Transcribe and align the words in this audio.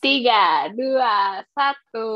Tiga, 0.00 0.72
dua, 0.72 1.44
satu. 1.52 2.08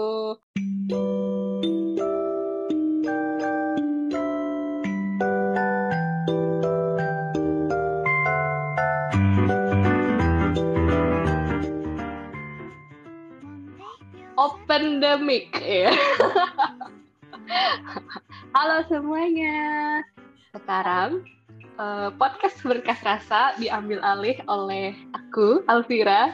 Open 14.40 15.04
the 15.04 15.20
ya. 15.60 15.92
Halo 18.56 18.80
semuanya. 18.88 20.00
Sekarang 20.56 21.20
uh, 21.76 22.08
podcast 22.16 22.56
berkas 22.64 23.04
rasa 23.04 23.52
diambil 23.60 24.00
alih 24.00 24.40
oleh 24.48 24.96
aku, 25.12 25.60
Alvira. 25.68 26.32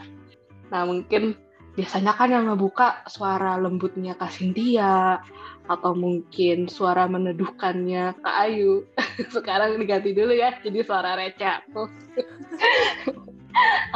Nah 0.71 0.87
mungkin 0.87 1.34
biasanya 1.75 2.12
kan 2.18 2.34
yang 2.34 2.50
ngebuka 2.50 3.07
suara 3.07 3.59
lembutnya 3.59 4.19
Kak 4.19 4.34
Cynthia 4.34 5.23
atau 5.70 5.95
mungkin 5.95 6.66
suara 6.66 7.06
meneduhkannya 7.06 8.19
Kak 8.19 8.37
Ayu. 8.48 8.87
Sekarang 9.34 9.78
diganti 9.78 10.11
dulu 10.11 10.34
ya 10.34 10.59
jadi 10.62 10.83
suara 10.83 11.14
receh 11.14 11.47
aku. 11.47 11.87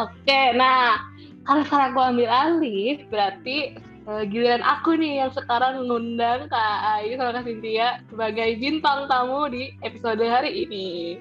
Oke, 0.02 0.40
nah 0.58 0.98
kalau 1.46 1.62
sekarang 1.62 1.94
aku 1.94 2.00
ambil 2.02 2.28
alih 2.28 3.06
berarti 3.06 3.78
uh, 4.08 4.24
giliran 4.26 4.64
aku 4.64 4.96
nih 4.96 5.24
yang 5.24 5.32
sekarang 5.32 5.84
mengundang 5.84 6.50
Kak 6.50 6.78
Ayu 7.00 7.16
sama 7.16 7.38
Kak 7.38 7.44
Cynthia 7.48 8.02
sebagai 8.10 8.48
bintang 8.58 9.06
tamu 9.06 9.46
di 9.48 9.72
episode 9.86 10.24
hari 10.24 10.66
ini. 10.66 11.20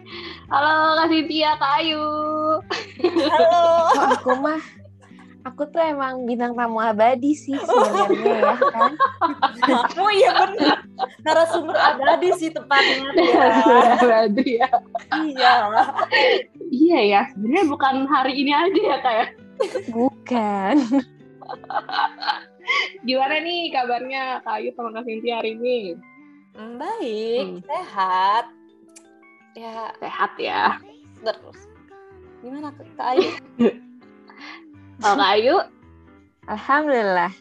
Halo 0.49 0.97
Kak 0.97 1.07
Cynthia, 1.11 1.51
Kak 1.59 1.73
Ayu. 1.81 2.05
Halo. 3.03 3.55
aku 4.17 4.31
mah 4.41 4.61
aku 5.43 5.67
tuh 5.69 5.83
emang 5.83 6.23
bintang 6.23 6.55
tamu 6.55 6.79
abadi 6.79 7.35
sih 7.35 7.55
sebenarnya 7.55 8.35
ya 8.39 8.55
kan. 8.71 8.91
oh 10.01 10.11
iya 10.11 10.31
benar. 10.39 10.77
Narasumber 11.23 11.75
abadi 11.75 12.29
sih 12.39 12.49
tepatnya 12.49 13.11
ya. 13.19 13.47
abadi 14.01 14.47
ya. 14.59 14.69
Iya. 15.19 15.53
iya 16.71 16.99
ya, 17.03 17.21
sebenarnya 17.35 17.65
bukan 17.67 17.95
hari 18.07 18.33
ini 18.39 18.51
aja 18.55 18.81
ya 18.81 18.97
Kak 19.03 19.13
ya. 19.13 19.25
Bukan. 19.91 20.75
Gimana 23.07 23.35
nih 23.43 23.75
kabarnya 23.75 24.39
Kak 24.47 24.63
Ayu 24.63 24.71
sama 24.73 24.95
Kak 24.95 25.03
Cynthia 25.03 25.43
hari 25.43 25.59
ini? 25.59 25.99
Baik, 26.55 27.59
hmm. 27.59 27.61
sehat. 27.67 28.45
Ya, 29.53 29.91
sehat 29.99 30.31
ya. 30.39 30.79
Terus. 31.19 31.59
Gimana 32.39 32.71
Kak 32.95 33.19
Ayu? 33.19 33.27
Kalau 35.03 35.19
Kak 35.19 35.31
Ayu? 35.35 35.55
Alhamdulillah. 36.47 37.31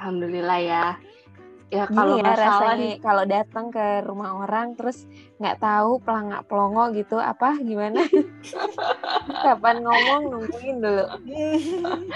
Alhamdulillah 0.00 0.60
ya. 0.64 0.84
Ya 1.68 1.84
kalau 1.90 2.16
ya, 2.16 2.32
rasanya 2.32 2.96
kalau 3.04 3.24
datang 3.28 3.68
ke 3.68 4.00
rumah 4.08 4.46
orang 4.46 4.72
terus 4.72 5.04
nggak 5.36 5.60
tahu 5.60 6.00
pelangak 6.00 6.48
pelongo 6.48 6.88
gitu 6.96 7.20
apa 7.20 7.52
gimana? 7.60 8.00
Kapan 9.44 9.84
ngomong 9.84 10.22
nungguin 10.32 10.80
dulu. 10.80 11.04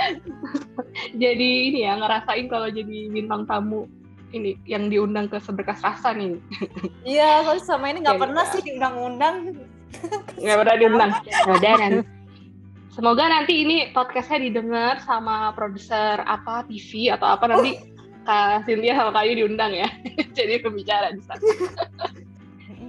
jadi 1.22 1.48
ini 1.68 1.84
ya 1.84 2.00
ngerasain 2.00 2.48
kalau 2.48 2.72
jadi 2.72 3.12
bintang 3.12 3.44
tamu 3.44 3.84
ini 4.32 4.56
yang 4.64 4.88
diundang 4.88 5.28
ke 5.28 5.36
seberkas 5.44 5.84
rasa 5.84 6.16
nih. 6.16 6.40
Iya, 7.04 7.44
kalau 7.44 7.60
sama 7.60 7.92
ini 7.92 8.00
nggak 8.00 8.20
pernah 8.20 8.44
sih 8.48 8.64
diundang-undang. 8.64 9.60
Nggak 10.40 10.56
pernah 10.56 10.76
diundang. 10.80 11.10
Ya 11.28 11.52
udah 11.52 11.72
nanti. 11.76 12.17
Semoga 12.98 13.30
nanti 13.30 13.62
ini 13.62 13.94
podcastnya 13.94 14.50
didengar 14.50 14.98
sama 15.06 15.54
produser 15.54 16.18
apa 16.26 16.66
TV 16.66 17.14
atau 17.14 17.30
apa 17.30 17.46
nanti 17.46 17.78
Kak 18.26 18.66
Cynthia 18.66 18.98
sama 18.98 19.14
Kayu 19.14 19.38
diundang 19.38 19.70
ya. 19.70 19.86
Jadi 20.34 20.58
pembicara 20.58 21.14
di 21.14 21.22
sana. 21.22 21.38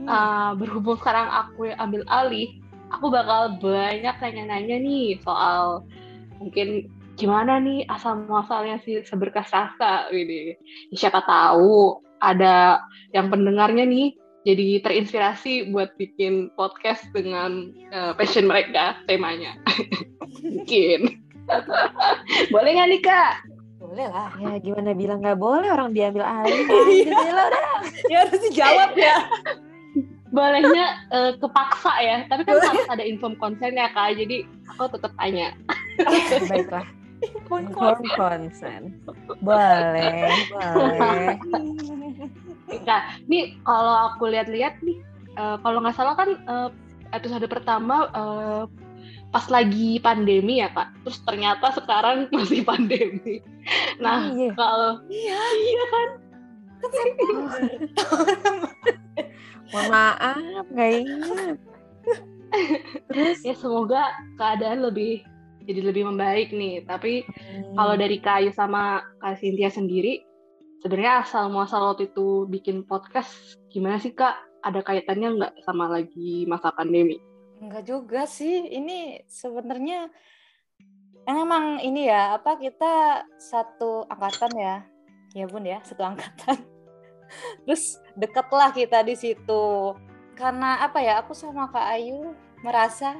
uh, 0.10 0.52
berhubung 0.58 0.98
sekarang 0.98 1.30
aku 1.30 1.70
ambil 1.78 2.02
alih, 2.10 2.58
aku 2.90 3.14
bakal 3.14 3.62
banyak 3.62 4.18
nanya-nanya 4.18 4.82
nih 4.82 5.22
soal 5.22 5.86
mungkin 6.42 6.90
gimana 7.14 7.62
nih 7.62 7.86
asal 7.86 8.18
muasalnya 8.26 8.82
si 8.82 9.06
seberkas 9.06 9.54
rasa 9.54 10.10
ini. 10.10 10.58
Siapa 10.90 11.22
tahu 11.22 12.02
ada 12.18 12.82
yang 13.14 13.30
pendengarnya 13.30 13.86
nih 13.86 14.18
jadi 14.50 14.82
terinspirasi 14.82 15.70
buat 15.70 15.94
bikin 16.02 16.50
podcast 16.58 17.06
dengan 17.14 17.70
uh, 17.94 18.18
passion 18.18 18.50
mereka 18.50 18.98
temanya. 19.06 19.54
mungkin. 20.44 21.22
Boleh 22.54 22.72
nggak 22.78 22.90
nih 22.90 23.02
kak? 23.02 23.34
boleh 23.80 24.06
lah. 24.06 24.30
Ya 24.38 24.62
gimana 24.62 24.94
bilang 24.94 25.24
nggak 25.26 25.40
boleh 25.42 25.66
orang 25.74 25.98
diambil 25.98 26.22
alih. 26.22 26.62
Ya 27.10 27.42
ya 28.06 28.18
harus 28.22 28.38
dijawab 28.46 28.94
ya. 28.94 29.18
Bolehnya 30.30 31.10
uh, 31.10 31.34
kepaksa 31.42 31.94
ya. 31.98 32.18
Tapi 32.30 32.46
kan 32.46 32.62
harus 32.62 32.86
ada 32.86 33.02
inform 33.02 33.34
konsen 33.42 33.74
ya 33.74 33.90
kak. 33.90 34.14
Jadi 34.14 34.46
aku 34.70 34.94
tetap 34.94 35.10
tanya. 35.18 35.58
Baiklah. 36.46 36.86
Inform 37.50 38.04
konsen. 38.14 38.94
Boleh 39.42 40.30
boleh 40.62 41.38
nah 42.86 43.18
ini 43.26 43.58
kalau 43.66 44.14
aku 44.14 44.30
lihat-lihat 44.30 44.78
nih 44.86 45.02
uh, 45.38 45.58
kalau 45.62 45.82
nggak 45.82 45.98
salah 45.98 46.14
kan 46.14 46.38
uh, 46.46 46.70
episode 47.14 47.46
pertama 47.50 48.10
uh, 48.14 48.64
pas 49.30 49.46
lagi 49.54 50.02
pandemi 50.02 50.62
ya 50.62 50.74
kak 50.74 50.90
terus 51.06 51.22
ternyata 51.22 51.70
sekarang 51.74 52.28
masih 52.34 52.66
pandemi. 52.66 53.42
Nah 54.02 54.30
oh, 54.30 54.34
iya. 54.34 54.52
kalau 54.58 54.92
iya. 55.10 55.42
iya 55.58 55.84
kan? 55.90 56.10
Mohon 59.70 59.88
maaf 59.94 60.66
nggak 60.74 60.92
ingat. 61.06 61.58
Terus? 63.14 63.38
Ya 63.46 63.54
semoga 63.54 64.10
keadaan 64.42 64.82
lebih 64.82 65.22
jadi 65.70 65.86
lebih 65.86 66.10
membaik 66.10 66.50
nih. 66.50 66.82
Tapi 66.90 67.22
hmm. 67.22 67.78
kalau 67.78 67.94
dari 67.94 68.18
kayu 68.18 68.50
sama 68.50 69.06
kak 69.22 69.38
Cynthia 69.38 69.70
sendiri 69.70 70.26
sebenarnya 70.82 71.24
asal 71.24 71.52
muasal 71.52 71.94
waktu 71.94 72.12
itu 72.12 72.48
bikin 72.48 72.88
podcast 72.88 73.60
gimana 73.72 74.00
sih 74.00 74.16
kak 74.16 74.36
ada 74.64 74.84
kaitannya 74.84 75.40
nggak 75.40 75.54
sama 75.64 75.88
lagi 75.88 76.44
masa 76.48 76.72
pandemi 76.76 77.20
Enggak 77.60 77.84
juga 77.92 78.24
sih. 78.24 78.72
Ini 78.72 79.28
sebenarnya 79.28 80.08
emang 81.28 81.84
ini 81.84 82.08
ya 82.08 82.40
apa 82.40 82.56
kita 82.56 83.24
satu 83.36 84.08
angkatan 84.08 84.52
ya, 84.56 84.76
ya 85.36 85.46
bun 85.46 85.68
ya 85.68 85.84
satu 85.84 86.04
angkatan. 86.08 86.64
Terus 87.68 88.00
dekatlah 88.16 88.72
kita 88.72 89.04
di 89.04 89.16
situ. 89.20 89.94
Karena 90.40 90.80
apa 90.80 91.04
ya? 91.04 91.20
Aku 91.20 91.36
sama 91.36 91.68
Kak 91.68 92.00
Ayu 92.00 92.32
merasa 92.64 93.20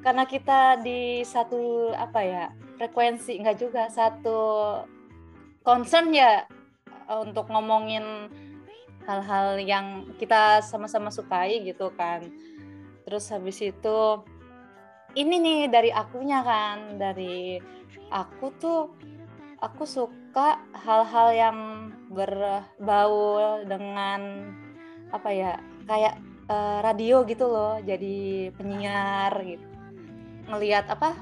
karena 0.00 0.24
kita 0.24 0.80
di 0.80 1.20
satu 1.26 1.90
apa 1.92 2.20
ya 2.22 2.44
frekuensi 2.78 3.34
enggak 3.34 3.58
juga 3.58 3.90
satu 3.90 4.38
concern 5.66 6.14
ya 6.14 6.46
untuk 7.08 7.48
ngomongin 7.48 8.28
hal-hal 9.08 9.56
yang 9.56 10.04
kita 10.20 10.60
sama-sama 10.60 11.08
sukai 11.08 11.64
gitu 11.64 11.88
kan. 11.96 12.28
Terus 13.08 13.32
habis 13.32 13.56
itu 13.64 13.98
ini 15.16 15.40
nih 15.40 15.60
dari 15.72 15.88
akunya 15.88 16.44
kan 16.44 17.00
dari 17.00 17.56
aku 18.12 18.52
tuh 18.60 18.92
aku 19.64 19.88
suka 19.88 20.60
hal-hal 20.76 21.28
yang 21.32 21.58
berbau 22.12 23.64
dengan 23.64 24.52
apa 25.08 25.28
ya 25.32 25.56
kayak 25.88 26.20
uh, 26.52 26.84
radio 26.84 27.24
gitu 27.24 27.48
loh 27.48 27.80
jadi 27.80 28.52
penyiar 28.60 29.32
gitu. 29.40 29.66
Ngelihat 30.52 30.84
apa 30.92 31.16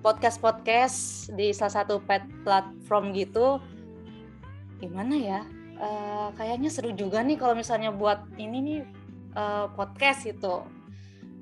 podcast 0.00 0.40
podcast 0.40 0.98
di 1.36 1.52
salah 1.52 1.84
satu 1.84 2.00
pet 2.00 2.24
platform 2.48 3.12
gitu 3.12 3.60
gimana 4.78 5.14
ya? 5.16 5.40
Uh, 5.76 6.32
kayaknya 6.40 6.72
seru 6.72 6.96
juga 6.96 7.20
nih 7.20 7.36
kalau 7.36 7.52
misalnya 7.52 7.92
buat 7.92 8.24
ini 8.40 8.58
nih 8.64 8.80
uh, 9.36 9.68
podcast 9.76 10.24
itu 10.24 10.64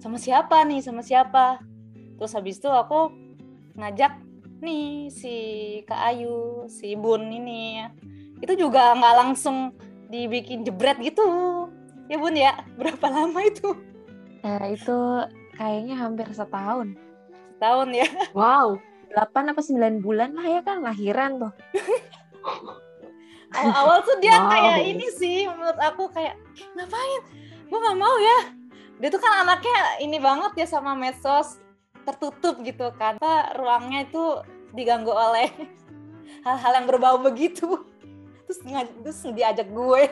sama 0.02 0.19
siapa 0.19 0.66
nih? 0.66 0.82
Sama 0.82 1.00
siapa? 1.06 1.62
Terus 2.19 2.34
habis 2.34 2.58
itu 2.58 2.70
aku 2.70 3.14
ngajak 3.78 4.19
nih 4.58 5.10
si 5.10 5.34
Kak 5.86 6.00
Ayu 6.14 6.66
si 6.66 6.98
Bun 6.98 7.31
ini. 7.31 7.86
Itu 8.42 8.58
juga 8.58 8.94
nggak 8.94 9.16
langsung 9.19 9.75
dibikin 10.10 10.66
jebret 10.66 10.98
gitu. 10.98 11.25
Ya 12.10 12.16
Bun 12.19 12.34
ya? 12.34 12.58
Berapa 12.75 13.06
lama 13.08 13.40
itu? 13.44 13.70
Ya 14.42 14.60
itu 14.69 14.98
kayaknya 15.54 15.94
hampir 15.96 16.26
setahun. 16.34 16.98
Setahun 17.54 17.88
ya? 17.94 18.08
Wow 18.34 18.82
8 19.14 19.54
apa 19.54 19.62
9 19.62 20.02
bulan 20.02 20.34
lah 20.34 20.46
ya 20.46 20.60
kan 20.66 20.82
lahiran 20.82 21.38
tuh 21.38 21.52
awal-awal 23.55 23.99
tuh 24.03 24.17
dia 24.19 24.37
wow. 24.37 24.51
kayak 24.51 24.79
ini 24.91 25.06
sih 25.15 25.47
menurut 25.47 25.79
aku 25.79 26.11
kayak 26.11 26.35
ngapain? 26.75 27.23
Gue 27.71 27.79
nggak 27.79 27.99
mau 27.99 28.17
ya. 28.19 28.41
Dia 28.99 29.09
tuh 29.11 29.23
kan 29.23 29.47
anaknya 29.47 29.79
ini 30.03 30.19
banget 30.19 30.53
ya 30.65 30.67
sama 30.67 30.95
medsos 30.95 31.59
tertutup 32.05 32.61
gitu 32.62 32.91
kan. 32.99 33.17
Apa 33.23 33.55
ruangnya 33.59 34.06
itu 34.06 34.43
diganggu 34.75 35.11
oleh 35.11 35.49
hal-hal 36.47 36.73
yang 36.83 36.87
berbau 36.91 37.17
begitu. 37.23 37.87
Terus 38.45 38.61
terus 39.03 39.19
diajak 39.33 39.71
gue 39.71 40.03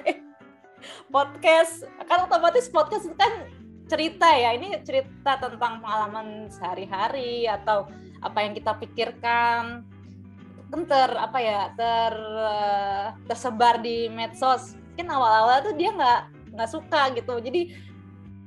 podcast. 1.15 1.85
Kan 2.07 2.27
otomatis 2.27 2.71
podcast 2.71 3.07
itu 3.11 3.17
kan 3.19 3.51
cerita 3.91 4.31
ya. 4.33 4.57
Ini 4.57 4.81
cerita 4.87 5.37
tentang 5.37 5.83
pengalaman 5.83 6.49
sehari-hari 6.49 7.45
atau 7.51 7.91
apa 8.23 8.39
yang 8.47 8.55
kita 8.55 8.79
pikirkan 8.79 9.83
kan 10.73 10.89
ter 10.89 11.11
apa 11.21 11.37
ya 11.37 11.69
ter 11.77 12.17
tersebar 13.29 13.85
di 13.85 14.09
medsos. 14.09 14.73
Mungkin 14.73 15.09
awal-awal 15.13 15.61
tuh 15.69 15.77
dia 15.77 15.93
nggak 15.93 16.21
nggak 16.57 16.71
suka 16.73 17.13
gitu. 17.13 17.37
Jadi 17.45 17.77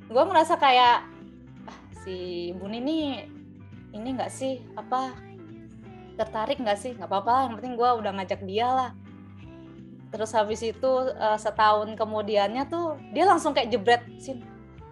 gue 0.10 0.24
merasa 0.26 0.58
kayak 0.58 1.06
ah, 1.70 1.80
si 2.02 2.50
bun 2.58 2.74
ini 2.74 3.30
ini 3.94 4.10
nggak 4.18 4.34
sih 4.34 4.58
apa 4.74 5.14
tertarik 6.18 6.58
nggak 6.58 6.82
sih? 6.82 6.98
Nggak 6.98 7.14
apa-apa 7.14 7.46
yang 7.46 7.54
penting 7.62 7.74
gue 7.78 7.90
udah 7.94 8.12
ngajak 8.18 8.42
dia 8.50 8.68
lah. 8.74 8.92
Terus 10.10 10.34
habis 10.34 10.66
itu 10.66 10.92
uh, 11.14 11.38
setahun 11.38 11.94
kemudiannya 11.94 12.66
tuh 12.66 12.98
dia 13.14 13.30
langsung 13.30 13.54
kayak 13.54 13.70
jebret 13.70 14.02
sin 14.18 14.42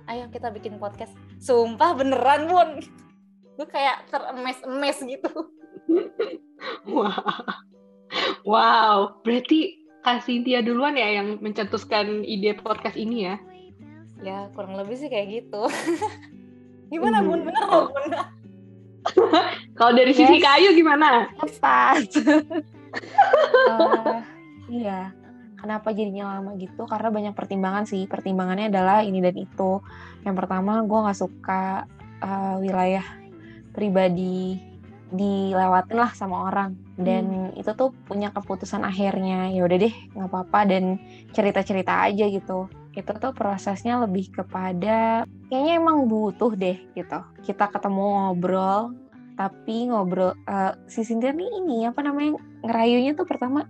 ayo 0.05 0.29
kita 0.29 0.53
bikin 0.53 0.77
podcast. 0.77 1.17
Sumpah 1.41 1.97
beneran 1.97 2.45
bun. 2.45 2.69
Gue 3.57 3.69
kayak 3.69 4.09
teremes-emes 4.09 4.97
gitu 5.05 5.29
wow 6.93 7.43
wow 8.43 8.97
berarti 9.23 9.83
Kak 10.03 10.27
Cynthia 10.27 10.59
duluan 10.59 10.99
ya 10.99 11.23
yang 11.23 11.39
mencetuskan 11.39 12.27
ide 12.27 12.59
podcast 12.59 12.99
ini 12.99 13.23
ya? 13.23 13.35
Ya 14.19 14.51
kurang 14.51 14.75
lebih 14.75 14.99
sih 14.99 15.07
kayak 15.07 15.31
gitu. 15.31 15.63
Gimana 16.91 17.23
bun? 17.23 17.47
Bener 17.47 17.63
bun. 17.71 17.87
Kalau 19.79 19.91
dari 19.95 20.11
sisi 20.11 20.39
yes. 20.39 20.43
kayu 20.43 20.69
gimana? 20.75 21.31
Tepat 21.39 22.07
uh, 23.71 24.19
iya. 24.67 25.15
Kenapa 25.55 25.95
jadinya 25.95 26.35
lama 26.35 26.59
gitu? 26.59 26.83
Karena 26.83 27.07
banyak 27.07 27.33
pertimbangan 27.35 27.87
sih. 27.87 28.03
Pertimbangannya 28.03 28.67
adalah 28.67 29.07
ini 29.07 29.23
dan 29.23 29.39
itu. 29.39 29.79
Yang 30.27 30.35
pertama 30.35 30.83
gue 30.83 30.99
nggak 30.99 31.19
suka 31.19 31.87
uh, 32.19 32.59
wilayah 32.59 33.07
pribadi 33.71 34.59
dilewatin 35.13 35.97
lah 36.01 36.11
sama 36.17 36.49
orang. 36.49 36.73
Dan 36.97 37.53
hmm. 37.53 37.61
itu 37.61 37.71
tuh 37.77 37.93
punya 38.09 38.33
keputusan 38.33 38.81
akhirnya. 38.81 39.53
Ya 39.53 39.61
udah 39.63 39.77
deh 39.77 39.95
nggak 40.17 40.29
apa-apa. 40.29 40.59
Dan 40.65 40.97
cerita-cerita 41.31 42.09
aja 42.09 42.25
gitu. 42.27 42.67
Itu 42.93 43.11
tuh 43.17 43.31
prosesnya 43.33 44.01
lebih 44.01 44.33
kepada 44.33 45.29
kayaknya 45.47 45.73
emang 45.77 46.09
butuh 46.09 46.51
deh 46.57 46.77
gitu. 46.97 47.19
Kita 47.45 47.69
ketemu 47.69 48.33
ngobrol 48.33 48.97
tapi 49.33 49.89
ngobrol 49.89 50.37
uh, 50.45 50.77
si 50.85 51.01
Cynthia 51.01 51.33
nih 51.33 51.49
ini 51.57 51.89
apa 51.89 52.05
namanya 52.05 52.37
ngerayunya 52.61 53.17
tuh 53.17 53.25
pertama 53.25 53.65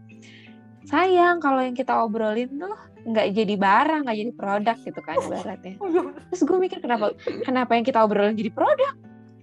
sayang 0.83 1.39
kalau 1.39 1.63
yang 1.63 1.71
kita 1.71 2.03
obrolin 2.03 2.51
tuh 2.59 2.75
nggak 3.03 3.35
jadi 3.35 3.55
barang 3.55 4.01
nggak 4.07 4.17
jadi 4.19 4.33
produk 4.35 4.77
gitu 4.79 4.99
kan 5.03 5.15
ibaratnya. 5.19 5.75
Terus 6.31 6.41
gue 6.43 6.57
mikir 6.59 6.79
kenapa 6.83 7.15
kenapa 7.47 7.75
yang 7.75 7.87
kita 7.87 8.03
obrolin 8.03 8.35
jadi 8.35 8.51
produk 8.51 8.95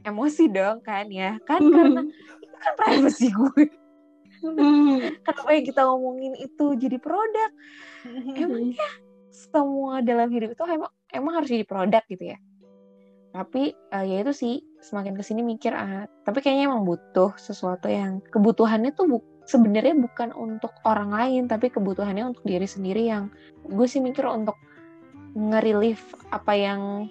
emosi 0.05 0.45
dong 0.51 0.81
kan 0.85 1.07
ya. 1.09 1.37
Kan 1.45 1.61
karena 1.65 2.03
itu 2.41 2.57
kan 2.57 2.73
privacy 2.77 3.29
gue. 3.31 3.65
Kenapa 5.21 5.51
yang 5.53 5.65
kita 5.69 5.83
ngomongin 5.85 6.33
itu 6.41 6.67
jadi 6.81 6.97
produk? 6.97 7.51
Emangnya 8.37 8.89
semua 9.29 10.01
dalam 10.01 10.29
hidup 10.33 10.57
itu 10.57 10.63
emang 10.65 10.93
emang 11.13 11.33
harus 11.41 11.51
jadi 11.53 11.65
produk 11.69 12.03
gitu 12.09 12.33
ya. 12.33 12.39
Tapi 13.31 13.77
uh, 13.95 14.05
ya 14.05 14.27
itu 14.27 14.33
sih 14.35 14.55
semakin 14.81 15.15
ke 15.15 15.23
sini 15.23 15.45
mikir 15.45 15.77
ah 15.77 16.09
tapi 16.25 16.41
kayaknya 16.41 16.73
emang 16.73 16.89
butuh 16.89 17.37
sesuatu 17.37 17.87
yang 17.87 18.25
kebutuhannya 18.33 18.97
tuh 18.97 19.07
bu 19.07 19.19
sebenarnya 19.45 19.93
bukan 19.93 20.33
untuk 20.33 20.73
orang 20.89 21.13
lain 21.13 21.43
tapi 21.47 21.69
kebutuhannya 21.69 22.33
untuk 22.33 22.45
diri 22.49 22.65
sendiri 22.65 23.07
yang 23.07 23.29
gue 23.69 23.87
sih 23.87 24.01
mikir 24.01 24.25
untuk 24.25 24.57
ngerilis 25.37 26.01
apa 26.33 26.53
yang 26.57 27.11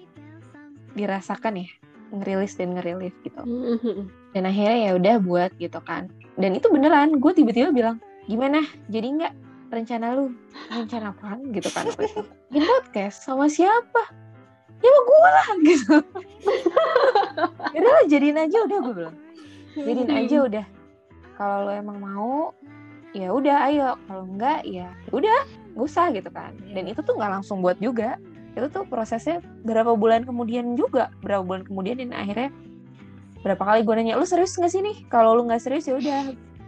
dirasakan 0.97 1.61
ya 1.61 1.69
ngerilis 2.13 2.53
dan 2.57 2.77
ngerilis 2.77 3.15
gitu. 3.21 3.41
Dan 4.33 4.43
akhirnya 4.45 4.77
ya 4.89 4.91
udah 4.97 5.15
buat 5.21 5.51
gitu 5.57 5.79
kan. 5.83 6.09
Dan 6.37 6.55
itu 6.55 6.69
beneran 6.69 7.17
gue 7.17 7.31
tiba-tiba 7.33 7.69
bilang 7.73 7.97
gimana? 8.29 8.63
Jadi 8.89 9.07
nggak? 9.19 9.33
Rencana 9.69 10.17
lu? 10.17 10.33
Rencana 10.73 11.13
apa 11.13 11.37
gitu 11.53 11.69
kan 11.69 11.85
bikin 11.93 12.25
podcast? 12.65 13.21
Sama 13.21 13.45
siapa? 13.45 14.03
Ya 14.81 14.89
sama 14.89 15.01
gue 15.05 15.19
lah 15.29 15.47
gitu. 15.69 15.95
Udah 17.77 18.01
jadiin 18.09 18.39
aja 18.39 18.57
udah 18.65 18.77
gue 18.81 18.93
bilang. 18.97 19.17
Jadiin 19.77 20.09
aja 20.09 20.37
udah. 20.49 20.65
Kalau 21.37 21.57
lo 21.69 21.71
emang 21.71 21.97
mau 22.01 22.33
ya 23.13 23.29
udah 23.29 23.57
ayo. 23.69 23.89
Kalau 24.09 24.23
enggak 24.25 24.65
ya 24.65 24.89
udah. 25.13 25.45
Gak 25.77 25.85
usah 25.85 26.09
gitu 26.11 26.29
kan. 26.33 26.57
Dan 26.73 26.89
itu 26.89 26.99
tuh 27.05 27.13
nggak 27.13 27.39
langsung 27.39 27.61
buat 27.61 27.77
juga 27.77 28.17
itu 28.57 28.67
tuh 28.69 28.83
prosesnya 28.85 29.41
berapa 29.65 29.93
bulan 29.93 30.25
kemudian 30.25 30.73
juga. 30.73 31.13
Berapa 31.21 31.45
bulan 31.45 31.63
kemudian 31.65 32.01
dan 32.01 32.11
akhirnya 32.15 32.49
berapa 33.39 33.63
kali 33.63 33.87
gue 33.87 33.93
nanya 33.95 34.19
lu 34.19 34.27
serius 34.27 34.57
nggak 34.57 34.71
sih 34.71 34.81
nih? 34.83 34.97
Kalau 35.07 35.37
lu 35.37 35.47
nggak 35.47 35.61
serius 35.63 35.87
ya 35.87 35.95
udah 35.95 36.21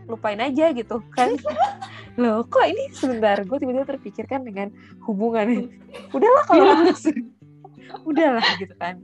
lupain 0.08 0.40
aja 0.40 0.72
gitu 0.72 1.02
kan. 1.14 1.36
Loh 2.22 2.44
kok 2.48 2.64
ini 2.68 2.92
sebentar 2.92 3.40
gue 3.42 3.58
tiba-tiba 3.58 3.88
terpikirkan 3.88 4.44
dengan 4.44 4.72
hubungan. 5.08 5.72
Udahlah 6.12 6.44
kalau 6.48 6.94
serius 6.96 7.32
udahlah 8.08 8.46
gitu 8.60 8.76
kan. 8.80 9.00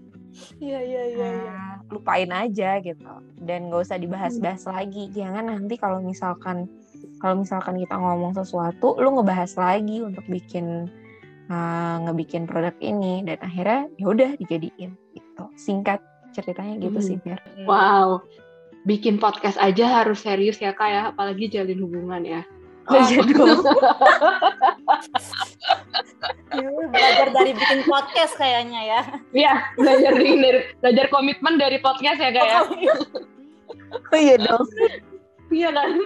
Iya 0.61 0.79
iya 0.85 1.03
iya 1.17 1.29
nah, 1.49 1.75
lupain 1.89 2.29
aja 2.29 2.77
gitu. 2.81 3.03
Dan 3.41 3.73
gak 3.73 3.89
usah 3.89 3.97
dibahas-bahas 3.97 4.63
hmm. 4.65 4.73
lagi. 4.73 5.03
Jangan 5.11 5.49
nanti 5.49 5.75
kalau 5.81 5.99
misalkan 5.99 6.69
kalau 7.17 7.41
misalkan 7.41 7.81
kita 7.81 7.97
ngomong 7.97 8.37
sesuatu 8.37 8.93
lu 9.01 9.17
ngebahas 9.17 9.57
lagi 9.57 10.05
untuk 10.05 10.25
bikin 10.29 10.89
uh, 11.51 11.95
ngebikin 12.07 12.47
produk 12.47 12.75
ini 12.79 13.23
dan 13.27 13.37
akhirnya 13.43 13.87
ya 13.99 14.05
udah 14.07 14.29
dijadiin 14.39 14.91
gitu 15.15 15.43
singkat 15.55 15.99
ceritanya 16.35 16.77
gitu 16.79 16.99
hmm. 16.99 17.07
sih 17.07 17.17
biar 17.23 17.39
wow 17.65 18.21
bikin 18.87 19.19
podcast 19.19 19.59
aja 19.59 20.03
harus 20.03 20.23
serius 20.23 20.59
ya 20.61 20.71
kak 20.71 20.89
ya 20.89 21.01
apalagi 21.11 21.51
jalin 21.51 21.79
hubungan 21.83 22.23
ya 22.23 22.41
Oh. 22.87 22.95
ya, 26.55 26.71
belajar 26.87 27.27
dari 27.35 27.51
bikin 27.51 27.83
podcast 27.83 28.39
kayaknya 28.39 28.79
ya. 28.79 29.01
Iya, 29.35 29.75
belajar 29.75 30.15
dari, 30.15 30.63
belajar 30.79 31.05
komitmen 31.11 31.59
dari 31.59 31.83
podcast 31.83 32.15
ya 32.15 32.31
kak 32.31 32.47
ya. 32.47 32.63
Oh, 32.63 32.79
iya, 32.79 32.95
oh, 33.91 34.19
iya 34.19 34.35
dong. 34.39 34.63
iya 35.51 35.69
kan. 35.75 35.99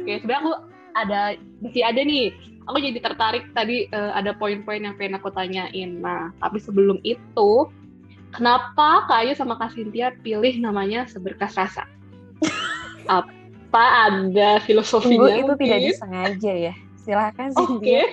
Oke, 0.00 0.12
sebenarnya 0.24 0.40
aku 0.40 0.52
ada 0.96 1.36
masih 1.60 1.82
ada 1.84 2.00
nih. 2.00 2.32
Aku 2.70 2.78
jadi 2.78 2.98
tertarik 3.02 3.50
tadi 3.54 3.90
uh, 3.90 4.14
ada 4.14 4.34
poin-poin 4.38 4.78
yang 4.78 4.94
pengen 4.94 5.18
aku 5.18 5.34
tanyain. 5.34 5.98
Nah, 5.98 6.30
tapi 6.38 6.62
sebelum 6.62 7.02
itu, 7.02 7.50
kenapa 8.30 9.06
Kak 9.10 9.18
Ayu 9.26 9.32
sama 9.34 9.58
Kak 9.58 9.74
Cynthia 9.74 10.14
pilih 10.22 10.54
namanya 10.62 11.10
Seberkas 11.10 11.58
Rasa? 11.58 11.84
apa 13.08 13.84
ada 14.12 14.60
filosofinya 14.60 15.32
Tunggu, 15.32 15.48
itu 15.48 15.52
tidak 15.64 15.78
disengaja 15.80 16.52
ya 16.70 16.74
silakan 17.02 17.48
sih 17.50 17.66
okay. 17.66 18.04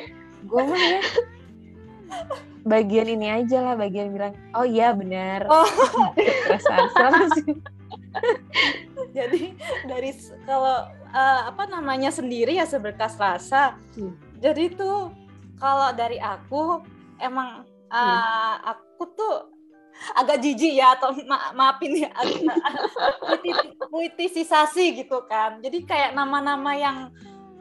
gue 0.47 0.63
mah 0.65 0.81
ya 0.81 1.01
bagian 2.65 3.07
ini 3.11 3.27
aja 3.29 3.61
lah 3.61 3.75
bagian 3.77 4.15
bilang 4.15 4.33
oh 4.57 4.65
iya 4.65 4.95
benar 4.95 5.45
oh. 5.45 5.67
sih 7.37 7.59
jadi 9.15 9.53
dari 9.85 10.09
kalau 10.47 10.89
uh, 11.13 11.41
apa 11.51 11.69
namanya 11.69 12.09
sendiri 12.09 12.57
ya 12.57 12.65
seberkas 12.65 13.19
rasa 13.19 13.77
hmm. 13.99 14.28
Jadi 14.39 14.73
tuh 14.73 15.11
kalau 15.59 15.91
dari 15.93 16.17
aku 16.17 16.79
emang 17.19 17.67
uh, 17.91 17.99
hmm. 17.99 18.71
aku 18.71 19.03
tuh 19.13 19.35
agak 20.15 20.39
jijik 20.39 20.79
ya 20.79 20.95
atau 20.95 21.11
ma 21.27 21.51
maafin 21.51 22.07
ya 22.07 22.11
puitisasi 23.91 25.03
gitu 25.03 25.27
kan. 25.27 25.59
Jadi 25.59 25.83
kayak 25.83 26.15
nama-nama 26.15 26.71
yang 26.71 26.97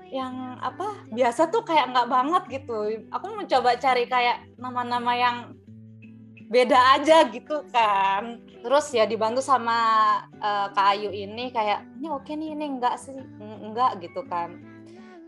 yang 0.09 0.57
apa 0.63 1.05
biasa 1.13 1.53
tuh 1.53 1.67
kayak 1.67 1.91
nggak 1.93 2.09
banget 2.09 2.43
gitu. 2.63 3.05
Aku 3.11 3.27
mencoba 3.35 3.77
cari 3.77 4.07
kayak 4.07 4.55
nama-nama 4.57 5.13
yang 5.19 5.37
beda 6.49 6.97
aja 6.97 7.29
gitu 7.29 7.67
kan. 7.75 8.41
Terus 8.65 8.87
ya 8.95 9.05
dibantu 9.05 9.45
sama 9.45 9.77
uh, 10.41 10.71
Kak 10.73 10.97
Ayu 10.97 11.11
ini 11.13 11.53
kayak 11.53 11.85
ini 12.01 12.09
oke 12.09 12.33
nih 12.33 12.55
ini 12.57 12.65
enggak 12.79 12.97
sih? 12.97 13.19
Enggak 13.41 14.01
gitu 14.01 14.25
kan. 14.31 14.57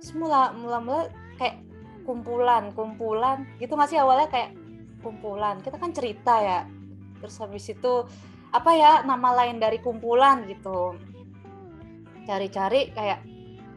Semula 0.00 0.54
mula 0.56 0.78
mula 0.80 1.04
kayak 1.40 1.64
kumpulan 2.04 2.68
kumpulan. 2.76 3.48
Gitu 3.56 3.72
nggak 3.72 3.88
sih 3.88 3.96
awalnya 3.96 4.28
kayak 4.28 4.52
kumpulan? 5.00 5.64
Kita 5.64 5.80
kan 5.80 5.96
cerita 5.96 6.36
ya. 6.36 6.68
Terus 7.24 7.40
habis 7.40 7.64
itu 7.72 8.04
apa 8.52 8.70
ya 8.76 9.00
nama 9.08 9.32
lain 9.32 9.56
dari 9.56 9.80
kumpulan 9.80 10.44
gitu. 10.44 10.92
Cari-cari 12.28 12.92
kayak 12.92 13.24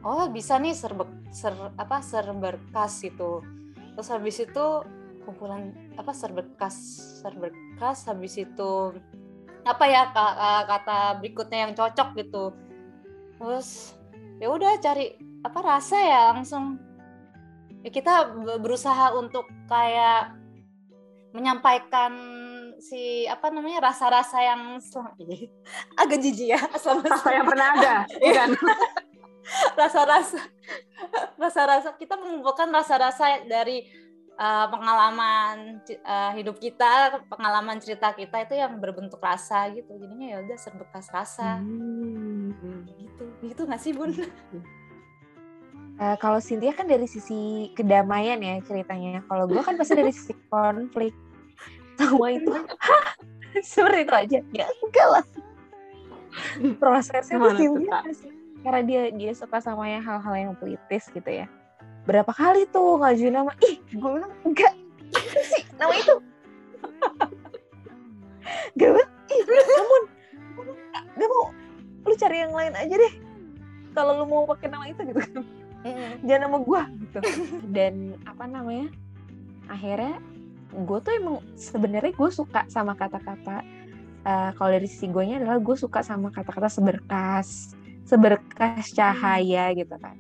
oh 0.04 0.28
bisa 0.28 0.60
nih 0.60 0.76
serbe 0.76 1.08
ser 1.32 1.56
apa 1.80 2.04
serberkas 2.04 3.02
itu 3.08 3.42
terus 3.94 4.10
habis 4.12 4.38
itu 4.42 4.66
kumpulan 5.24 5.72
apa 5.96 6.12
serberkas 6.12 6.76
serberkas. 7.24 8.04
Habis 8.10 8.44
itu 8.44 8.98
apa 9.64 9.86
ya 9.88 10.12
kata 10.68 11.24
berikutnya 11.24 11.70
yang 11.70 11.74
cocok 11.78 12.20
gitu. 12.20 12.52
Terus 13.40 13.96
ya 14.42 14.52
udah 14.52 14.76
cari 14.84 15.16
apa 15.44 15.60
rasa 15.64 15.98
ya 16.00 16.22
langsung 16.36 16.80
ya 17.84 17.90
kita 17.92 18.32
berusaha 18.64 19.12
untuk 19.14 19.44
kayak 19.68 20.32
menyampaikan 21.36 22.14
si 22.80 23.26
apa 23.26 23.50
namanya 23.50 23.92
rasa-rasa 23.92 24.38
yang 24.40 24.78
agak 26.02 26.20
jijik 26.22 26.56
ya 26.56 26.62
selama 26.82 27.06
rasa 27.10 27.30
yang 27.34 27.48
pernah 27.48 27.68
ada 27.76 27.96
bukan? 28.08 28.52
Rasa-rasa 29.76 30.40
rasa-rasa 31.36 32.00
kita 32.00 32.16
mengumpulkan 32.16 32.72
rasa-rasa 32.72 33.44
dari 33.44 33.84
uh, 34.40 34.72
pengalaman 34.72 35.84
uh, 36.00 36.32
hidup 36.32 36.64
kita 36.64 37.20
pengalaman 37.28 37.76
cerita 37.84 38.16
kita 38.16 38.48
itu 38.48 38.56
yang 38.56 38.80
berbentuk 38.80 39.20
rasa 39.20 39.68
gitu. 39.76 40.00
Jadinya 40.00 40.28
ya 40.32 40.38
udah 40.48 40.56
serbekas 40.56 41.12
rasa. 41.12 41.60
Hmm. 41.60 42.56
gitu. 42.96 43.24
Gitu 43.44 43.62
nggak 43.68 43.82
sih 43.84 43.92
bun 43.92 44.16
Uh, 46.02 46.18
kalau 46.18 46.42
Cynthia 46.42 46.74
kan 46.74 46.90
dari 46.90 47.06
sisi 47.06 47.70
kedamaian 47.78 48.42
ya 48.42 48.58
ceritanya. 48.66 49.22
Kalau 49.30 49.46
gue 49.46 49.62
kan 49.62 49.78
pasti 49.78 49.94
dari 49.94 50.10
sisi 50.10 50.34
konflik. 50.50 51.14
Semua 51.98 52.34
itu 52.34 52.50
seperti 53.74 54.00
itu 54.10 54.14
aja. 54.14 54.40
Ya 54.54 54.66
enggak 54.66 55.08
lah. 55.10 55.26
Prosesnya 56.82 57.38
tuh 57.38 57.54
Cynthia 57.58 58.02
karena 58.64 58.82
dia 58.88 59.02
dia 59.12 59.32
suka 59.36 59.60
sama 59.60 59.86
yang 59.92 60.02
hal-hal 60.02 60.34
yang 60.34 60.54
politis 60.58 61.12
gitu 61.14 61.30
ya. 61.30 61.46
Berapa 62.04 62.32
kali 62.36 62.68
tuh 62.72 63.00
ngajuin 63.00 63.32
nama, 63.32 63.52
ih 63.64 63.78
gue 63.94 64.10
bilang 64.10 64.34
enggak 64.44 64.74
sih 65.46 65.64
nama 65.78 65.94
itu. 65.94 66.16
gak 68.80 68.90
ih 69.30 69.42
namun 69.46 70.02
gak 71.14 71.30
mau 71.30 71.46
lu 72.04 72.14
cari 72.20 72.38
yang 72.44 72.54
lain 72.54 72.74
aja 72.76 72.96
deh 72.96 73.14
kalau 73.94 74.24
lu 74.24 74.26
mau 74.28 74.44
pakai 74.50 74.68
nama 74.68 74.86
itu 74.90 75.02
gitu 75.08 75.20
kan 75.22 75.44
jangan 76.24 76.42
sama 76.50 76.60
gue 76.64 76.82
gitu. 77.08 77.20
Dan 77.70 77.94
apa 78.24 78.44
namanya? 78.48 78.90
Akhirnya 79.68 80.20
gue 80.74 81.00
tuh 81.00 81.14
emang 81.14 81.38
sebenarnya 81.54 82.14
gue 82.16 82.30
suka 82.34 82.66
sama 82.68 82.98
kata-kata 82.98 83.62
uh, 84.26 84.52
kalau 84.58 84.70
dari 84.74 84.90
sisi 84.90 85.06
gue 85.06 85.24
nya 85.24 85.38
adalah 85.38 85.62
gue 85.62 85.78
suka 85.78 86.02
sama 86.02 86.34
kata-kata 86.34 86.66
seberkas 86.66 87.78
seberkas 88.04 88.92
cahaya 88.92 89.72
hmm. 89.72 89.76
gitu 89.80 89.96
kan. 90.02 90.18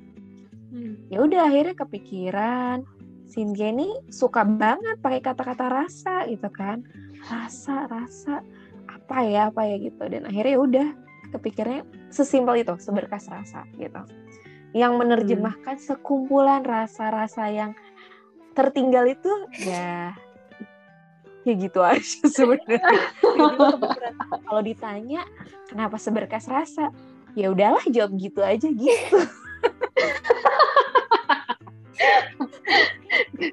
Hmm. 0.74 0.98
ya 1.14 1.22
udah 1.22 1.54
akhirnya 1.54 1.78
kepikiran 1.78 2.82
Cynthia 3.30 3.70
ini 3.70 3.94
suka 4.10 4.42
banget 4.42 4.98
pakai 5.02 5.22
kata-kata 5.22 5.66
rasa 5.70 6.30
gitu 6.30 6.50
kan. 6.54 6.86
Rasa 7.30 7.90
rasa 7.90 8.46
apa 8.86 9.18
ya 9.26 9.50
apa 9.50 9.66
ya 9.66 9.82
gitu. 9.82 10.06
Dan 10.06 10.30
akhirnya 10.30 10.54
ya 10.54 10.62
udah 10.62 10.88
kepikirnya 11.34 11.82
sesimpel 12.14 12.62
itu 12.62 12.78
seberkas 12.78 13.26
rasa 13.26 13.66
gitu 13.82 14.06
yang 14.74 14.98
menerjemahkan 14.98 15.78
hmm. 15.78 15.86
sekumpulan 15.86 16.66
rasa-rasa 16.66 17.54
yang 17.54 17.78
tertinggal 18.54 19.10
itu 19.10 19.34
ya 19.66 20.14
ya 21.44 21.54
gitu 21.60 21.84
aja 21.84 22.24
sebenarnya. 22.36 22.80
Kalau 24.48 24.62
ditanya 24.64 25.28
kenapa 25.68 26.00
seberkas 26.00 26.48
rasa, 26.48 26.88
ya 27.36 27.52
udahlah 27.52 27.84
jawab 27.92 28.16
gitu 28.18 28.42
aja 28.42 28.68
gitu. 28.72 29.20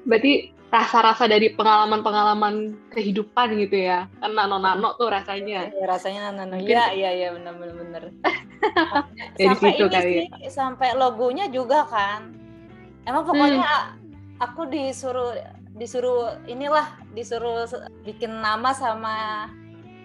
Berarti 0.07 0.55
rasa-rasa 0.71 1.27
dari 1.27 1.51
pengalaman-pengalaman 1.51 2.79
kehidupan 2.95 3.59
gitu 3.59 3.91
ya. 3.91 4.07
Kan 4.23 4.31
nano-nano 4.31 4.95
tuh 4.95 5.11
rasanya. 5.11 5.67
Ya, 5.67 5.83
rasanya 5.83 6.31
nano 6.31 6.55
iya 6.55 6.95
iya 6.95 7.11
iya 7.11 7.27
benar 7.35 7.59
benar 7.59 7.75
benar. 7.75 8.03
Sampai 9.35 9.75
ini 9.75 9.91
kali 9.91 9.91
ya. 9.91 10.01
sih 10.01 10.15
ya. 10.47 10.49
sampai 10.49 10.95
logonya 10.95 11.51
juga 11.51 11.83
kan. 11.91 12.31
Emang 13.03 13.27
pokoknya 13.27 13.67
hmm. 13.67 14.39
aku 14.39 14.71
disuruh 14.71 15.35
disuruh 15.75 16.39
inilah 16.47 16.87
disuruh 17.11 17.67
bikin 18.07 18.31
nama 18.39 18.71
sama 18.71 19.47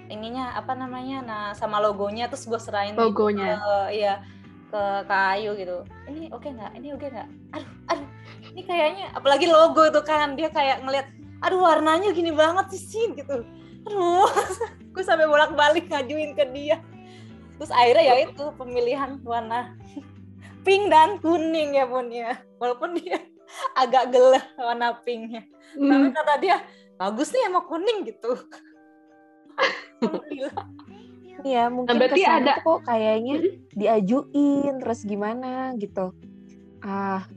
ininya 0.07 0.55
apa 0.55 0.73
namanya 0.79 1.19
nah 1.23 1.45
sama 1.59 1.83
logonya 1.83 2.31
terus 2.31 2.47
gue 2.47 2.59
serahin 2.59 2.95
logonya. 2.95 3.59
ke, 3.59 3.77
iya 4.03 4.15
ke 4.67 4.83
kayu 5.07 5.55
gitu. 5.55 5.87
Ini 6.11 6.27
oke 6.35 6.43
okay 6.43 6.51
nggak? 6.59 6.73
Ini 6.75 6.89
oke 6.91 7.01
okay 7.07 7.09
nggak? 7.15 7.29
Aduh 7.55 7.71
aduh 7.93 8.06
ini 8.57 8.65
kayaknya 8.65 9.13
apalagi 9.13 9.45
logo 9.53 9.85
itu 9.85 10.01
kan 10.01 10.33
dia 10.33 10.49
kayak 10.49 10.81
ngeliat 10.81 11.13
aduh 11.45 11.61
warnanya 11.61 12.09
gini 12.17 12.33
banget 12.33 12.73
sih 12.73 12.81
sih 12.89 13.05
gitu. 13.13 13.45
Aduh 13.85 14.25
gue 14.97 15.05
sampai 15.05 15.29
bolak 15.29 15.53
balik 15.53 15.93
ngajuin 15.93 16.33
ke 16.33 16.49
dia. 16.57 16.81
Terus 17.61 17.69
akhirnya 17.69 18.17
ya 18.17 18.17
itu 18.25 18.45
pemilihan 18.57 19.21
warna 19.29 19.77
pink 20.65 20.89
dan 20.89 21.21
kuning 21.21 21.77
ya 21.77 21.85
pun 21.85 22.09
ya. 22.09 22.41
Walaupun 22.57 22.97
dia 22.97 23.21
agak 23.85 24.09
gelap 24.09 24.49
warna 24.57 24.97
pinknya. 25.05 25.45
Hmm. 25.77 25.93
tapi 25.93 26.09
kata 26.17 26.35
dia 26.41 26.57
bagus 26.97 27.29
nih 27.37 27.53
emang 27.53 27.69
kuning 27.69 28.09
gitu. 28.09 28.41
Iya, 31.45 31.69
mungkin 31.69 32.01
nah, 32.01 32.01
berarti 32.01 32.23
ada 32.25 32.65
kok 32.65 32.81
kayaknya 32.89 33.61
diajuin 33.77 34.81
terus 34.81 35.05
gimana 35.05 35.77
gitu. 35.77 36.17
Ah, 36.81 37.29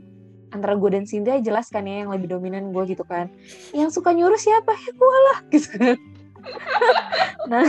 antara 0.50 0.74
gue 0.74 0.90
dan 0.90 1.06
Cynthia 1.06 1.38
jelas 1.42 1.70
kan 1.70 1.86
ya 1.86 2.06
yang 2.06 2.10
lebih 2.14 2.30
dominan 2.30 2.74
gue 2.74 2.84
gitu 2.90 3.06
kan. 3.06 3.30
Yang 3.74 4.02
suka 4.02 4.14
nyuruh 4.14 4.40
siapa? 4.40 4.74
Ya 4.74 4.92
gue 4.94 5.18
lah 5.30 5.38
gitu. 5.54 5.70
Kan 5.78 5.98
nah 7.52 7.68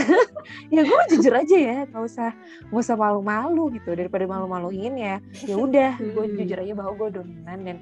ya 0.71 0.81
gue 0.87 1.01
jujur 1.11 1.33
aja 1.35 1.57
ya 1.59 1.77
nggak 1.91 2.03
usah 2.07 2.31
nggak 2.71 2.81
usah 2.81 2.95
malu-malu 2.97 3.77
gitu. 3.77 3.93
Daripada 3.93 4.25
malu-maluin 4.25 4.93
ya 4.97 5.15
ya 5.45 5.55
udah 5.57 5.99
gue 5.99 6.25
hmm. 6.25 6.37
jujur 6.41 6.57
aja 6.57 6.73
bahwa 6.73 6.91
gue 6.97 7.09
dominan. 7.21 7.59
Dan 7.67 7.77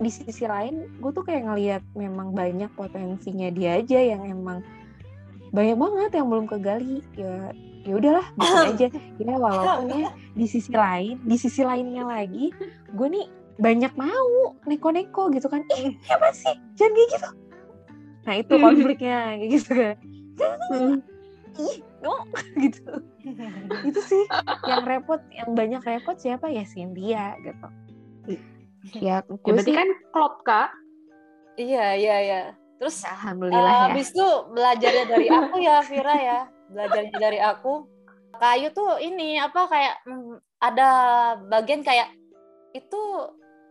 di 0.00 0.10
sisi 0.10 0.48
lain 0.48 0.88
gue 0.98 1.10
tuh 1.12 1.24
kayak 1.24 1.44
ngelihat 1.46 1.82
memang 1.92 2.32
banyak 2.32 2.72
potensinya 2.72 3.52
dia 3.52 3.84
aja 3.84 4.00
yang 4.00 4.24
emang 4.24 4.64
banyak 5.52 5.76
banget 5.76 6.10
yang 6.16 6.26
belum 6.26 6.46
kegali. 6.48 7.04
Ya 7.14 7.52
ya 7.84 7.92
udahlah 7.96 8.26
aja. 8.72 8.86
Ya 9.20 9.34
walaupun 9.36 9.86
ya 9.92 10.10
di 10.34 10.46
sisi 10.48 10.72
lain 10.72 11.20
di 11.22 11.36
sisi 11.36 11.62
lainnya 11.62 12.08
lagi 12.08 12.50
gue 12.96 13.08
nih 13.08 13.39
banyak 13.60 13.92
mau 13.94 14.56
neko-neko 14.64 15.28
gitu 15.36 15.46
kan. 15.46 15.62
Ih 15.76 15.94
ya 16.08 16.16
apa 16.16 16.32
sih? 16.32 16.56
Jangan 16.80 16.92
kayak 16.96 17.08
gitu. 17.12 17.28
Nah 18.24 18.34
itu 18.40 18.54
konfliknya 18.56 19.18
kayak 19.36 19.48
gitu 19.52 19.70
kan. 19.76 19.96
Hmm. 20.72 20.96
ih 21.60 21.76
no 22.00 22.24
gitu. 22.64 22.92
Itu 23.84 24.00
sih 24.00 24.24
yang 24.64 24.88
repot 24.88 25.20
yang 25.36 25.52
banyak 25.52 25.84
repot 25.84 26.16
siapa 26.16 26.48
ya? 26.48 26.64
Cynthia 26.64 27.36
gitu. 27.44 27.68
Ya, 28.96 29.20
ya 29.20 29.36
berarti 29.44 29.70
sih, 29.70 29.76
kan 29.76 29.88
klop 30.16 30.40
kak. 30.40 30.72
Iya 31.60 32.00
iya 32.00 32.16
iya. 32.24 32.42
Terus 32.80 33.04
alhamdulillah 33.04 33.60
uh, 33.60 33.68
ya. 33.68 33.80
habis 33.92 34.08
itu 34.08 34.28
belajarnya 34.56 35.04
dari 35.04 35.26
aku 35.28 35.56
ya 35.60 35.76
Vira 35.84 36.16
ya. 36.16 36.38
Belajarnya 36.72 37.16
dari 37.20 37.38
aku. 37.44 37.84
Kayu 38.40 38.72
tuh 38.72 38.96
ini 39.04 39.36
apa 39.36 39.68
kayak 39.68 40.00
mm, 40.08 40.40
ada 40.64 40.88
bagian 41.52 41.84
kayak 41.84 42.08
itu 42.72 43.02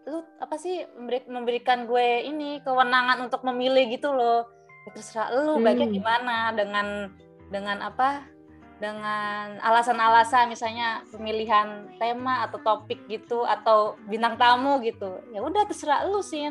lu 0.09 0.25
apa 0.41 0.57
sih 0.57 0.83
memberi, 0.97 1.23
memberikan 1.29 1.85
gue 1.85 2.25
ini 2.25 2.59
kewenangan 2.65 3.21
untuk 3.21 3.45
memilih 3.45 3.85
gitu 3.93 4.09
loh. 4.11 4.49
Ya, 4.87 4.89
terserah 4.97 5.29
lu 5.37 5.57
hmm. 5.57 5.63
baiknya 5.63 5.87
gimana 5.93 6.37
dengan 6.57 7.13
dengan 7.53 7.77
apa 7.85 8.25
dengan 8.79 9.59
alasan-alasan 9.59 10.55
misalnya 10.55 11.03
pemilihan 11.11 11.91
tema 11.99 12.47
atau 12.47 12.63
topik 12.63 13.05
gitu 13.11 13.43
atau 13.43 13.99
bintang 14.07 14.39
tamu 14.39 14.79
gitu. 14.81 15.21
Ya 15.29 15.43
udah 15.43 15.67
terserah 15.67 16.07
lu 16.09 16.23
sih 16.25 16.47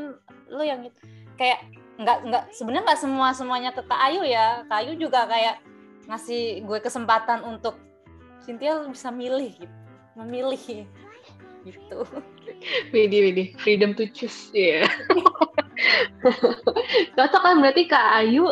lu 0.49 0.63
yang 0.63 0.87
gitu 0.87 0.97
kayak 1.41 1.67
nggak 1.99 2.19
nggak 2.31 2.45
sebenarnya 2.55 2.85
nggak 2.87 3.01
semua 3.01 3.29
semuanya 3.35 3.71
ke 3.75 3.83
Kak 3.83 4.01
Ayu 4.13 4.23
ya. 4.23 4.63
Kak 4.71 4.87
Ayu 4.87 4.93
juga 5.01 5.27
kayak 5.27 5.59
ngasih 6.07 6.63
gue 6.63 6.79
kesempatan 6.79 7.43
untuk 7.43 7.75
Cynthia 8.45 8.87
bisa 8.87 9.11
milih 9.11 9.51
gitu. 9.59 9.77
Memilih 10.15 10.87
gitu 11.67 11.99
Widi, 12.91 13.19
Widi, 13.23 13.45
freedom 13.61 13.95
to 13.95 14.07
choose 14.11 14.51
ya. 14.53 14.85
Yeah. 14.85 14.89
Cocok 17.17 17.43
kan 17.43 17.57
berarti 17.63 17.87
Kak 17.87 18.09
Ayu 18.19 18.51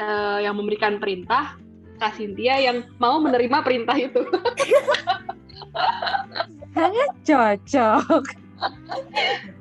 uh, 0.00 0.38
yang 0.38 0.54
memberikan 0.56 1.02
perintah, 1.02 1.58
Kak 1.98 2.16
Cynthia 2.16 2.62
yang 2.62 2.86
mau 3.02 3.18
menerima 3.18 3.58
perintah 3.62 3.96
itu. 3.98 4.22
Sangat 6.74 7.10
cocok. 7.26 8.24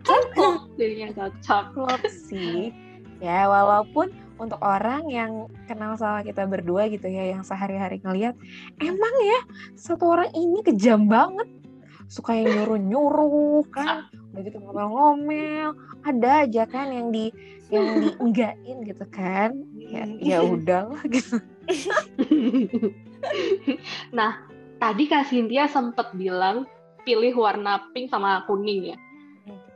Cocok, 0.06 0.58
jadinya 0.78 1.10
cocok. 1.18 1.64
Klop 1.74 2.02
sih. 2.08 2.72
Ya, 3.20 3.50
walaupun 3.50 4.14
untuk 4.40 4.62
orang 4.64 5.04
yang 5.12 5.52
kenal 5.68 6.00
sama 6.00 6.24
kita 6.24 6.48
berdua 6.48 6.88
gitu 6.88 7.12
ya, 7.12 7.36
yang 7.36 7.44
sehari-hari 7.44 8.00
ngeliat, 8.00 8.38
emang 8.80 9.14
ya 9.26 9.40
satu 9.76 10.16
orang 10.16 10.32
ini 10.32 10.64
kejam 10.64 11.12
banget 11.12 11.59
suka 12.10 12.34
yang 12.34 12.66
nyuruh-nyuruh 12.66 13.64
kan 13.70 14.10
udah 14.34 14.42
gitu 14.42 14.58
ngomel-ngomel 14.58 15.78
ada 16.04 16.30
aja 16.44 16.66
kan 16.66 16.90
yang 16.90 17.14
di 17.14 17.30
yang 17.70 17.86
dienggain 18.02 18.78
gitu 18.82 19.06
kan 19.14 19.54
ya 19.78 20.10
ya 20.18 20.42
udahlah 20.42 21.00
gitu 21.06 21.38
nah 24.18 24.42
tadi 24.82 25.06
kak 25.06 25.30
Cynthia 25.30 25.70
sempet 25.70 26.10
bilang 26.18 26.66
pilih 27.04 27.42
warna 27.42 27.90
pink 27.90 28.12
sama 28.12 28.46
kuning 28.46 28.94
ya. 28.94 28.98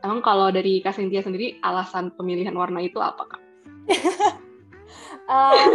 Emang 0.03 0.19
kalau 0.19 0.51
dari 0.51 0.83
Kak 0.83 0.99
Cynthia 0.99 1.23
sendiri 1.23 1.57
alasan 1.63 2.11
pemilihan 2.13 2.53
warna 2.53 2.83
itu 2.83 2.99
apa 2.99 3.23
Kak? 3.25 3.41
uh, 5.31 5.65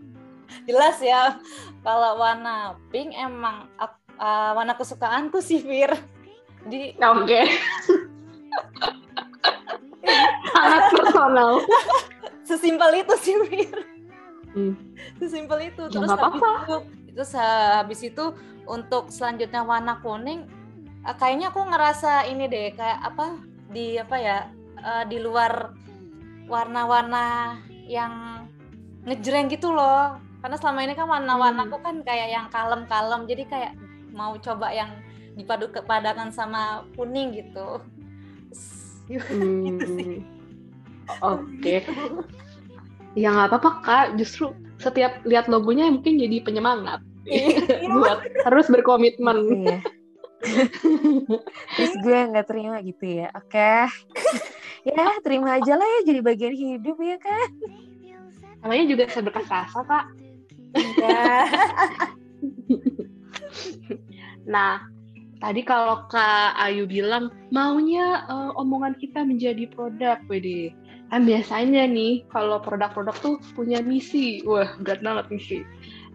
jelas 0.68 0.96
ya 0.98 1.38
kalau 1.84 2.18
warna 2.18 2.74
pink 2.90 3.14
emang 3.14 3.68
uh, 4.18 4.50
warna 4.54 4.74
kesukaanku 4.74 5.38
sih 5.40 5.62
Fir. 5.62 5.94
Di 6.66 6.92
Oke. 6.98 7.24
Okay. 7.24 7.44
Sangat 10.52 10.82
personal. 10.92 11.50
Sesimpel 12.42 12.90
itu 13.00 13.14
sih 13.22 13.34
Fir. 13.46 13.78
Hmm. 14.52 14.74
Sesimpel 15.22 15.72
itu. 15.72 15.82
Ya, 15.88 15.94
Terus 15.94 16.10
ya, 16.10 16.16
apa-apa. 16.18 16.50
Itu, 16.66 16.76
habis 17.38 18.00
itu 18.04 18.24
untuk 18.68 19.08
selanjutnya 19.08 19.64
warna 19.64 19.98
kuning 20.04 20.44
uh, 21.08 21.16
kayaknya 21.16 21.50
aku 21.50 21.64
ngerasa 21.64 22.28
ini 22.28 22.46
deh 22.46 22.76
kayak 22.76 23.00
apa 23.00 23.40
di 23.72 23.96
apa 23.96 24.16
ya 24.20 24.38
uh, 24.84 25.04
di 25.08 25.18
luar 25.18 25.72
warna-warna 26.48 27.58
yang 27.88 28.44
ngejreng 29.08 29.48
gitu 29.52 29.72
loh 29.72 30.20
karena 30.44 30.56
selama 30.60 30.80
ini 30.84 30.94
kan 30.94 31.08
warna-warna 31.08 31.66
aku 31.66 31.80
hmm. 31.80 31.84
kan 31.84 31.96
kayak 32.04 32.28
yang 32.30 32.46
kalem-kalem 32.52 33.24
jadi 33.24 33.44
kayak 33.48 33.72
mau 34.12 34.36
coba 34.40 34.72
yang 34.72 34.90
dipadu 35.38 35.70
kepadakan 35.70 36.34
sama 36.34 36.82
kuning 36.98 37.34
gitu 37.38 37.78
hmm. 39.08 39.62
gitu 39.66 39.92
oke 41.22 41.42
okay. 41.62 41.86
ya 43.14 43.30
nggak 43.30 43.54
apa-apa 43.54 43.70
kak 43.86 44.06
justru 44.18 44.50
setiap 44.78 45.22
lihat 45.26 45.46
logonya 45.50 45.90
mungkin 45.90 46.18
jadi 46.18 46.42
penyemangat 46.42 47.02
iya. 47.26 47.86
buat 47.94 48.26
terus 48.44 48.66
berkomitmen 48.70 49.36
iya. 49.66 49.78
Terus 51.74 51.92
gue 52.02 52.18
nggak 52.30 52.46
terima 52.46 52.78
gitu 52.78 53.04
ya. 53.04 53.28
Oke. 53.34 53.58
Okay. 53.58 53.82
ya, 54.94 55.18
terima 55.26 55.58
aja 55.58 55.74
lah 55.74 55.82
ya 55.98 56.00
jadi 56.14 56.20
bagian 56.22 56.54
hidup 56.54 56.94
ya 57.02 57.18
kan. 57.18 57.48
Namanya 58.62 58.84
juga 58.86 59.04
seberkas 59.10 59.50
rasa, 59.50 59.82
Kak. 59.82 60.04
Iya. 60.78 61.42
Nah, 64.54 64.84
tadi 65.38 65.62
kalau 65.62 66.06
Kak 66.10 66.58
Ayu 66.58 66.84
bilang 66.84 67.30
maunya 67.54 68.26
uh, 68.26 68.50
omongan 68.58 68.98
kita 68.98 69.22
menjadi 69.22 69.70
produk, 69.70 70.18
WD. 70.26 70.74
Kan 71.08 71.24
biasanya 71.24 71.88
nih 71.88 72.28
kalau 72.28 72.60
produk-produk 72.60 73.16
tuh 73.22 73.34
punya 73.56 73.80
misi. 73.80 74.44
Wah, 74.44 74.76
berat 74.82 75.00
banget 75.00 75.26
misi. 75.32 75.58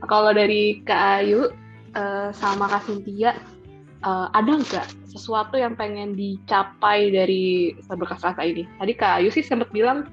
kalau 0.03 0.35
dari 0.35 0.83
Kak 0.83 1.23
Ayu 1.23 1.47
uh, 1.95 2.29
sama 2.35 2.67
Kak 2.67 2.83
Cynthia, 2.85 3.39
uh, 4.03 4.27
ada 4.35 4.59
nggak 4.59 4.88
sesuatu 5.07 5.55
yang 5.55 5.79
pengen 5.79 6.13
dicapai 6.13 7.09
dari 7.09 7.71
berkas 7.88 8.21
rasa 8.21 8.43
ini? 8.43 8.67
Tadi 8.77 8.93
Kak 8.93 9.23
Ayu 9.23 9.31
sih 9.31 9.41
sempat 9.41 9.71
bilang 9.71 10.12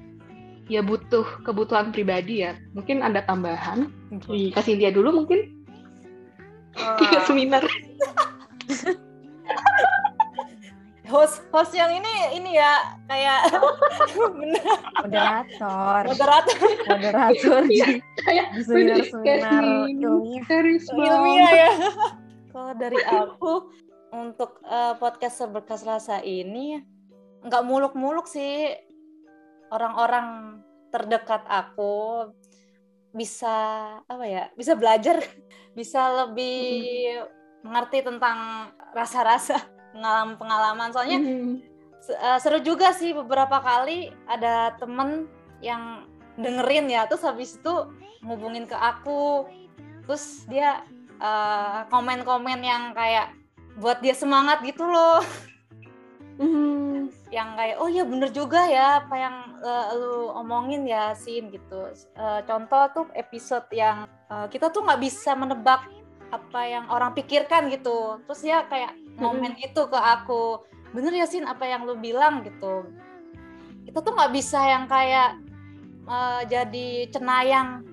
ya 0.71 0.79
butuh 0.79 1.43
kebutuhan 1.43 1.91
pribadi 1.91 2.47
ya. 2.47 2.55
Mungkin 2.71 3.03
ada 3.03 3.19
tambahan. 3.27 3.91
Dikasih 4.31 4.79
dia 4.79 4.89
dulu 4.95 5.23
mungkin. 5.23 5.60
Uh. 6.77 7.21
seminar. 7.27 7.63
host 11.11 11.43
host 11.51 11.75
yang 11.75 11.91
ini 11.91 12.39
ini 12.39 12.55
ya 12.55 12.95
kayak 13.11 13.51
bener. 14.39 14.63
Moderator. 15.03 16.01
Moderator. 16.07 16.57
Moderator 16.87 17.61
ya, 17.67 17.87
kayak 18.23 18.47
seminar 18.63 19.03
seminar 19.03 19.61
ilmiah. 20.87 21.51
ya. 21.51 21.71
Kalau 22.55 22.71
dari 22.79 22.99
aku 23.03 23.53
untuk 24.15 24.63
uh, 24.63 24.95
podcast 24.95 25.43
berkas 25.51 25.83
rasa 25.83 26.23
ini 26.23 26.79
nggak 27.43 27.63
muluk-muluk 27.67 28.25
sih. 28.31 28.71
Orang-orang 29.71 30.59
terdekat 30.91 31.47
aku 31.47 32.27
bisa 33.11 33.55
apa 34.07 34.25
ya 34.25 34.43
bisa 34.55 34.75
belajar 34.75 35.19
bisa 35.77 36.25
lebih 36.25 36.59
hmm. 37.19 37.67
mengerti 37.67 38.03
tentang 38.03 38.71
rasa-rasa 38.95 39.59
pengalaman-pengalaman 39.95 40.89
soalnya 40.95 41.19
hmm. 41.19 41.55
seru 42.39 42.63
juga 42.63 42.95
sih 42.95 43.11
beberapa 43.11 43.59
kali 43.59 44.09
ada 44.25 44.73
temen 44.79 45.27
yang 45.59 46.07
dengerin 46.39 46.87
ya 46.87 47.05
terus 47.05 47.27
habis 47.27 47.59
itu 47.59 47.91
ngubungin 48.23 48.65
ke 48.65 48.73
aku 48.73 49.45
terus 50.07 50.47
dia 50.47 50.81
Eh, 51.21 51.79
komen-komen 51.93 52.65
uh, 52.65 52.65
yang 52.65 52.83
kayak 52.97 53.37
buat 53.77 54.01
dia 54.01 54.17
semangat 54.17 54.65
gitu 54.65 54.81
loh. 54.89 55.21
Mm. 56.41 57.13
yang 57.29 57.53
kayak 57.53 57.77
oh 57.77 57.85
ya 57.85 58.01
bener 58.01 58.33
juga 58.33 58.65
ya 58.65 59.05
apa 59.05 59.13
yang 59.13 59.35
uh, 59.61 59.93
lu 59.93 60.33
omongin 60.33 60.89
ya 60.89 61.13
Sin 61.13 61.53
gitu. 61.53 61.93
Uh, 62.17 62.41
contoh 62.49 62.81
tuh 62.91 63.05
episode 63.13 63.69
yang 63.69 64.09
uh, 64.25 64.49
kita 64.49 64.73
tuh 64.73 64.81
nggak 64.81 65.05
bisa 65.05 65.37
menebak 65.37 65.85
apa 66.33 66.61
yang 66.65 66.89
orang 66.89 67.13
pikirkan 67.13 67.69
gitu. 67.69 68.17
Terus 68.25 68.41
ya 68.41 68.65
kayak 68.65 68.97
momen 69.21 69.53
mm. 69.53 69.69
itu 69.69 69.81
ke 69.85 69.99
aku 70.01 70.65
bener 70.97 71.13
ya 71.13 71.29
Sin 71.29 71.45
apa 71.45 71.69
yang 71.69 71.85
lu 71.85 71.93
bilang 72.01 72.41
gitu. 72.41 72.89
Kita 73.85 74.01
tuh 74.01 74.17
nggak 74.17 74.33
bisa 74.33 74.59
yang 74.65 74.89
kayak 74.89 75.37
uh, 76.09 76.41
jadi 76.49 77.05
cenayang 77.13 77.85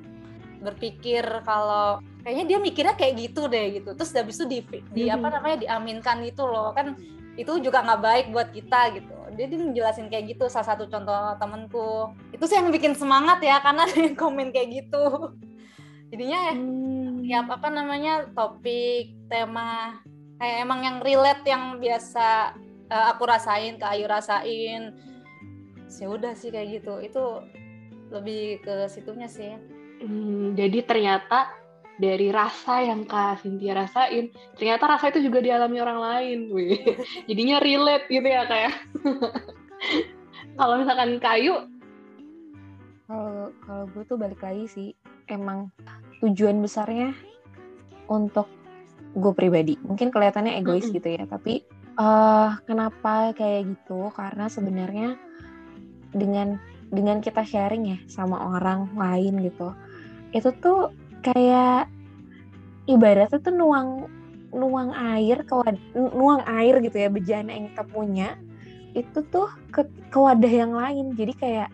berpikir 0.64 1.22
kalau 1.46 2.02
kayaknya 2.26 2.44
dia 2.44 2.58
mikirnya 2.58 2.94
kayak 2.98 3.14
gitu 3.16 3.46
deh 3.46 3.78
gitu 3.78 3.94
terus 3.94 4.10
habis 4.12 4.36
itu 4.42 4.46
di, 4.50 4.58
di 4.90 5.04
hmm. 5.06 5.16
apa 5.16 5.26
namanya 5.38 5.56
diaminkan 5.64 6.18
itu 6.26 6.42
loh 6.42 6.74
kan 6.74 6.98
itu 7.38 7.52
juga 7.62 7.86
nggak 7.86 8.02
baik 8.02 8.26
buat 8.34 8.50
kita 8.50 8.98
gitu. 8.98 9.14
Dia, 9.38 9.46
dia 9.46 9.58
menjelasin 9.62 10.10
kayak 10.10 10.34
gitu 10.34 10.50
salah 10.50 10.74
satu 10.74 10.90
contoh 10.90 11.38
temenku 11.38 12.10
itu 12.34 12.44
sih 12.50 12.58
yang 12.58 12.74
bikin 12.74 12.98
semangat 12.98 13.38
ya 13.38 13.62
karena 13.62 13.86
ada 13.86 13.94
yang 14.10 14.18
komen 14.18 14.50
kayak 14.50 14.82
gitu. 14.82 15.32
Jadinya 16.10 16.58
hmm. 16.58 17.22
ya 17.22 17.46
apa 17.46 17.68
namanya 17.70 18.26
topik 18.34 19.14
tema 19.30 20.02
kayak 20.42 20.66
emang 20.66 20.80
yang 20.82 20.98
relate 20.98 21.46
yang 21.46 21.78
biasa 21.78 22.58
uh, 22.90 23.04
aku 23.14 23.22
rasain 23.30 23.78
ke 23.78 23.86
Ayu 23.86 24.10
rasain. 24.10 24.98
Sih 25.86 26.04
ya 26.04 26.08
udah 26.10 26.34
sih 26.34 26.50
kayak 26.50 26.82
gitu. 26.82 26.98
Itu 26.98 27.46
lebih 28.10 28.66
ke 28.66 28.90
situnya 28.90 29.30
sih. 29.30 29.54
Hmm, 30.02 30.58
jadi 30.58 30.82
ternyata 30.82 31.54
dari 31.98 32.30
rasa 32.30 32.80
yang 32.86 33.02
Kak 33.04 33.42
Cynthia 33.42 33.74
rasain, 33.74 34.30
ternyata 34.54 34.86
rasa 34.86 35.10
itu 35.10 35.26
juga 35.26 35.42
dialami 35.42 35.82
orang 35.82 35.98
lain. 35.98 36.38
Wih. 36.54 36.78
Jadinya 37.28 37.58
relate 37.58 38.06
gitu 38.06 38.26
ya 38.26 38.46
kayak. 38.46 38.70
Ya. 38.70 38.72
kalau 40.58 40.74
misalkan 40.82 41.18
kayu 41.22 41.54
kalau 43.08 43.54
kalau 43.64 43.84
gue 43.94 44.02
tuh 44.04 44.18
balik 44.20 44.42
lagi 44.42 44.66
sih 44.68 44.88
emang 45.30 45.72
tujuan 46.20 46.60
besarnya 46.60 47.14
untuk 48.10 48.50
gue 49.16 49.32
pribadi 49.32 49.80
mungkin 49.80 50.12
kelihatannya 50.12 50.60
egois 50.60 50.84
mm 50.84 50.92
-hmm. 50.92 50.96
gitu 51.00 51.08
ya 51.16 51.24
tapi 51.24 51.54
uh, 51.96 52.58
kenapa 52.68 53.32
kayak 53.32 53.72
gitu 53.72 54.12
karena 54.12 54.50
sebenarnya 54.50 55.16
dengan 56.12 56.60
dengan 56.88 57.20
kita 57.20 57.44
sharing 57.44 57.84
ya 57.96 57.98
sama 58.08 58.36
orang 58.56 58.92
lain 58.96 59.40
gitu 59.44 59.72
itu 60.36 60.52
tuh 60.60 60.92
kayak 61.22 61.90
ibaratnya 62.88 63.38
tuh 63.38 63.54
nuang 63.54 64.08
nuang 64.48 64.96
air 64.96 65.44
ke 65.44 65.54
nuang 65.94 66.40
air 66.48 66.80
gitu 66.80 66.96
ya 66.96 67.08
bejana 67.12 67.52
yang 67.52 67.68
kita 67.72 67.84
punya 67.84 68.28
itu 68.96 69.20
tuh 69.28 69.52
ke, 69.68 69.84
ke 70.08 70.18
wadah 70.18 70.52
yang 70.52 70.72
lain. 70.72 71.12
Jadi 71.14 71.32
kayak 71.36 71.68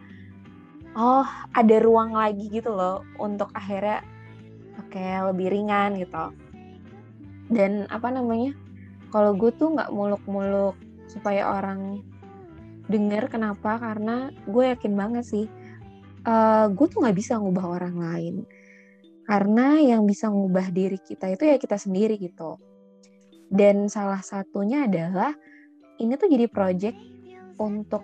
oh 0.99 1.27
ada 1.55 1.77
ruang 1.79 2.13
lagi 2.15 2.51
gitu 2.51 2.75
loh 2.75 3.07
untuk 3.17 3.51
akhirnya 3.55 4.03
oke 4.79 4.91
okay, 4.91 5.23
lebih 5.23 5.55
ringan 5.55 5.97
gitu. 6.03 6.35
Dan 7.49 7.87
apa 7.89 8.11
namanya 8.11 8.53
kalau 9.15 9.39
gue 9.39 9.55
tuh 9.55 9.79
nggak 9.79 9.95
muluk-muluk 9.95 10.75
supaya 11.07 11.47
orang 11.47 12.03
dengar 12.91 13.31
kenapa 13.31 13.81
karena 13.81 14.35
gue 14.45 14.75
yakin 14.75 14.93
banget 14.99 15.25
sih 15.25 15.47
uh, 16.29 16.69
gue 16.69 16.87
tuh 16.91 17.01
nggak 17.01 17.17
bisa 17.17 17.41
ngubah 17.41 17.81
orang 17.81 17.97
lain 17.97 18.35
karena 19.25 19.81
yang 19.81 20.05
bisa 20.05 20.29
mengubah 20.29 20.69
diri 20.69 21.01
kita 21.01 21.33
itu 21.33 21.49
ya 21.49 21.57
kita 21.57 21.81
sendiri 21.81 22.21
gitu. 22.21 22.61
Dan 23.49 23.89
salah 23.89 24.21
satunya 24.21 24.85
adalah 24.85 25.33
ini 26.01 26.17
tuh 26.19 26.29
jadi 26.29 26.47
project 26.49 26.99
untuk 27.61 28.03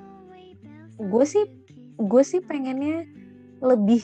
gue 1.00 1.24
sih 1.24 1.44
gue 2.00 2.22
sih 2.24 2.40
pengennya 2.40 3.04
lebih 3.61 4.00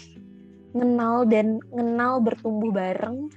kenal 0.77 1.25
dan 1.25 1.57
kenal 1.73 2.21
bertumbuh 2.21 2.69
bareng, 2.69 3.33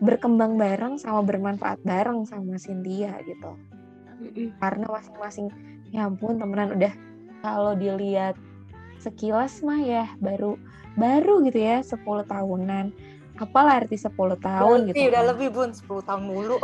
berkembang 0.00 0.56
bareng 0.56 0.96
sama 0.96 1.20
bermanfaat 1.20 1.84
bareng 1.84 2.24
sama 2.24 2.56
Cynthia 2.56 3.20
gitu. 3.28 3.52
Karena 4.56 4.86
masing-masing 4.88 5.48
ya 5.92 6.08
ampun 6.08 6.40
temenan 6.40 6.76
udah 6.76 6.92
kalau 7.44 7.76
dilihat 7.76 8.36
sekilas 9.00 9.64
mah 9.64 9.80
ya 9.80 10.04
baru 10.20 10.60
baru 10.96 11.40
gitu 11.48 11.56
ya 11.60 11.80
10 11.80 12.04
tahunan 12.28 12.92
apalah 13.40 13.80
arti 13.80 13.96
10 13.96 14.12
tahun 14.36 14.78
Lebih, 14.84 14.92
gitu. 14.92 15.08
udah 15.08 15.22
kan. 15.24 15.30
lebih 15.32 15.48
bun 15.48 15.70
10 15.72 16.06
tahun 16.06 16.22
mulu. 16.28 16.58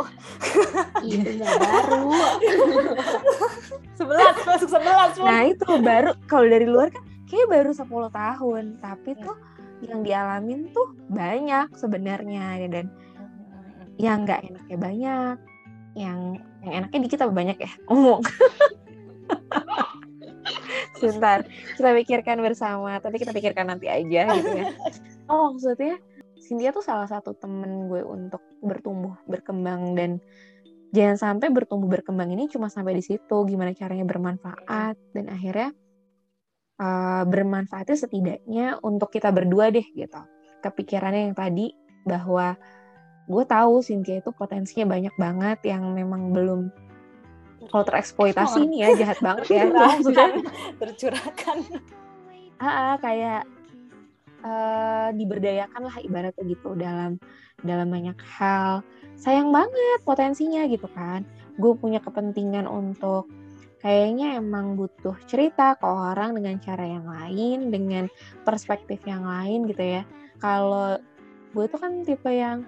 Iya, 1.01 1.49
baru. 1.57 2.13
11 3.97 4.45
masuk 4.45 4.69
11 4.69 5.17
bun. 5.17 5.25
Nah 5.25 5.41
itu 5.49 5.65
baru 5.81 6.11
kalau 6.29 6.45
dari 6.45 6.67
luar 6.69 6.93
kan 6.93 7.01
kayak 7.25 7.49
baru 7.49 7.71
10 7.73 7.89
tahun, 8.13 8.63
tapi 8.77 9.09
tuh 9.17 9.35
yang 9.81 10.05
dialamin 10.05 10.69
tuh 10.69 10.93
banyak 11.09 11.73
sebenarnya 11.73 12.61
ya, 12.61 12.67
dan 12.69 12.85
yang 13.97 14.21
nggak 14.25 14.45
enaknya 14.45 14.77
banyak, 14.77 15.35
yang 15.97 16.19
yang 16.61 16.73
enaknya 16.85 16.99
dikit 17.09 17.25
apa 17.25 17.33
banyak 17.33 17.57
ya 17.57 17.71
ngomong. 17.89 18.21
Sebentar, 20.97 21.45
kita 21.77 21.93
pikirkan 21.93 22.41
bersama, 22.41 22.97
tapi 22.97 23.21
kita 23.21 23.29
pikirkan 23.29 23.69
nanti 23.69 23.85
aja 23.89 24.29
gitu 24.33 24.55
ya. 24.61 24.65
Oh 25.27 25.51
maksudnya 25.51 25.99
Cynthia 26.41 26.71
tuh 26.71 26.85
salah 26.85 27.09
satu 27.09 27.33
temen 27.37 27.89
gue 27.89 28.01
untuk 28.05 28.41
bertumbuh, 28.61 29.17
berkembang 29.25 29.97
dan 29.97 30.21
jangan 30.95 31.17
sampai 31.17 31.51
bertumbuh 31.51 31.89
berkembang 31.89 32.31
ini 32.31 32.47
cuma 32.47 32.71
sampai 32.71 32.95
di 32.95 33.03
situ 33.03 33.37
gimana 33.45 33.75
caranya 33.75 34.07
bermanfaat 34.07 34.95
dan 35.11 35.25
akhirnya 35.27 35.69
uh, 36.79 37.23
bermanfaatnya 37.27 37.97
setidaknya 37.97 38.65
untuk 38.81 39.11
kita 39.11 39.33
berdua 39.33 39.69
deh 39.73 39.83
gitu. 39.83 40.21
Kepikirannya 40.63 41.31
yang 41.31 41.35
tadi 41.37 41.73
bahwa 42.07 42.55
gue 43.27 43.43
tahu 43.43 43.83
Cynthia 43.83 44.23
itu 44.23 44.31
potensinya 44.31 44.95
banyak 44.95 45.15
banget 45.19 45.59
yang 45.67 45.91
memang 45.91 46.31
belum 46.31 46.71
kalau 47.67 47.83
tereksploitasi 47.83 48.63
ini 48.63 48.85
ya 48.87 48.89
jahat 48.95 49.19
banget 49.19 49.45
ya. 49.51 49.63
Maksudnya 49.67 50.29
tercurahkan. 50.81 51.57
ah, 52.63 52.65
ah, 52.65 52.93
kayak 53.03 53.43
eh, 54.43 55.09
diberdayakan 55.15 55.81
lah 55.87 55.97
ibaratnya 56.03 56.43
gitu 56.45 56.77
dalam 56.77 57.21
dalam 57.61 57.87
banyak 57.89 58.17
hal. 58.21 58.85
Sayang 59.17 59.49
banget 59.49 59.99
potensinya 60.05 60.65
gitu 60.69 60.85
kan. 60.93 61.25
Gue 61.57 61.73
punya 61.73 61.97
kepentingan 61.97 62.69
untuk 62.69 63.25
kayaknya 63.81 64.37
emang 64.41 64.77
butuh 64.77 65.17
cerita 65.29 65.77
ke 65.77 65.85
orang 65.85 66.37
dengan 66.37 66.57
cara 66.61 66.85
yang 66.85 67.05
lain 67.05 67.69
dengan 67.69 68.05
perspektif 68.45 69.01
yang 69.05 69.25
lain 69.25 69.65
gitu 69.69 69.81
ya. 69.81 70.01
Kalau 70.37 71.01
gue 71.53 71.65
tuh 71.65 71.79
kan 71.81 72.05
tipe 72.05 72.29
yang 72.29 72.65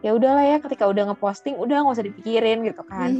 ya 0.00 0.16
udahlah 0.16 0.46
ya 0.46 0.56
ketika 0.62 0.88
udah 0.88 1.12
ngeposting 1.12 1.60
udah 1.60 1.84
nggak 1.84 1.96
usah 1.98 2.06
dipikirin 2.06 2.62
gitu 2.66 2.82
kan. 2.86 3.10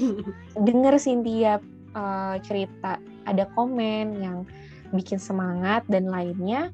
Denger 0.66 0.94
Cynthia 1.02 1.58
uh, 1.98 2.36
cerita 2.42 3.02
ada 3.24 3.44
komen 3.58 4.22
yang 4.22 4.46
bikin 4.94 5.18
semangat 5.18 5.82
dan 5.90 6.06
lainnya 6.06 6.70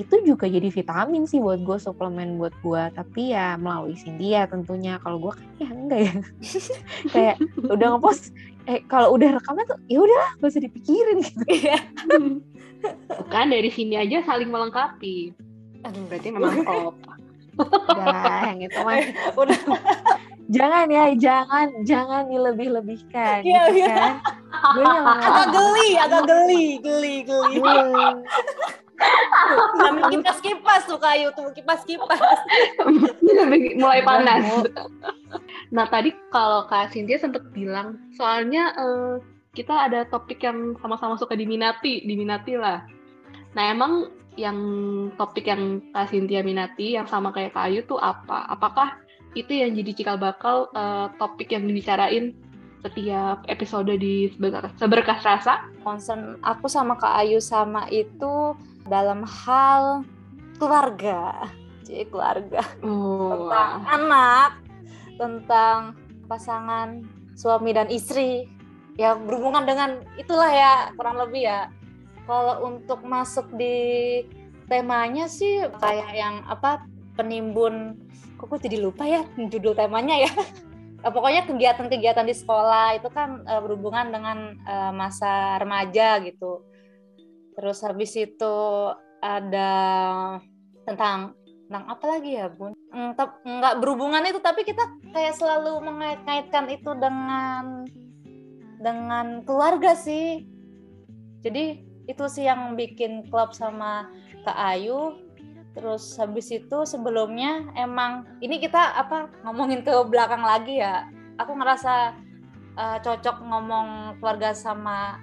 itu 0.00 0.14
juga 0.24 0.48
jadi 0.48 0.72
vitamin 0.72 1.28
sih 1.28 1.36
buat 1.36 1.60
gue 1.60 1.76
suplemen 1.76 2.40
buat 2.40 2.56
gue 2.64 2.82
tapi 2.96 3.36
ya 3.36 3.60
melalui 3.60 3.92
Cynthia 3.92 4.48
tentunya 4.48 4.96
kalau 5.04 5.20
gue 5.20 5.32
kan 5.36 5.46
ya 5.60 5.68
enggak 5.68 6.00
ya 6.00 6.12
kayak 7.12 7.36
udah 7.68 7.86
ngepost 7.96 8.32
eh 8.64 8.80
kalau 8.88 9.12
udah 9.12 9.36
rekaman 9.36 9.68
tuh 9.68 9.76
ya 9.92 10.00
udahlah 10.00 10.30
gak 10.40 10.48
usah 10.48 10.62
dipikirin 10.64 11.18
gitu 11.20 11.44
Iya. 11.52 11.76
Bukan 13.06 13.46
dari 13.54 13.70
sini 13.70 13.94
aja 13.94 14.26
saling 14.26 14.50
melengkapi. 14.50 15.30
Aduh, 15.86 16.02
Berarti 16.10 16.28
memang 16.34 16.62
klop. 16.66 16.98
udah 17.54 18.48
yang 18.48 18.64
itu 18.64 18.78
mah 18.80 18.96
udah 19.36 19.58
jangan 20.48 20.88
ya 20.88 21.04
jangan 21.14 21.68
jangan 21.84 22.26
dilebih-lebihkan 22.26 23.44
Iya, 23.44 23.62
gitu 23.70 23.76
iya. 23.76 23.94
kan 23.94 24.12
gue 24.72 24.88
agak 24.88 25.46
geli, 25.52 25.90
agak 26.00 26.22
geli, 26.26 26.66
geli, 26.80 27.14
geli. 27.28 27.60
Sambil 29.78 30.04
kipas 30.12 30.38
kipas 30.40 30.82
tuh 30.86 30.98
kayu 31.00 31.28
tuh 31.34 31.50
kipas 31.52 31.82
kipas. 31.84 32.18
Lebih- 33.22 33.76
mulai 33.78 34.02
panas. 34.04 34.66
Nah 35.72 35.86
tadi 35.88 36.12
kalau 36.28 36.68
Kak 36.68 36.92
Cynthia 36.92 37.16
sempat 37.16 37.48
bilang, 37.56 37.96
soalnya 38.16 38.72
eh, 38.76 39.14
kita 39.52 39.88
ada 39.88 40.04
topik 40.08 40.40
yang 40.44 40.76
sama-sama 40.80 41.16
suka 41.16 41.36
diminati, 41.36 42.04
diminati 42.04 42.56
lah. 42.56 42.84
Nah 43.52 43.64
emang 43.72 44.08
yang 44.36 44.56
topik 45.20 45.44
yang 45.48 45.80
Kak 45.92 46.08
Cynthia 46.08 46.40
minati, 46.40 46.96
yang 46.96 47.04
sama 47.08 47.32
kayak 47.32 47.52
Kak 47.52 47.68
Ayu 47.68 47.84
tuh 47.84 48.00
apa? 48.00 48.48
Apakah 48.48 48.96
itu 49.32 49.52
yang 49.52 49.72
jadi 49.76 49.92
cikal 49.96 50.16
bakal 50.20 50.68
eh, 50.72 51.06
topik 51.16 51.52
yang 51.52 51.64
dibicarain 51.68 52.36
setiap 52.82 53.46
episode 53.46 53.94
di 53.94 54.26
Seberkas, 54.34 54.72
Seberkas 54.76 55.20
Rasa? 55.22 55.54
Concern 55.84 56.40
aku 56.44 56.66
sama 56.68 56.96
Kak 56.96 57.14
Ayu 57.24 57.38
sama 57.40 57.88
itu 57.92 58.56
dalam 58.86 59.24
hal 59.26 60.06
keluarga. 60.56 61.50
Cie, 61.82 62.06
keluarga. 62.06 62.62
Oh, 62.86 63.34
Tentang 63.34 63.70
anak, 63.90 64.50
tentang 65.18 65.78
pasangan 66.30 67.02
suami 67.34 67.74
dan 67.74 67.90
istri. 67.90 68.46
Ya 69.00 69.16
berhubungan 69.16 69.64
dengan 69.64 69.90
itulah 70.20 70.52
ya 70.52 70.74
kurang 70.94 71.16
lebih 71.18 71.48
ya. 71.48 71.72
Kalau 72.28 72.70
untuk 72.70 73.02
masuk 73.02 73.50
di 73.58 74.22
temanya 74.70 75.26
sih 75.26 75.66
kayak 75.82 76.10
yang 76.14 76.46
apa 76.46 76.86
penimbun 77.18 77.98
kok 78.38 78.46
gue 78.48 78.70
jadi 78.70 78.78
lupa 78.78 79.04
ya 79.04 79.26
judul 79.36 79.74
temanya 79.76 80.16
ya 80.22 80.32
Eh, 81.02 81.10
pokoknya 81.10 81.42
kegiatan-kegiatan 81.50 82.22
di 82.22 82.34
sekolah 82.34 82.94
itu 82.94 83.10
kan 83.10 83.42
eh, 83.42 83.58
berhubungan 83.58 84.14
dengan 84.14 84.38
eh, 84.62 84.92
masa 84.94 85.58
remaja 85.58 86.22
gitu 86.22 86.62
terus 87.62 87.78
habis 87.86 88.10
itu 88.18 88.56
ada 89.22 89.70
tentang 90.82 91.38
tentang 91.70 91.84
apa 91.86 92.04
lagi 92.10 92.34
ya 92.34 92.50
bun? 92.50 92.74
Tep- 92.90 93.46
nggak 93.46 93.78
berhubungan 93.78 94.26
itu 94.26 94.42
tapi 94.42 94.66
kita 94.66 94.82
kayak 95.14 95.38
selalu 95.38 95.78
mengait-ngaitkan 95.78 96.66
itu 96.74 96.90
dengan 96.98 97.86
dengan 98.82 99.46
keluarga 99.46 99.94
sih. 99.94 100.42
Jadi 101.46 101.86
itu 102.10 102.24
sih 102.26 102.50
yang 102.50 102.74
bikin 102.74 103.30
klub 103.30 103.54
sama 103.54 104.10
Kak 104.42 104.58
Ayu. 104.58 105.22
Terus 105.72 106.18
habis 106.18 106.50
itu 106.50 106.82
sebelumnya 106.84 107.70
emang 107.78 108.26
ini 108.42 108.58
kita 108.58 108.98
apa 108.98 109.30
ngomongin 109.46 109.86
ke 109.86 109.94
belakang 110.10 110.42
lagi 110.42 110.82
ya. 110.82 111.06
Aku 111.38 111.54
ngerasa 111.54 112.10
eh, 112.74 112.98
cocok 113.00 113.38
ngomong 113.38 114.18
keluarga 114.18 114.50
sama 114.50 115.22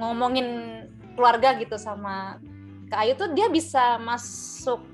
ngomongin 0.00 0.80
keluarga 1.14 1.56
gitu 1.56 1.78
sama 1.80 2.38
Kak 2.90 3.00
Ayu 3.00 3.12
tuh 3.16 3.32
dia 3.32 3.48
bisa 3.48 3.96
masuk 4.02 4.84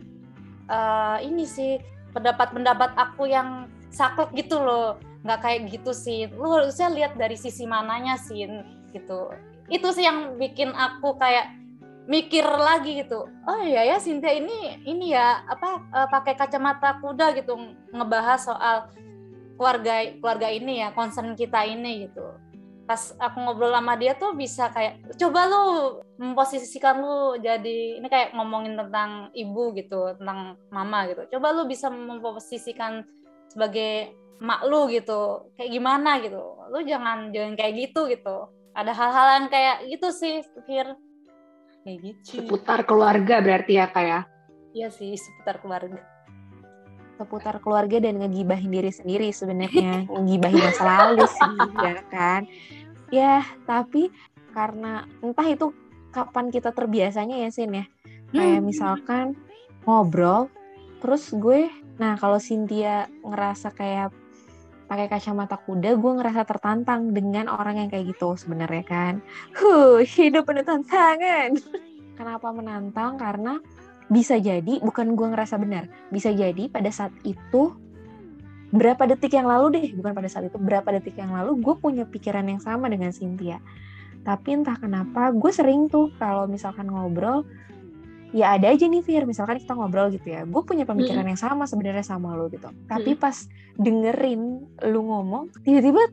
eh, 0.71 1.19
ini 1.27 1.45
sih 1.45 1.83
pendapat-pendapat 2.15 2.95
aku 2.97 3.29
yang 3.29 3.67
saklek 3.91 4.31
gitu 4.37 4.63
loh. 4.63 4.97
Nggak 5.21 5.41
kayak 5.45 5.61
gitu 5.69 5.93
sih 5.93 6.31
lu 6.33 6.49
harusnya 6.49 6.89
lihat 6.89 7.13
dari 7.19 7.37
sisi 7.37 7.67
mananya 7.69 8.17
sih 8.17 8.47
gitu. 8.95 9.35
Itu 9.69 9.93
sih 9.93 10.07
yang 10.07 10.41
bikin 10.41 10.73
aku 10.73 11.19
kayak 11.21 11.53
mikir 12.09 12.43
lagi 12.43 13.05
gitu. 13.05 13.29
Oh 13.45 13.61
iya 13.61 13.85
ya 13.85 13.97
Cynthia 14.01 14.33
ini 14.33 14.81
ini 14.89 15.13
ya 15.13 15.45
apa 15.45 15.85
eh, 15.93 16.09
pakai 16.09 16.35
kacamata 16.39 17.03
kuda 17.03 17.37
gitu 17.37 17.59
ngebahas 17.93 18.41
soal 18.41 18.77
keluarga 19.61 20.09
keluarga 20.17 20.49
ini 20.49 20.81
ya 20.81 20.89
concern 20.97 21.37
kita 21.37 21.69
ini 21.69 22.09
gitu 22.09 22.33
pas 22.91 23.15
aku 23.23 23.39
ngobrol 23.39 23.71
sama 23.71 23.95
dia 23.95 24.19
tuh 24.19 24.35
bisa 24.35 24.67
kayak 24.75 24.99
coba 25.15 25.47
lu 25.47 25.63
memposisikan 26.19 26.99
lu 26.99 27.39
jadi 27.39 28.03
ini 28.03 28.09
kayak 28.11 28.35
ngomongin 28.35 28.75
tentang 28.75 29.31
ibu 29.31 29.71
gitu 29.79 30.19
tentang 30.19 30.59
mama 30.75 31.07
gitu. 31.07 31.39
Coba 31.39 31.55
lu 31.55 31.71
bisa 31.71 31.87
memposisikan 31.87 33.07
sebagai 33.47 34.11
mak 34.43 34.67
lu 34.67 34.91
gitu 34.91 35.55
kayak 35.55 35.71
gimana 35.71 36.19
gitu. 36.19 36.43
Lu 36.67 36.83
jangan 36.83 37.31
jangan 37.31 37.55
kayak 37.55 37.79
gitu 37.79 38.11
gitu. 38.11 38.51
Ada 38.75 38.91
hal-hal 38.91 39.27
yang 39.39 39.47
kayak 39.55 39.77
gitu 39.87 40.09
sih 40.11 40.43
Fir. 40.67 40.99
Kayak 41.87 41.99
gitu. 42.03 42.43
Seputar 42.43 42.83
keluarga 42.83 43.39
berarti 43.39 43.79
ya 43.79 43.87
Kak 43.87 44.03
ya? 44.03 44.21
iya 44.75 44.91
sih 44.91 45.15
seputar 45.15 45.63
keluarga. 45.63 46.03
Seputar 47.23 47.63
keluarga 47.63 48.03
dan 48.03 48.19
ngegibahin 48.19 48.75
diri 48.75 48.91
sendiri 48.91 49.31
sebenarnya. 49.31 50.11
Ngegibahin 50.11 50.59
masa 50.59 50.83
lalu 50.91 51.23
sih 51.31 51.55
ya 51.87 52.03
kan 52.11 52.51
ya 53.11 53.45
tapi 53.67 54.11
karena 54.51 55.07
entah 55.23 55.47
itu 55.47 55.71
kapan 56.11 56.51
kita 56.51 56.75
terbiasanya 56.75 57.39
ya 57.47 57.51
Sin 57.55 57.75
ya. 57.75 57.87
Kayak 58.31 58.63
misalkan 58.63 59.35
ngobrol 59.87 60.51
terus 61.03 61.33
gue 61.35 61.71
nah 62.01 62.17
kalau 62.17 62.41
Cynthia 62.41 63.11
ngerasa 63.27 63.75
kayak 63.75 64.15
pakai 64.91 65.07
kacamata 65.07 65.55
kuda 65.55 65.95
gue 65.95 66.13
ngerasa 66.19 66.43
tertantang 66.43 67.15
dengan 67.15 67.47
orang 67.47 67.79
yang 67.79 67.89
kayak 67.91 68.15
gitu 68.15 68.35
sebenarnya 68.35 68.85
kan. 68.87 69.15
Huh 69.55 70.03
hidup 70.03 70.47
penuh 70.47 70.67
tantangan. 70.67 71.55
Kenapa 72.19 72.53
menantang? 72.53 73.17
Karena 73.17 73.57
bisa 74.11 74.35
jadi 74.43 74.83
bukan 74.83 75.15
gue 75.15 75.27
ngerasa 75.31 75.55
benar 75.55 75.87
bisa 76.11 76.35
jadi 76.35 76.67
pada 76.67 76.91
saat 76.91 77.15
itu 77.23 77.71
berapa 78.71 79.03
detik 79.11 79.35
yang 79.35 79.51
lalu 79.51 79.67
deh 79.75 79.87
bukan 79.99 80.15
pada 80.15 80.29
saat 80.31 80.47
itu 80.47 80.59
berapa 80.59 80.87
detik 80.95 81.19
yang 81.19 81.35
lalu 81.35 81.59
gue 81.59 81.75
punya 81.79 82.07
pikiran 82.07 82.47
yang 82.47 82.63
sama 82.63 82.87
dengan 82.87 83.11
Cynthia. 83.11 83.59
Tapi 84.23 84.63
entah 84.63 84.79
kenapa 84.79 85.35
gue 85.35 85.51
sering 85.51 85.91
tuh 85.91 86.13
kalau 86.21 86.47
misalkan 86.47 86.87
ngobrol 86.87 87.43
ya 88.31 88.55
ada 88.55 88.71
aja 88.71 88.87
nih 88.87 89.03
Fir. 89.03 89.27
Misalkan 89.27 89.59
kita 89.59 89.75
ngobrol 89.75 90.15
gitu 90.15 90.31
ya 90.31 90.47
gue 90.47 90.63
punya 90.63 90.87
pemikiran 90.87 91.27
yang 91.27 91.41
sama 91.41 91.67
sebenarnya 91.67 92.07
sama 92.07 92.39
lo 92.39 92.47
gitu. 92.47 92.71
Tapi 92.87 93.19
pas 93.19 93.35
dengerin 93.75 94.63
lu 94.87 95.01
ngomong 95.03 95.51
tiba-tiba 95.67 96.07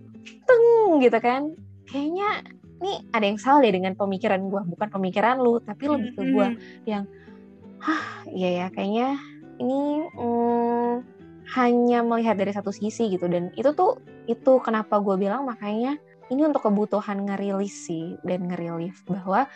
teng 0.50 0.98
gitu 0.98 1.17
kan. 1.22 1.54
Kayaknya 1.88 2.58
nih 2.78 2.98
ada 3.13 3.26
yang 3.26 3.39
salah 3.41 3.65
deh 3.65 3.74
dengan 3.74 3.93
pemikiran 3.98 4.41
gue 4.50 4.62
bukan 4.78 4.89
pemikiran 4.93 5.41
lu 5.41 5.58
tapi 5.62 5.89
lebih 5.89 6.13
ke 6.13 6.22
gue 6.30 6.48
yang 6.86 7.10
hah 7.82 8.22
iya 8.30 8.65
ya 8.65 8.67
kayaknya 8.70 9.17
ini 9.58 10.06
hmm, 10.13 11.17
hanya 11.56 12.04
melihat 12.04 12.36
dari 12.36 12.52
satu 12.52 12.76
sisi 12.76 13.08
gitu. 13.14 13.30
Dan 13.32 13.56
itu 13.56 13.72
tuh 13.72 14.02
itu 14.28 14.60
kenapa 14.60 15.00
gue 15.00 15.16
bilang 15.16 15.48
makanya 15.48 15.96
ini 16.28 16.44
untuk 16.44 16.68
kebutuhan 16.68 17.24
ngerilis 17.24 17.88
sih 17.88 18.20
dan 18.28 18.52
ngerelief 18.52 19.00
bahwa 19.08 19.48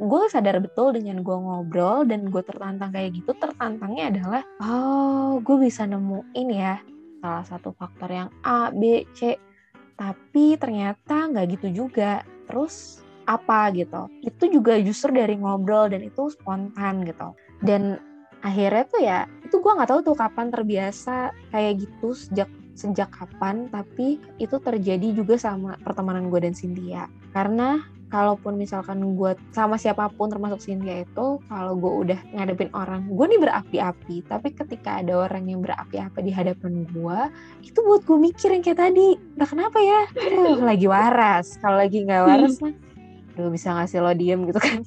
gue 0.00 0.22
sadar 0.32 0.58
betul 0.58 0.96
dengan 0.96 1.20
gue 1.20 1.36
ngobrol 1.36 2.08
dan 2.08 2.26
gue 2.32 2.42
tertantang 2.42 2.90
kayak 2.90 3.14
gitu 3.14 3.30
tertantangnya 3.38 4.10
adalah 4.10 4.42
oh 4.58 5.38
gue 5.38 5.56
bisa 5.70 5.86
nemuin 5.86 6.48
ya 6.50 6.82
salah 7.22 7.46
satu 7.46 7.72
faktor 7.76 8.10
yang 8.12 8.28
A 8.44 8.72
B 8.72 9.04
C. 9.16 9.36
Tapi 9.94 10.58
ternyata 10.58 11.30
nggak 11.30 11.60
gitu 11.60 11.86
juga. 11.86 12.26
Terus 12.50 13.00
apa 13.24 13.72
gitu? 13.72 14.10
Itu 14.20 14.50
juga 14.52 14.76
justru 14.82 15.16
dari 15.16 15.38
ngobrol 15.38 15.88
dan 15.88 16.04
itu 16.04 16.28
spontan 16.28 17.06
gitu. 17.08 17.32
Dan 17.64 17.96
akhirnya 18.44 18.84
tuh 18.84 19.00
ya 19.00 19.18
itu 19.40 19.56
gue 19.56 19.72
nggak 19.72 19.88
tahu 19.88 20.00
tuh 20.12 20.16
kapan 20.16 20.52
terbiasa 20.52 21.32
kayak 21.48 21.80
gitu 21.88 22.12
sejak 22.12 22.50
sejak 22.76 23.08
kapan 23.08 23.70
tapi 23.72 24.20
itu 24.36 24.56
terjadi 24.60 25.16
juga 25.16 25.40
sama 25.40 25.78
pertemanan 25.80 26.28
gue 26.28 26.42
dan 26.42 26.52
Cynthia. 26.52 27.06
Karena 27.30 27.80
kalaupun 28.12 28.54
misalkan 28.54 29.02
gue 29.18 29.34
sama 29.50 29.74
siapa 29.74 30.06
pun 30.12 30.30
termasuk 30.30 30.62
Cynthia 30.62 31.02
itu 31.02 31.42
kalau 31.50 31.74
gue 31.74 31.92
udah 32.06 32.18
ngadepin 32.30 32.70
orang 32.70 33.10
gue 33.10 33.26
nih 33.26 33.40
berapi-api 33.42 34.22
tapi 34.30 34.54
ketika 34.54 35.02
ada 35.02 35.26
orang 35.26 35.50
yang 35.50 35.58
berapi-api 35.58 36.22
di 36.22 36.30
hadapan 36.30 36.86
gue 36.94 37.18
itu 37.66 37.78
buat 37.82 38.06
gue 38.06 38.14
mikir 38.14 38.54
yang 38.54 38.62
kayak 38.62 38.78
tadi 38.86 39.18
nah 39.34 39.48
kenapa 39.50 39.82
ya? 39.82 40.06
Aduh, 40.14 40.62
lagi 40.62 40.86
waras 40.86 41.58
kalau 41.58 41.74
lagi 41.74 42.06
nggak 42.06 42.22
waras 42.22 42.54
mah 42.62 42.74
Aduh 43.34 43.50
bisa 43.50 43.74
ngasih 43.74 43.98
lo 43.98 44.14
diem? 44.14 44.46
gitu 44.46 44.62
kan 44.62 44.86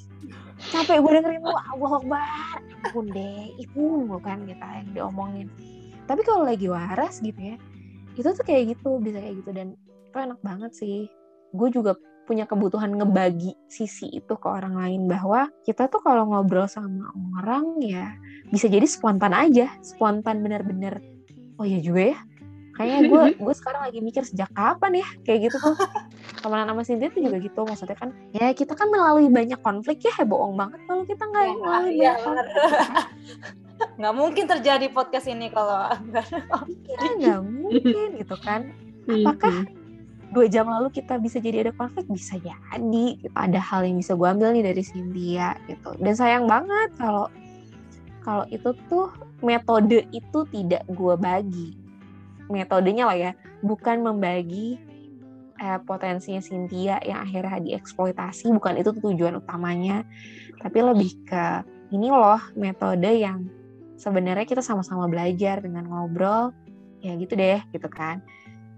capek 0.74 0.98
gue 1.02 1.12
dengerin 1.22 1.42
lu 1.44 1.54
Allah 1.54 1.92
Akbar. 2.02 2.58
Ampun 2.88 3.06
deh 3.14 3.54
itu 3.62 3.82
bukan 4.10 4.48
kita 4.50 4.68
yang 4.82 4.88
diomongin. 4.94 5.48
Tapi 6.08 6.22
kalau 6.24 6.48
lagi 6.48 6.68
waras 6.72 7.20
gitu 7.20 7.38
ya 7.38 7.58
itu 8.18 8.26
tuh 8.34 8.46
kayak 8.46 8.78
gitu 8.78 8.98
bisa 8.98 9.22
kayak 9.22 9.46
gitu. 9.46 9.50
Dan 9.54 9.78
itu 10.08 10.18
enak 10.18 10.40
banget 10.42 10.72
sih. 10.74 11.06
Gue 11.54 11.70
juga 11.70 11.94
punya 12.28 12.44
kebutuhan 12.44 12.92
ngebagi 12.92 13.56
sisi 13.72 14.12
itu 14.12 14.34
ke 14.36 14.48
orang 14.52 14.76
lain 14.76 15.08
bahwa 15.08 15.48
kita 15.64 15.88
tuh 15.88 16.04
kalau 16.04 16.28
ngobrol 16.28 16.68
sama 16.68 17.08
orang 17.40 17.80
ya 17.80 18.12
bisa 18.50 18.68
jadi 18.68 18.84
spontan 18.84 19.32
aja. 19.32 19.70
Spontan 19.86 20.42
bener-bener 20.44 21.00
oh 21.58 21.66
iya 21.66 21.80
juga 21.82 22.14
ya 22.14 22.18
kayaknya 22.78 23.10
gue 23.10 23.24
gue 23.46 23.56
sekarang 23.58 23.82
lagi 23.90 24.00
mikir 24.00 24.22
sejak 24.24 24.48
kapan 24.54 25.02
ya 25.02 25.08
kayak 25.26 25.50
gitu 25.50 25.58
tuh. 25.58 25.76
Temenan 26.46 26.70
sama 26.70 26.82
Cynthia 26.86 27.10
tuh 27.10 27.22
juga 27.26 27.38
gitu 27.42 27.60
maksudnya 27.66 27.98
kan 27.98 28.10
ya 28.32 28.54
kita 28.54 28.78
kan 28.78 28.88
melalui 28.94 29.28
banyak 29.28 29.58
konflik 29.66 30.06
ya 30.06 30.14
bohong 30.22 30.54
banget 30.54 30.80
kalau 30.86 31.04
kita 31.04 31.24
nggak 31.26 31.44
Ya, 31.48 31.54
melalui 31.58 31.92
iya, 31.98 32.12
banyak 32.14 32.24
konflik. 32.24 32.56
Nggak 33.78 34.16
mungkin 34.18 34.46
terjadi 34.50 34.88
podcast 34.90 35.30
ini 35.30 35.54
kalau 35.54 35.86
ya 36.90 37.10
nggak 37.14 37.42
mungkin 37.46 38.08
gitu 38.18 38.36
kan. 38.42 38.74
Apakah 39.14 39.70
dua 40.34 40.46
jam 40.50 40.66
lalu 40.66 40.90
kita 40.92 41.22
bisa 41.22 41.38
jadi 41.38 41.62
ada 41.62 41.74
konflik? 41.78 42.10
Bisa 42.10 42.42
jadi 42.42 43.06
gitu. 43.22 43.34
ada 43.38 43.62
hal 43.62 43.86
yang 43.86 44.02
bisa 44.02 44.18
gue 44.18 44.28
ambil 44.28 44.50
nih 44.58 44.66
dari 44.66 44.82
Cynthia 44.82 45.54
gitu. 45.70 45.94
Dan 46.02 46.14
sayang 46.18 46.50
banget 46.50 46.90
kalau 46.98 47.30
kalau 48.26 48.44
itu 48.52 48.74
tuh 48.90 49.14
metode 49.46 50.04
itu 50.12 50.40
tidak 50.52 50.84
gue 50.92 51.16
bagi 51.16 51.87
metodenya 52.50 53.06
lah 53.08 53.18
ya. 53.18 53.32
Bukan 53.64 54.04
membagi 54.04 54.78
eh, 55.60 55.80
potensinya 55.84 56.42
Cynthia 56.44 57.00
yang 57.04 57.24
akhirnya 57.24 57.60
dieksploitasi. 57.64 58.52
Bukan 58.52 58.80
itu 58.80 58.92
tujuan 58.98 59.40
utamanya. 59.40 60.04
Tapi 60.58 60.78
lebih 60.82 61.12
ke 61.28 61.46
ini 61.96 62.12
loh 62.12 62.42
metode 62.58 63.08
yang 63.08 63.48
sebenarnya 63.96 64.46
kita 64.46 64.62
sama-sama 64.62 65.08
belajar 65.08 65.64
dengan 65.64 65.88
ngobrol. 65.88 66.52
Ya 67.04 67.14
gitu 67.16 67.38
deh 67.38 67.62
gitu 67.72 67.88
kan. 67.88 68.24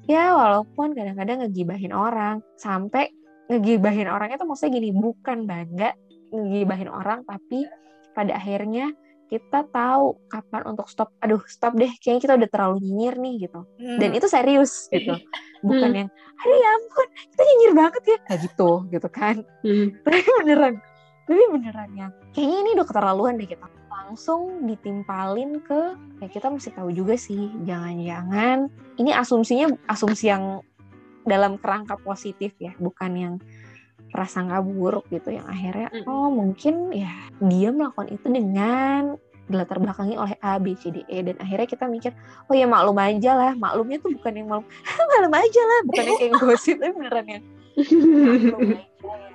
Ya 0.10 0.34
walaupun 0.34 0.98
kadang-kadang 0.98 1.46
ngegibahin 1.46 1.94
orang 1.94 2.42
sampai 2.58 3.14
ngegibahin 3.50 4.06
orangnya 4.10 4.38
tuh 4.38 4.50
maksudnya 4.50 4.78
gini 4.78 4.90
bukan 4.94 5.50
bangga 5.50 5.98
ngegibahin 6.30 6.90
orang 6.90 7.26
tapi 7.26 7.66
pada 8.14 8.38
akhirnya 8.38 8.94
kita 9.30 9.64
tahu 9.70 10.18
kapan 10.28 10.62
untuk 10.74 10.90
stop. 10.90 11.14
Aduh 11.22 11.40
stop 11.46 11.78
deh 11.78 11.90
kayaknya 12.02 12.22
kita 12.26 12.34
udah 12.36 12.50
terlalu 12.50 12.76
nyinyir 12.82 13.16
nih 13.22 13.36
gitu. 13.46 13.62
Dan 13.78 14.10
itu 14.18 14.26
serius 14.26 14.90
gitu. 14.90 15.14
Bukan 15.62 15.92
yang 15.94 16.10
aduh 16.10 16.58
ya 16.58 16.70
ampun 16.76 17.08
kita 17.30 17.42
nyinyir 17.46 17.74
banget 17.78 18.04
ya 18.04 18.18
kayak 18.26 18.40
gitu 18.50 18.70
gitu 18.90 19.08
kan. 19.08 19.36
Tapi 20.04 20.20
beneran 20.42 20.76
tapi 21.30 21.46
beneran 21.54 21.90
ya. 21.94 22.08
Kayaknya 22.34 22.58
ini 22.58 22.70
udah 22.74 22.86
keterlaluan 22.90 23.38
deh 23.38 23.46
kita. 23.46 23.70
Langsung 24.10 24.66
ditimpalin 24.66 25.62
ke 25.62 25.94
ya 26.18 26.28
kita 26.34 26.50
mesti 26.50 26.74
tahu 26.74 26.90
juga 26.90 27.14
sih 27.14 27.54
jangan-jangan 27.62 28.66
ini 28.98 29.14
asumsinya 29.14 29.70
asumsi 29.86 30.34
yang 30.34 30.66
dalam 31.30 31.62
kerangka 31.62 31.94
positif 32.02 32.58
ya 32.58 32.74
bukan 32.82 33.12
yang 33.14 33.34
prasangka 34.10 34.60
buruk 34.62 35.06
gitu 35.10 35.34
yang 35.34 35.46
akhirnya 35.46 35.90
Mm. 35.90 36.06
oh 36.06 36.30
mungkin 36.34 36.90
ya 36.92 37.10
dia 37.40 37.70
melakukan 37.70 38.10
itu 38.10 38.28
dengan 38.30 39.16
dilatar 39.50 39.82
belakangi 39.82 40.14
oleh 40.14 40.38
A 40.46 40.62
B 40.62 40.78
C 40.78 40.94
D 40.94 41.02
E. 41.10 41.26
Dan 41.26 41.42
akhirnya 41.42 41.66
kita 41.66 41.90
mikir 41.90 42.14
oh 42.46 42.54
ya 42.54 42.70
maklum 42.70 42.98
aja 43.02 43.34
lah 43.34 43.52
maklumnya 43.58 43.98
tuh 43.98 44.14
bukan 44.14 44.34
yang 44.38 44.48
maklum 44.50 44.70
maklum 45.10 45.34
aja 45.34 45.62
lah 45.66 45.80
bukan 45.90 46.04
yang 46.06 46.20
kayak 46.22 46.34
gosip 46.38 46.76
tapi 46.78 46.94
beneran 46.94 47.26
yang 47.26 47.44
maklum 48.46 48.62
aja 48.78 48.86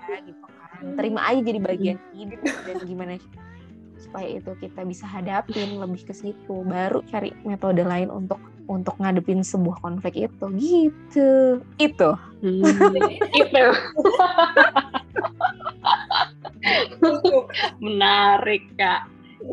ya 0.07 0.19
gitu 0.23 0.45
kan. 0.47 0.83
Terima 0.95 1.21
aja 1.27 1.41
jadi 1.43 1.59
bagian 1.59 1.99
hidup 2.15 2.41
dan 2.45 2.77
gimana 2.87 3.13
supaya 4.05 4.29
itu 4.37 4.53
kita 4.61 4.85
bisa 4.85 5.09
hadapin 5.09 5.81
lebih 5.81 6.05
ke 6.05 6.15
situ. 6.15 6.63
Baru 6.69 7.01
cari 7.09 7.33
metode 7.49 7.81
lain 7.81 8.13
untuk 8.13 8.39
untuk 8.69 8.97
ngadepin 9.01 9.45
sebuah 9.45 9.81
konflik 9.81 10.17
itu. 10.17 10.45
Gitu. 10.57 11.61
Itu. 11.81 12.11
Itu. 13.33 13.65
Menarik 17.85 18.65
kak. 18.77 19.09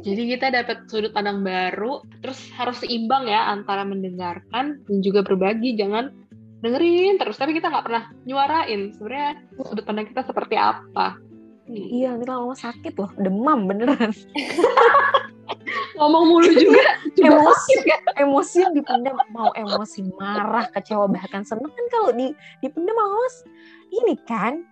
Jadi 0.08 0.24
kita 0.36 0.48
dapat 0.56 0.88
sudut 0.88 1.12
pandang 1.12 1.44
baru 1.44 2.00
terus 2.24 2.40
harus 2.56 2.80
seimbang 2.80 3.28
ya 3.28 3.52
antara 3.52 3.84
mendengarkan 3.84 4.80
dan 4.88 4.98
juga 5.04 5.20
berbagi. 5.24 5.76
Jangan 5.76 6.22
dengerin 6.62 7.18
terus 7.18 7.42
tapi 7.42 7.58
kita 7.58 7.74
nggak 7.74 7.86
pernah 7.90 8.04
nyuarain 8.30 8.94
sebenarnya 8.94 9.42
sudut 9.66 9.82
pandang 9.82 10.06
kita 10.06 10.22
seperti 10.22 10.56
apa 10.62 11.18
iya 11.72 12.08
nanti 12.14 12.28
lama-lama 12.28 12.56
sakit 12.58 12.94
loh 13.00 13.12
demam 13.16 13.66
beneran. 13.68 14.12
Ngomong 16.00 16.24
mulu 16.28 16.50
juga 16.52 16.82
juga 17.14 17.38
emosi. 17.38 17.54
sakit 17.54 17.80
kan 17.86 18.02
emosi 18.18 18.56
yang 18.66 18.74
dipendam 18.74 19.16
mau 19.32 19.54
emosi 19.54 20.04
marah 20.18 20.68
kecewa 20.74 21.06
bahkan 21.08 21.46
seneng. 21.48 21.70
Kan 21.72 21.86
kalau 21.94 22.10
di 22.12 22.34
dipendam 22.60 22.96
malas 22.96 23.36
ini 23.94 24.16
kan 24.28 24.66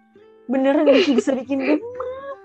beneran 0.49 0.87
bisa 1.17 1.31
bikin 1.35 1.59
demam. 1.61 2.37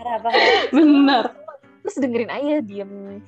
Banget 0.00 0.68
benar. 0.74 1.24
Terus 1.80 1.96
dengerin 1.96 2.32
aja 2.32 2.60
diem. 2.60 3.22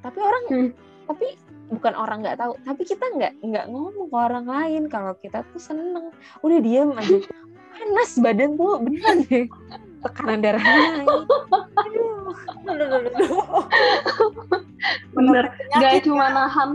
Tapi 0.00 0.18
orang 0.22 0.44
Hmm. 0.48 0.70
Tapi 1.08 1.40
bukan 1.72 1.94
orang 1.96 2.24
nggak 2.24 2.38
tahu. 2.40 2.52
Tapi 2.64 2.82
kita 2.84 3.04
nggak 3.16 3.32
nggak 3.44 3.66
ngomong 3.72 4.08
ke 4.12 4.16
orang 4.16 4.46
lain 4.48 4.82
kalau 4.92 5.16
kita 5.20 5.44
tuh 5.52 5.60
seneng. 5.60 6.12
Udah 6.44 6.58
diem 6.60 6.92
aja. 6.96 7.18
Panas 7.72 8.10
badan 8.20 8.56
tuh 8.60 8.80
beneran 8.82 9.16
deh. 9.28 9.46
Tekanan 10.04 10.38
darah 10.44 10.62
naik. 10.62 11.08
Bener. 15.16 15.44
Nggak 15.76 15.92
cuma 16.04 16.26
nahan. 16.30 16.70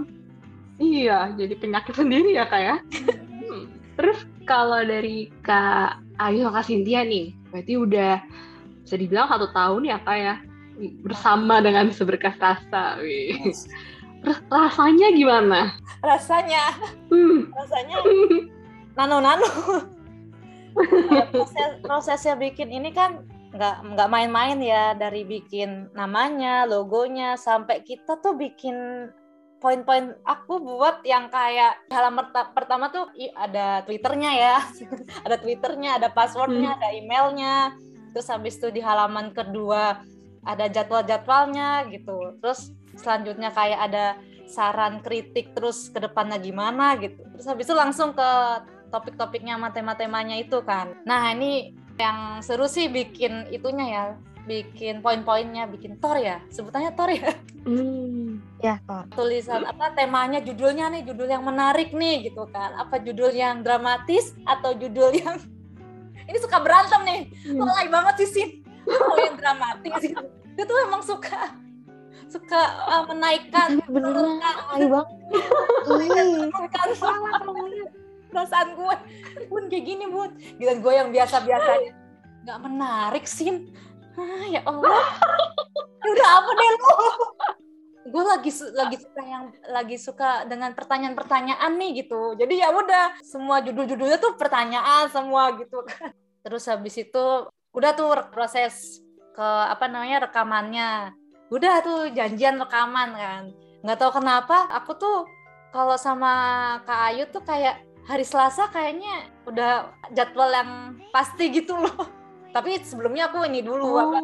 Iya 0.82 1.32
jadi 1.38 1.54
penyakit 1.56 1.94
sendiri 1.94 2.34
ya 2.34 2.50
kak 2.50 2.62
ya. 2.62 2.76
Hmm. 3.44 3.70
terus 3.94 4.26
kalau 4.50 4.82
dari 4.82 5.30
kak 5.46 6.02
Ayu 6.18 6.42
sama 6.42 6.60
kak 6.60 6.66
Cynthia 6.66 7.06
nih 7.06 7.38
berarti 7.54 7.74
udah 7.78 8.14
bisa 8.82 8.96
dibilang 8.98 9.30
satu 9.30 9.54
tahun 9.54 9.86
ya 9.86 10.02
kak 10.02 10.18
ya 10.18 10.36
bersama 11.06 11.62
dengan 11.62 11.94
seberkas 11.94 12.36
rasa. 12.42 12.98
Wih. 13.00 13.38
terus 13.38 13.70
rasanya 14.48 15.08
gimana? 15.12 15.60
Rasanya. 16.00 16.64
Hmm. 17.08 17.52
rasanya 17.54 17.98
nano 18.94 19.18
nano 19.18 19.48
proses 21.30 21.72
prosesnya 21.82 22.36
bikin 22.36 22.70
ini 22.70 22.90
kan 22.90 23.26
nggak 23.54 23.86
nggak 23.94 24.10
main-main 24.10 24.58
ya 24.58 24.94
dari 24.94 25.22
bikin 25.22 25.94
namanya 25.94 26.66
logonya 26.66 27.38
sampai 27.38 27.82
kita 27.82 28.18
tuh 28.18 28.34
bikin 28.34 29.10
poin-poin 29.58 30.12
aku 30.26 30.60
buat 30.60 31.06
yang 31.06 31.30
kayak 31.30 31.78
halaman 31.88 32.28
perta- 32.28 32.52
pertama 32.52 32.90
tuh 32.90 33.08
i- 33.16 33.32
ada 33.32 33.80
twitternya 33.82 34.32
ya. 34.34 34.56
Ada 35.26 35.40
twitternya 35.40 35.96
ada 35.96 36.12
passwordnya 36.12 36.76
ada 36.76 36.92
emailnya. 36.92 37.72
Terus 38.12 38.28
habis 38.28 38.60
itu 38.60 38.68
di 38.70 38.84
halaman 38.84 39.32
kedua 39.32 40.04
ada 40.44 40.66
jadwal-jadwalnya 40.68 41.88
gitu. 41.90 42.36
Terus 42.44 42.76
selanjutnya 42.98 43.50
kayak 43.54 43.80
ada 43.92 44.06
saran 44.48 45.02
kritik 45.02 45.56
terus 45.56 45.90
ke 45.90 46.00
depannya 46.04 46.38
gimana 46.38 47.00
gitu. 47.00 47.24
Terus 47.36 47.46
habis 47.48 47.66
itu 47.66 47.76
langsung 47.76 48.14
ke 48.14 48.30
topik-topiknya 48.94 49.58
matematemanya 49.58 50.38
itu 50.38 50.62
kan. 50.62 50.94
Nah 51.08 51.34
ini 51.34 51.74
yang 51.98 52.42
seru 52.46 52.70
sih 52.70 52.90
bikin 52.90 53.50
itunya 53.50 53.86
ya 53.90 54.04
bikin 54.44 55.00
poin-poinnya 55.00 55.66
bikin 55.66 55.98
tor 55.98 56.20
ya. 56.20 56.44
Sebutannya 56.54 56.92
tor 56.94 57.10
ya. 57.10 57.34
Hmm, 57.64 58.44
ya 58.60 58.76
Tor. 58.84 59.08
tulisan 59.16 59.64
apa 59.64 59.96
temanya 59.96 60.44
judulnya 60.44 60.92
nih 60.92 61.08
judul 61.08 61.32
yang 61.32 61.48
menarik 61.48 61.96
nih 61.96 62.30
gitu 62.30 62.44
kan. 62.52 62.76
Apa 62.76 63.00
judul 63.00 63.32
yang 63.32 63.64
dramatis 63.64 64.36
atau 64.44 64.76
judul 64.76 65.16
yang 65.16 65.40
ini 66.30 66.38
suka 66.38 66.60
berantem 66.60 67.02
nih. 67.08 67.22
Hmm. 67.50 67.64
mulai 67.64 67.88
banget 67.88 68.14
sih 68.24 68.30
Sin? 68.30 68.50
Mau 68.84 69.16
yang 69.16 69.40
dramatis 69.40 69.94
gitu. 70.04 70.28
Dia 70.54 70.66
tuh 70.68 70.78
emang 70.86 71.02
suka 71.02 71.63
suka 72.34 72.62
uh, 72.90 73.04
menaikkan 73.06 73.78
Tapi 73.78 73.94
beneran. 73.94 74.42
alay 74.74 74.88
banget. 74.90 75.10
Ih, 75.94 76.10
menurunkan 76.50 76.90
salah 76.98 77.34
kalau 77.38 77.70
perasaan 78.34 78.70
gue 78.74 78.96
bun 79.46 79.64
kayak 79.70 79.86
gini 79.86 80.06
bun. 80.10 80.34
Gila 80.58 80.74
gue 80.82 80.94
yang 80.98 81.10
biasa-biasa. 81.14 81.72
Nggak 82.44 82.60
menarik 82.66 83.26
Sin 83.30 83.70
ah, 84.18 84.46
ya 84.50 84.62
Allah. 84.66 85.06
Ya 86.02 86.10
udah 86.10 86.30
apa 86.42 86.52
deh 86.58 86.70
lu? 86.74 86.96
Gue 88.04 88.24
lagi 88.28 88.52
lagi 88.76 88.98
suka 89.00 89.22
yang 89.24 89.44
lagi 89.72 89.98
suka 90.02 90.30
dengan 90.50 90.74
pertanyaan-pertanyaan 90.74 91.72
nih 91.78 92.04
gitu. 92.04 92.36
Jadi 92.36 92.60
ya 92.60 92.74
udah 92.74 93.16
semua 93.24 93.62
judul-judulnya 93.64 94.18
tuh 94.20 94.36
pertanyaan 94.36 95.08
semua 95.14 95.54
gitu. 95.56 95.86
Kan 95.86 96.12
terus 96.44 96.68
habis 96.68 97.00
itu 97.00 97.26
udah 97.72 97.92
tuh 97.96 98.12
proses 98.30 99.00
ke 99.34 99.48
apa 99.48 99.90
namanya 99.90 100.30
rekamannya 100.30 100.90
udah 101.52 101.74
tuh 101.84 102.02
janjian 102.16 102.60
rekaman 102.60 103.16
kan 103.16 103.44
nggak 103.84 103.98
tahu 104.00 104.24
kenapa 104.24 104.70
aku 104.72 104.96
tuh 104.96 105.18
kalau 105.74 105.98
sama 105.98 106.34
Kak 106.86 107.00
Ayu 107.12 107.26
tuh 107.34 107.44
kayak 107.44 107.82
hari 108.06 108.24
Selasa 108.24 108.70
kayaknya 108.70 109.28
udah 109.48 109.92
jadwal 110.14 110.52
yang 110.54 111.02
pasti 111.12 111.52
gitu 111.52 111.76
loh 111.76 112.08
tapi 112.56 112.80
sebelumnya 112.80 113.28
aku 113.28 113.44
ini 113.44 113.60
dulu 113.66 113.88
apa 114.00 114.20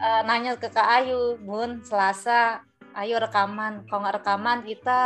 Oh, 0.00 0.08
eh, 0.08 0.22
nanya 0.24 0.56
ke 0.56 0.72
Kak 0.72 0.88
Ayu, 1.04 1.36
Bun, 1.44 1.84
Selasa, 1.84 2.64
ayo 2.96 3.20
rekaman. 3.20 3.84
Kalau 3.84 4.00
nggak 4.00 4.24
rekaman 4.24 4.64
kita 4.64 5.00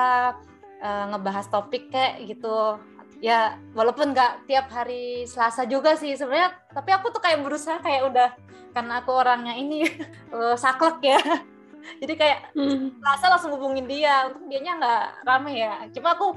eh, 0.78 1.04
ngebahas 1.10 1.50
topik 1.50 1.90
kayak 1.90 2.22
gitu. 2.30 2.78
Ya, 3.18 3.58
walaupun 3.74 4.14
nggak 4.14 4.46
tiap 4.46 4.70
hari 4.70 5.26
Selasa 5.26 5.66
juga 5.66 5.98
sih 5.98 6.14
sebenarnya, 6.14 6.54
tapi 6.70 6.94
aku 6.94 7.10
tuh 7.10 7.18
kayak 7.18 7.42
berusaha 7.42 7.82
kayak 7.82 8.02
udah 8.06 8.28
karena 8.74 9.00
aku 9.00 9.10
orangnya 9.14 9.54
ini 9.54 9.86
eh, 10.34 10.56
saklek 10.58 10.98
ya. 11.00 11.20
Jadi 12.02 12.14
kayak 12.16 12.40
Hmm. 12.56 12.96
Selasa 12.98 13.26
langsung 13.28 13.52
hubungin 13.56 13.84
dia, 13.84 14.32
untuk 14.32 14.48
dianya 14.48 14.72
nggak 14.80 15.04
rame 15.22 15.52
ya. 15.54 15.74
Cuma 15.94 16.18
aku 16.18 16.34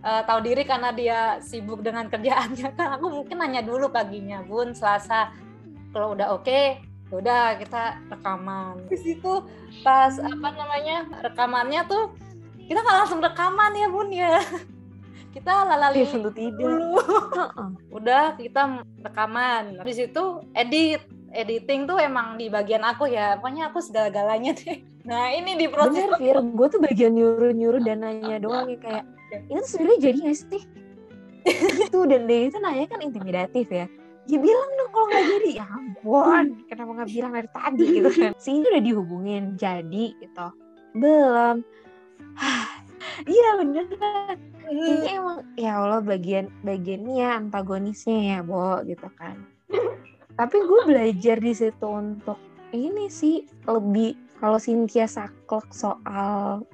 eh, 0.00 0.22
tahu 0.22 0.40
diri 0.44 0.62
karena 0.62 0.94
dia 0.94 1.42
sibuk 1.42 1.82
dengan 1.82 2.06
kerjaannya 2.12 2.68
kan. 2.78 2.88
Aku 2.96 3.10
mungkin 3.10 3.42
nanya 3.42 3.60
dulu 3.66 3.90
paginya, 3.90 4.46
Bun, 4.46 4.72
Selasa 4.72 5.34
kalau 5.94 6.14
udah 6.14 6.34
oke, 6.34 6.78
ya 7.10 7.14
udah 7.14 7.58
kita 7.58 8.02
rekaman. 8.10 8.86
Di 8.90 8.98
situ 8.98 9.46
pas 9.82 10.14
apa 10.18 10.48
namanya 10.54 11.06
rekamannya 11.22 11.86
tuh 11.86 12.14
kita 12.66 12.82
nggak 12.82 12.98
langsung 13.04 13.20
rekaman 13.22 13.72
ya 13.78 13.88
Bun 13.90 14.10
ya. 14.10 14.42
Kita 15.34 15.66
lalali 15.66 16.06
iya, 16.06 16.14
dulu. 16.54 16.94
Heeh. 17.34 17.68
Udah 17.90 18.38
kita 18.38 18.86
rekaman. 19.02 19.82
Habis 19.82 19.98
itu 20.06 20.24
edit. 20.54 21.02
Editing 21.34 21.90
tuh 21.90 21.98
emang 21.98 22.38
di 22.38 22.46
bagian 22.46 22.86
aku 22.86 23.10
ya. 23.10 23.36
Pokoknya 23.38 23.74
aku 23.74 23.82
segala-galanya 23.82 24.54
deh. 24.62 24.78
Nah 25.04 25.34
ini 25.34 25.58
di 25.58 25.66
proses 25.68 26.06
Bener, 26.06 26.16
Fir. 26.16 26.36
Gue 26.40 26.66
tuh 26.70 26.80
bagian 26.80 27.12
nyuruh-nyuruh 27.18 27.82
dan 27.84 28.06
nanya 28.06 28.40
doang 28.40 28.70
ya 28.70 28.78
kayak, 28.80 29.04
itu 29.50 29.58
tuh 29.60 29.68
sebenarnya 29.68 30.00
jadi 30.00 30.18
gak 30.30 30.38
sih? 30.38 30.64
gitu, 31.44 32.08
dan 32.08 32.24
dia 32.24 32.48
itu 32.48 32.56
nanya 32.56 32.88
kan 32.88 33.04
intimidatif 33.04 33.68
ya. 33.68 33.84
Ya 34.24 34.38
bilang 34.40 34.70
dong 34.80 34.90
kalau 34.96 35.06
nggak 35.12 35.24
jadi. 35.28 35.50
Ya 35.60 35.66
ampun, 35.68 36.44
kenapa 36.72 36.90
nggak 36.96 37.10
bilang 37.12 37.32
dari 37.36 37.50
tadi 37.52 37.84
gitu 38.00 38.10
kan. 38.16 38.32
Si 38.42 38.48
ini 38.56 38.64
udah 38.64 38.80
dihubungin, 38.80 39.42
jadi 39.60 40.04
gitu. 40.16 40.46
Belum. 40.96 41.60
Iya 43.14 43.62
bener 43.62 43.84
ini 44.70 45.08
emang 45.12 45.44
ya 45.54 45.80
Allah 45.80 46.00
bagian 46.00 46.48
bagiannya 46.64 47.28
antagonisnya 47.46 48.18
ya 48.36 48.38
Bo 48.40 48.80
gitu 48.88 49.08
kan 49.20 49.36
tapi 50.34 50.56
gue 50.58 50.80
belajar 50.86 51.36
di 51.38 51.52
situ 51.54 51.86
untuk 51.86 52.38
ini 52.74 53.06
sih 53.06 53.46
lebih 53.70 54.18
kalau 54.42 54.58
Cynthia 54.58 55.06
saklek 55.06 55.70
soal 55.70 56.66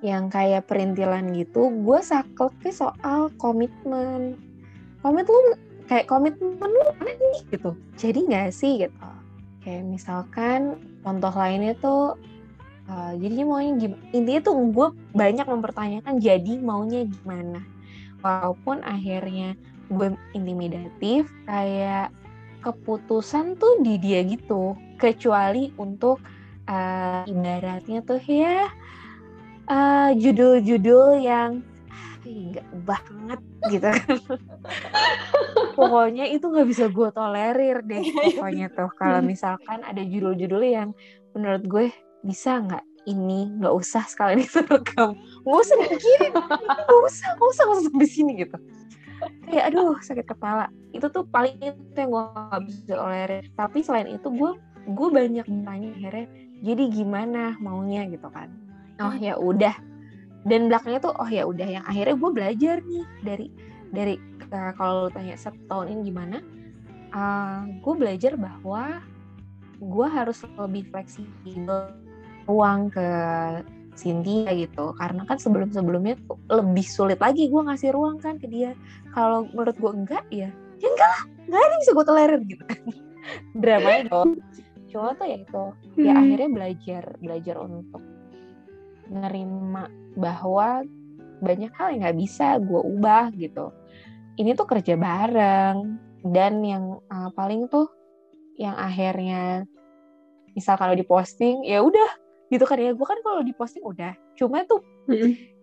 yang 0.00 0.32
kayak 0.32 0.66
perintilan 0.66 1.30
gitu 1.36 1.70
gue 1.70 2.00
sakleknya 2.02 2.72
soal 2.72 3.30
komitmen 3.38 4.34
komit 5.04 5.28
lu 5.28 5.54
kayak 5.86 6.10
komitmen 6.10 6.56
lu 6.58 6.82
mana 6.98 7.12
nih 7.14 7.42
gitu 7.54 7.76
jadi 7.94 8.18
nggak 8.26 8.50
sih 8.50 8.84
gitu 8.84 9.08
kayak 9.62 9.84
misalkan 9.86 10.80
contoh 11.04 11.32
lainnya 11.32 11.76
tuh 11.78 12.18
Uh, 12.90 13.14
jadinya 13.22 13.54
maunya 13.54 13.72
gimana? 13.78 14.02
Intinya 14.10 14.40
tuh 14.42 14.54
gue 14.74 14.88
banyak 15.14 15.46
mempertanyakan 15.46 16.18
jadi 16.18 16.58
maunya 16.58 17.06
gimana. 17.06 17.62
Walaupun 18.18 18.82
akhirnya 18.82 19.54
gue 19.86 20.18
intimidatif, 20.34 21.30
kayak 21.46 22.10
keputusan 22.60 23.56
tuh 23.56 23.80
di 23.80 23.96
dia 23.96 24.20
gitu. 24.24 24.76
Kecuali 25.00 25.72
untuk 25.80 26.20
uh, 26.68 27.24
ibaratnya 27.24 28.04
tuh 28.04 28.20
ya 28.22 28.68
uh, 29.66 30.10
judul-judul 30.14 31.24
yang 31.24 31.64
enggak 32.20 32.68
banget 32.84 33.40
gitu. 33.72 33.88
Kan. 33.88 34.18
pokoknya 35.78 36.28
itu 36.28 36.44
nggak 36.44 36.68
bisa 36.68 36.84
gue 36.92 37.08
tolerir 37.10 37.80
deh 37.82 38.04
pokoknya 38.36 38.68
tuh. 38.70 38.90
Kalau 38.94 39.20
misalkan 39.24 39.80
ada 39.82 40.02
judul-judul 40.04 40.62
yang 40.62 40.90
menurut 41.32 41.64
gue 41.64 41.86
bisa 42.20 42.60
nggak 42.60 42.84
ini 43.08 43.48
nggak 43.56 43.72
usah 43.72 44.04
sekalian 44.04 44.44
itu 44.46 44.60
rekam. 44.68 45.16
Nggak 45.42 45.60
usah 45.64 45.76
dipikirin. 45.80 46.32
Nggak 46.36 47.00
usah 47.08 47.28
nggak 47.34 47.48
usah 47.48 47.62
nggak 47.64 47.76
usah 47.80 47.86
sampai 47.88 48.08
sini 48.08 48.32
gitu 48.36 48.58
kayak 49.48 49.64
aduh 49.72 49.96
sakit 50.00 50.26
kepala. 50.26 50.68
Itu 50.90 51.08
tuh 51.12 51.26
paling 51.28 51.58
itu 51.60 51.96
yang 51.96 52.10
gue 52.10 52.24
nggak 52.24 52.62
bisa 52.66 52.94
tolerir. 52.96 53.44
Tapi 53.54 53.78
selain 53.84 54.08
itu 54.08 54.28
gue 54.30 54.52
gue 54.90 55.08
banyak 55.12 55.46
bertanya 55.46 55.90
akhirnya 55.96 56.26
jadi 56.60 56.84
gimana 56.88 57.42
maunya? 57.60 58.08
Gitu 58.08 58.28
kan. 58.32 58.48
Oh 59.00 59.14
ya 59.16 59.36
udah. 59.36 59.74
Dan 60.44 60.72
belakangnya 60.72 61.00
tuh 61.04 61.14
oh 61.16 61.28
ya 61.28 61.44
udah. 61.44 61.68
Yang 61.68 61.84
akhirnya 61.88 62.16
gue 62.16 62.30
belajar 62.32 62.76
nih 62.84 63.04
dari 63.22 63.46
dari 63.90 64.14
uh, 64.50 64.72
kalau 64.74 65.10
tanya 65.10 65.34
setahun 65.34 65.90
ini 65.90 66.10
gimana 66.10 66.38
uh, 67.14 67.66
gue 67.66 67.94
belajar 67.94 68.38
bahwa 68.38 69.02
gue 69.80 70.06
harus 70.06 70.44
lebih 70.58 70.86
fleksibel 70.92 71.94
ruang 72.44 72.90
ke 72.92 73.08
Cynthia 74.00 74.48
gitu. 74.56 74.96
Karena 74.96 75.28
kan 75.28 75.36
sebelum 75.36 75.68
sebelumnya 75.68 76.16
tuh 76.24 76.40
lebih 76.48 76.86
sulit 76.88 77.20
lagi 77.20 77.52
gue 77.52 77.60
ngasih 77.60 77.92
ruang 77.92 78.16
kan 78.16 78.40
ke 78.40 78.48
dia. 78.48 78.72
Kalau 79.12 79.44
menurut 79.52 79.76
gue 79.76 79.92
enggak 79.92 80.24
ya 80.32 80.48
ya 80.80 80.88
enggak 80.88 81.08
lah. 81.12 81.22
Enggak 81.44 81.60
ada 81.60 81.70
yang 81.70 81.80
bisa 81.84 81.92
gue 81.92 82.06
tolerir 82.08 82.40
gitu. 82.48 82.64
Dramanya 83.60 84.02
dong 84.08 84.40
cuma 84.90 85.14
tuh 85.14 85.26
ya 85.30 85.38
itu 85.38 85.64
ya 86.02 86.12
Hmm. 86.18 86.22
akhirnya 86.26 86.50
belajar 86.50 87.04
belajar 87.22 87.56
untuk 87.62 88.02
nerima 89.06 89.86
bahwa 90.18 90.82
banyak 91.38 91.70
hal 91.78 91.94
yang 91.94 92.02
nggak 92.02 92.18
bisa 92.18 92.58
gue 92.58 92.80
ubah 92.82 93.30
gitu. 93.38 93.70
Ini 94.34 94.54
tuh 94.58 94.66
kerja 94.66 94.94
bareng. 94.98 96.08
Dan 96.20 96.60
yang 96.60 97.00
uh, 97.08 97.32
paling 97.32 97.64
tuh 97.72 97.88
yang 98.60 98.76
akhirnya 98.76 99.64
misal 100.52 100.76
kalau 100.76 100.92
diposting 100.92 101.64
ya 101.64 101.80
udah 101.80 102.19
gitu 102.50 102.64
kan 102.66 102.76
ya 102.76 102.90
gue 102.90 103.06
kan 103.06 103.18
kalau 103.22 103.40
diposting 103.40 103.80
udah 103.80 104.12
cuma 104.34 104.66
tuh 104.66 104.82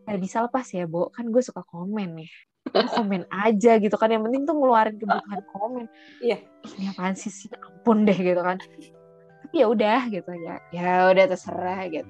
nggak 0.08 0.18
bisa 0.18 0.40
lepas 0.42 0.64
ya 0.72 0.88
Bo 0.88 1.12
kan 1.12 1.28
gue 1.28 1.44
suka 1.44 1.62
komen 1.62 2.16
nih 2.16 2.32
Gue 2.68 2.84
komen 2.90 3.24
aja 3.28 3.76
gitu 3.76 3.96
kan 3.96 4.08
yang 4.08 4.24
penting 4.24 4.44
tuh 4.44 4.52
ngeluarin 4.52 4.96
kebutuhan 4.96 5.40
komen 5.48 5.86
Iya. 6.20 6.40
ini 6.76 6.86
apaan 6.90 7.14
sih 7.14 7.28
sih 7.28 7.48
ampun 7.54 8.04
deh 8.04 8.16
gitu 8.16 8.40
kan 8.40 8.60
tapi 9.42 9.56
ya 9.56 9.68
udah 9.68 10.08
gitu 10.08 10.32
ya 10.34 10.56
ya 10.72 11.08
udah 11.08 11.26
terserah 11.28 11.88
gitu 11.88 12.08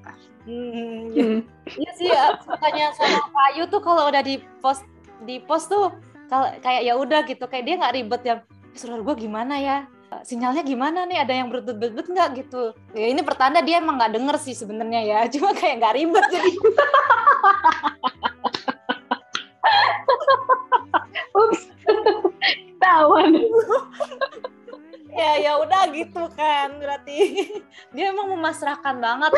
Hmm, 0.48 1.12
ya. 1.12 1.24
Hmm. 1.28 1.40
Iya 1.84 1.92
sih, 1.94 2.08
ya, 2.08 2.40
sukanya 2.40 2.96
sama 2.96 3.20
Pak 3.28 3.44
Ayu 3.52 3.68
tuh 3.68 3.84
kalau 3.84 4.08
udah 4.08 4.24
di 4.24 4.40
post 4.64 4.88
di 5.28 5.44
post 5.44 5.68
tuh 5.68 5.92
kalau 6.32 6.48
kayak 6.64 6.88
ya 6.88 6.96
udah 6.96 7.28
gitu, 7.28 7.44
kayak 7.46 7.68
dia 7.68 7.76
nggak 7.76 7.96
ribet 8.00 8.22
ya. 8.24 8.36
Suruh 8.72 9.04
gue 9.04 9.16
gimana 9.20 9.60
ya? 9.60 9.92
Sinyalnya 10.24 10.64
gimana 10.64 11.04
nih? 11.04 11.20
Ada 11.24 11.34
yang 11.36 11.52
berutut-berutut 11.52 12.08
nggak 12.08 12.30
gitu? 12.40 12.72
Ya 12.96 13.12
ini 13.12 13.22
pertanda 13.24 13.60
dia 13.60 13.84
emang 13.84 14.00
nggak 14.00 14.16
denger 14.16 14.36
sih 14.40 14.56
sebenarnya 14.56 15.02
ya, 15.04 15.20
cuma 15.34 15.52
kayak 15.52 15.84
nggak 15.84 15.96
ribet 16.00 16.26
jadi. 16.32 16.52
Ups. 21.38 21.62
Tawan. 22.78 23.34
ya 25.18 25.32
ya 25.42 25.52
udah 25.58 25.90
gitu 25.98 26.30
kan 26.38 26.78
berarti 26.78 27.50
dia 27.96 28.14
emang 28.14 28.38
memasrahkan 28.38 29.02
banget 29.02 29.34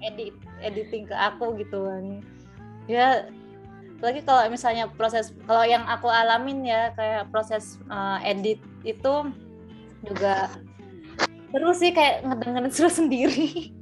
edit 0.00 0.32
editing 0.64 1.04
ke 1.04 1.12
aku 1.12 1.60
gitu 1.60 1.84
kan 1.84 2.24
ya 2.88 3.28
lagi 4.00 4.24
kalau 4.24 4.48
misalnya 4.48 4.88
proses 4.96 5.36
kalau 5.44 5.60
yang 5.68 5.84
aku 5.84 6.08
alamin 6.08 6.64
ya 6.64 6.88
kayak 6.96 7.28
proses 7.28 7.76
uh, 7.92 8.16
edit 8.24 8.56
itu 8.80 9.28
juga 10.04 10.50
terus 11.50 11.76
sih 11.82 11.90
kayak 11.90 12.22
ngedengerin 12.26 12.72
suara 12.72 12.92
sendiri. 13.00 13.74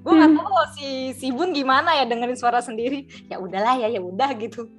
Gue 0.00 0.12
nggak 0.16 0.32
tahu 0.40 0.54
si 0.78 0.88
si 1.12 1.28
Bun 1.34 1.52
gimana 1.52 1.92
ya 2.00 2.08
dengerin 2.08 2.38
suara 2.38 2.64
sendiri. 2.64 3.04
Ya 3.28 3.36
udahlah 3.36 3.76
ya 3.76 3.88
ya 3.92 4.00
udah 4.00 4.32
gitu. 4.40 4.70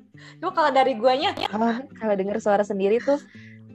Cuma 0.41 0.51
kalau 0.53 0.71
dari 0.73 0.97
guanya 0.97 1.33
Oh, 1.53 1.77
kalau 1.97 2.13
denger 2.17 2.37
suara 2.41 2.65
sendiri 2.65 3.01
tuh 3.01 3.17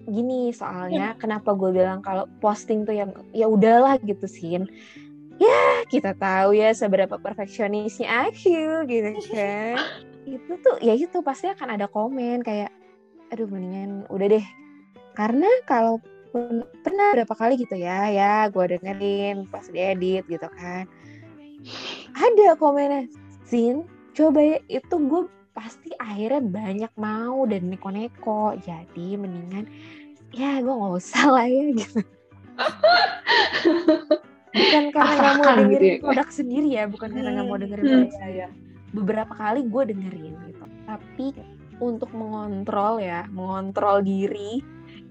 gini 0.06 0.54
soalnya 0.54 1.18
kenapa 1.18 1.50
gue 1.58 1.74
bilang 1.74 1.98
kalau 1.98 2.30
posting 2.38 2.86
tuh 2.86 2.94
yang 2.94 3.10
ya 3.34 3.46
udahlah 3.46 3.98
gitu 4.02 4.26
sin. 4.26 4.66
Ya 5.36 5.84
kita 5.92 6.16
tahu 6.16 6.56
ya 6.56 6.72
seberapa 6.72 7.20
perfeksionisnya 7.20 8.30
aku 8.30 8.88
gitu 8.88 9.10
kan. 9.30 9.76
Itu 10.24 10.52
tuh 10.64 10.76
ya 10.82 10.96
itu 10.96 11.20
pasti 11.22 11.52
akan 11.52 11.76
ada 11.78 11.86
komen 11.86 12.42
kayak 12.42 12.72
aduh 13.30 13.46
mendingan 13.46 14.06
udah 14.10 14.26
deh. 14.32 14.46
Karena 15.14 15.48
kalau 15.68 16.00
pernah 16.84 17.06
berapa 17.16 17.34
kali 17.34 17.54
gitu 17.60 17.76
ya 17.76 18.08
ya 18.12 18.34
gue 18.52 18.64
dengerin 18.76 19.48
pas 19.48 19.64
diedit 19.68 20.24
gitu 20.28 20.48
kan 20.52 20.84
ada 22.16 22.56
komennya 22.56 23.08
Sin 23.46 23.86
coba 24.16 24.40
ya 24.40 24.58
itu 24.68 24.96
gue 24.96 25.22
pasti 25.56 25.88
akhirnya 25.96 26.42
banyak 26.44 26.92
mau 27.00 27.48
dan 27.48 27.72
neko-neko 27.72 28.60
jadi 28.60 29.08
mendingan 29.16 29.64
ya 30.36 30.60
gue 30.60 30.72
nggak 30.72 30.94
usah 31.00 31.24
lah 31.34 31.46
ya 31.48 31.64
gitu 31.72 32.00
bukan 34.56 34.84
karena 34.92 35.16
nggak 35.16 35.36
mau 35.36 35.44
gitu 35.44 35.60
dengerin 35.60 35.92
ya. 35.92 36.00
produk 36.00 36.28
sendiri 36.32 36.68
ya 36.72 36.84
bukan 36.88 37.08
karena 37.12 37.30
nggak 37.36 37.46
mau 37.48 37.58
dengerin 37.60 37.84
Hmm. 37.84 37.92
produk 37.92 38.12
saya 38.20 38.46
beberapa 38.94 39.32
kali 39.36 39.60
gue 39.68 39.82
dengerin 39.92 40.34
gitu 40.48 40.64
tapi 40.86 41.26
untuk 41.76 42.10
mengontrol 42.16 43.00
ya 43.00 43.28
mengontrol 43.28 44.00
diri 44.00 44.64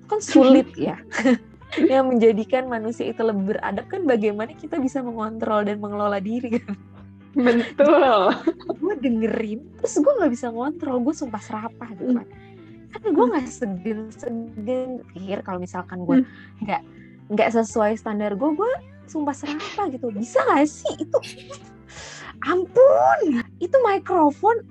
kan 0.08 0.20
sulit 0.34 0.70
ya. 0.78 0.98
Yang 1.76 2.06
menjadikan 2.08 2.72
manusia 2.72 3.12
itu 3.12 3.20
lebih 3.20 3.58
beradab 3.58 3.86
kan 3.92 4.08
bagaimana 4.08 4.56
kita 4.56 4.80
bisa 4.80 5.04
mengontrol 5.04 5.68
dan 5.68 5.84
mengelola 5.84 6.24
diri 6.24 6.64
kan? 6.64 6.76
Betul. 7.36 8.32
gue 8.80 8.94
dengerin 9.04 9.60
terus 9.82 10.00
gue 10.00 10.14
nggak 10.24 10.32
bisa 10.32 10.48
ngontrol 10.56 11.04
gue 11.04 11.12
sumpah 11.12 11.42
serapah 11.44 11.90
gitu 12.00 12.16
kan 12.16 12.28
karena 12.96 13.10
gue 13.12 13.26
nggak 13.28 13.46
segen 13.52 14.00
segen 14.08 15.04
pikir 15.12 15.44
kalau 15.44 15.60
misalkan 15.60 16.08
gue 16.08 16.24
nggak 16.64 16.80
nggak 17.28 17.50
sesuai 17.52 18.00
standar 18.00 18.40
gue 18.40 18.50
gue 18.56 18.72
sumpah 19.10 19.34
serapah 19.34 19.86
gitu. 19.94 20.10
Bisa 20.12 20.42
gak 20.46 20.68
sih? 20.70 20.94
Itu 20.98 21.18
ampun! 22.46 23.42
Itu 23.62 23.78
mikrofon 23.82 24.66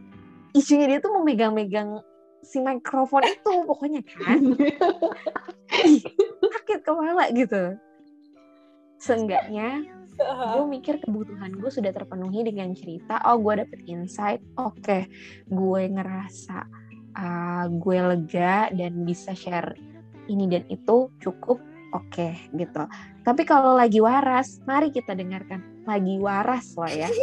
isunya 0.54 0.86
dia 0.86 0.98
tuh 1.02 1.10
mau 1.10 1.26
megang-megang 1.26 1.98
si 2.44 2.60
mikrofon 2.60 3.24
itu 3.24 3.52
pokoknya 3.64 4.04
kan. 4.04 4.40
Sakit 6.54 6.80
kepala 6.84 7.32
gitu. 7.32 7.80
Seenggaknya 9.00 9.82
gue 10.14 10.66
mikir 10.70 11.02
kebutuhan 11.02 11.58
gue 11.58 11.70
sudah 11.70 11.90
terpenuhi 11.90 12.46
dengan 12.46 12.70
cerita 12.70 13.18
oh 13.26 13.34
gue 13.42 13.66
dapet 13.66 13.82
insight 13.90 14.38
oke 14.54 15.10
gue 15.50 15.82
ngerasa 15.90 16.62
uh, 17.18 17.66
gue 17.66 17.98
lega 17.98 18.70
dan 18.70 19.02
bisa 19.02 19.34
share 19.34 19.74
ini 20.30 20.46
dan 20.46 20.62
itu 20.70 21.10
cukup 21.18 21.58
oke 21.94 22.28
gitu. 22.52 22.82
Tapi 23.24 23.42
kalau 23.46 23.78
lagi 23.78 24.02
waras 24.02 24.60
mari 24.66 24.90
kita 24.90 25.14
dengarkan 25.14 25.62
lagi 25.86 26.18
waras 26.20 26.74
lah 26.76 26.92
ya. 26.92 27.08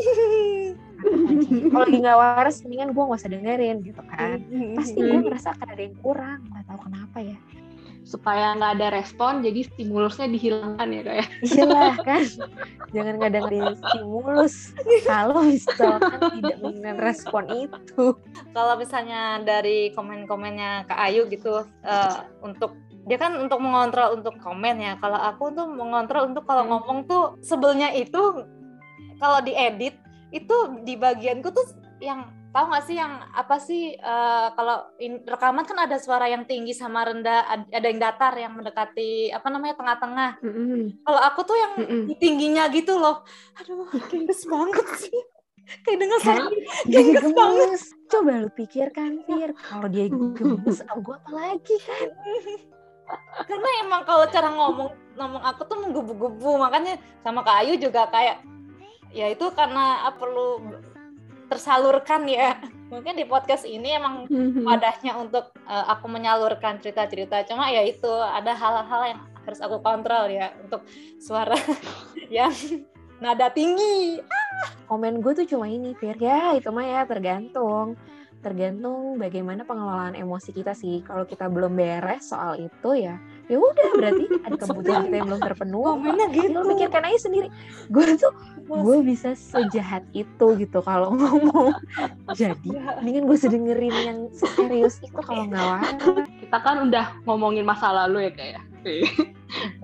Kalau 1.74 1.82
lagi 1.90 1.98
nggak 1.98 2.20
waras 2.22 2.62
mendingan 2.62 2.94
gue 2.94 3.04
nggak 3.10 3.22
usah 3.26 3.32
dengerin 3.34 3.78
gitu 3.82 4.02
kan. 4.06 4.38
Pasti 4.78 5.02
gue 5.02 5.18
ngerasa 5.18 5.58
akan 5.58 5.68
ada 5.74 5.82
yang 5.82 5.98
kurang 5.98 6.40
nggak 6.46 6.66
tahu 6.70 6.80
kenapa 6.86 7.18
ya 7.26 7.38
Supaya 8.02 8.58
nggak 8.58 8.82
ada 8.82 8.88
respon, 8.92 9.46
jadi 9.46 9.64
stimulusnya 9.66 10.28
dihilangkan 10.28 10.88
ya 10.90 11.02
kayak. 11.06 11.28
iyalah 11.46 11.96
kan 12.02 12.24
jangan 12.92 13.14
nggak 13.24 13.34
dengerin 13.40 13.72
stimulus 13.80 14.76
kalau 15.08 15.48
misalkan 15.48 16.20
tidak 16.36 16.58
mengenai 16.60 17.00
respon 17.00 17.48
itu 17.48 18.20
kalau 18.52 18.76
misalnya 18.76 19.40
dari 19.40 19.96
komen-komennya 19.96 20.92
Kak 20.92 21.00
Ayu 21.00 21.24
gitu 21.32 21.64
eh, 21.88 22.20
untuk 22.44 22.76
dia 23.08 23.18
kan 23.18 23.34
untuk 23.38 23.58
mengontrol 23.58 24.14
untuk 24.14 24.38
komen 24.38 24.78
ya. 24.78 24.94
Kalau 25.02 25.18
aku 25.18 25.50
tuh 25.58 25.66
mengontrol 25.66 26.30
untuk 26.30 26.46
kalau 26.46 26.68
Hmm. 26.68 26.72
ngomong 26.78 27.10
tuh 27.10 27.34
sebelnya 27.42 27.90
itu 27.98 28.46
kalau 29.18 29.40
diedit 29.42 29.98
itu 30.30 30.56
di 30.86 30.94
bagianku 30.96 31.50
tuh 31.50 31.66
yang 31.98 32.30
tahu 32.52 32.66
nggak 32.68 32.84
sih 32.84 32.96
yang 32.96 33.14
apa 33.32 33.56
sih 33.58 33.84
eh, 33.94 34.48
kalau 34.54 34.78
in- 34.98 35.24
rekaman 35.24 35.64
kan 35.64 35.80
ada 35.82 35.96
suara 35.96 36.28
yang 36.28 36.44
tinggi 36.44 36.72
sama 36.72 37.04
rendah, 37.04 37.48
ad- 37.48 37.72
ada 37.72 37.88
yang 37.88 37.98
datar 37.98 38.34
yang 38.36 38.54
mendekati 38.54 39.32
apa 39.32 39.48
namanya 39.48 39.76
tengah-tengah. 39.76 40.32
Kalau 41.02 41.20
aku 41.22 41.40
tuh 41.42 41.56
yang 41.56 41.74
Mm-mm. 41.80 42.04
di 42.06 42.16
tingginya 42.16 42.68
gitu 42.68 42.96
loh. 42.96 43.24
Aduh, 43.56 43.88
gemes 44.08 44.44
banget 44.44 44.88
sih. 45.00 45.20
Kayak 45.82 45.98
denger 46.04 46.20
Kan? 46.20 46.26
suara 46.28 46.46
dia 46.84 47.00
Gemes 47.00 47.32
banget. 47.32 47.80
coba 48.12 48.32
lu 48.44 48.50
pikirkan 48.52 49.24
Fir 49.24 49.56
kalau 49.56 49.88
dia 49.88 50.12
gemes 50.12 50.84
gue 50.84 51.16
apa 51.16 51.32
lagi 51.32 51.76
kan 51.80 52.10
karena 53.48 53.70
emang 53.80 54.04
kalau 54.04 54.28
cara 54.28 54.52
ngomong 54.52 54.90
ngomong 55.16 55.44
aku 55.44 55.62
tuh 55.64 55.78
menggebu-gebu 55.80 56.52
makanya 56.60 57.00
sama 57.24 57.40
Kak 57.40 57.64
Ayu 57.64 57.80
juga 57.80 58.04
kayak 58.08 58.44
ya 59.12 59.32
itu 59.32 59.48
karena 59.52 60.04
ah, 60.04 60.12
perlu 60.12 60.60
tersalurkan 61.52 62.24
ya. 62.32 62.56
Mungkin 62.88 63.20
di 63.20 63.28
podcast 63.28 63.68
ini 63.68 63.92
emang 63.92 64.24
wadahnya 64.64 65.20
untuk 65.20 65.52
eh, 65.68 65.86
aku 65.92 66.08
menyalurkan 66.08 66.80
cerita-cerita. 66.80 67.44
Cuma 67.44 67.68
ya 67.68 67.84
itu 67.84 68.08
ada 68.08 68.56
hal-hal 68.56 69.02
yang 69.12 69.22
harus 69.44 69.60
aku 69.60 69.84
kontrol 69.84 70.32
ya 70.32 70.56
untuk 70.64 70.88
suara 71.20 71.60
yang 72.32 72.56
nada 73.20 73.52
tinggi. 73.52 74.24
Komen 74.88 75.20
gue 75.20 75.44
tuh 75.44 75.48
cuma 75.52 75.68
ini 75.68 75.92
Fir. 76.00 76.16
Ya 76.16 76.56
itu 76.56 76.72
mah 76.72 76.88
ya 76.88 77.02
tergantung. 77.04 78.00
Tergantung 78.42 79.22
bagaimana 79.22 79.68
pengelolaan 79.68 80.16
emosi 80.16 80.56
kita 80.56 80.72
sih. 80.72 81.04
Kalau 81.04 81.28
kita 81.28 81.52
belum 81.52 81.76
beres 81.76 82.32
soal 82.32 82.58
itu 82.64 82.96
ya 82.96 83.20
ya 83.52 83.60
udah 83.60 83.90
berarti 84.00 84.26
ada 84.48 84.56
kebutuhan 84.64 85.02
kita 85.12 85.16
yang 85.20 85.28
belum 85.28 85.42
terpenuhi. 85.44 85.88
Komennya 85.92 86.28
gitu. 86.32 86.56
lo 86.56 86.64
mikirkan 86.72 87.04
aja 87.04 87.20
sendiri. 87.28 87.48
Gue 87.92 88.04
tuh 88.16 88.34
gue 88.72 88.98
bisa 89.04 89.36
sejahat 89.36 90.08
itu 90.16 90.48
gitu 90.56 90.80
kalau 90.80 91.12
ngomong. 91.20 91.76
Jadi 92.32 92.72
mendingan 93.04 93.28
gue 93.28 93.38
sedengerin 93.38 93.96
yang 94.08 94.20
serius 94.32 95.04
itu 95.04 95.20
kalau 95.20 95.52
nggak 95.52 96.00
Kita 96.48 96.58
kan 96.64 96.88
udah 96.88 97.06
ngomongin 97.28 97.68
masa 97.68 97.92
lalu 97.92 98.32
ya 98.32 98.32
kayak. 98.32 98.64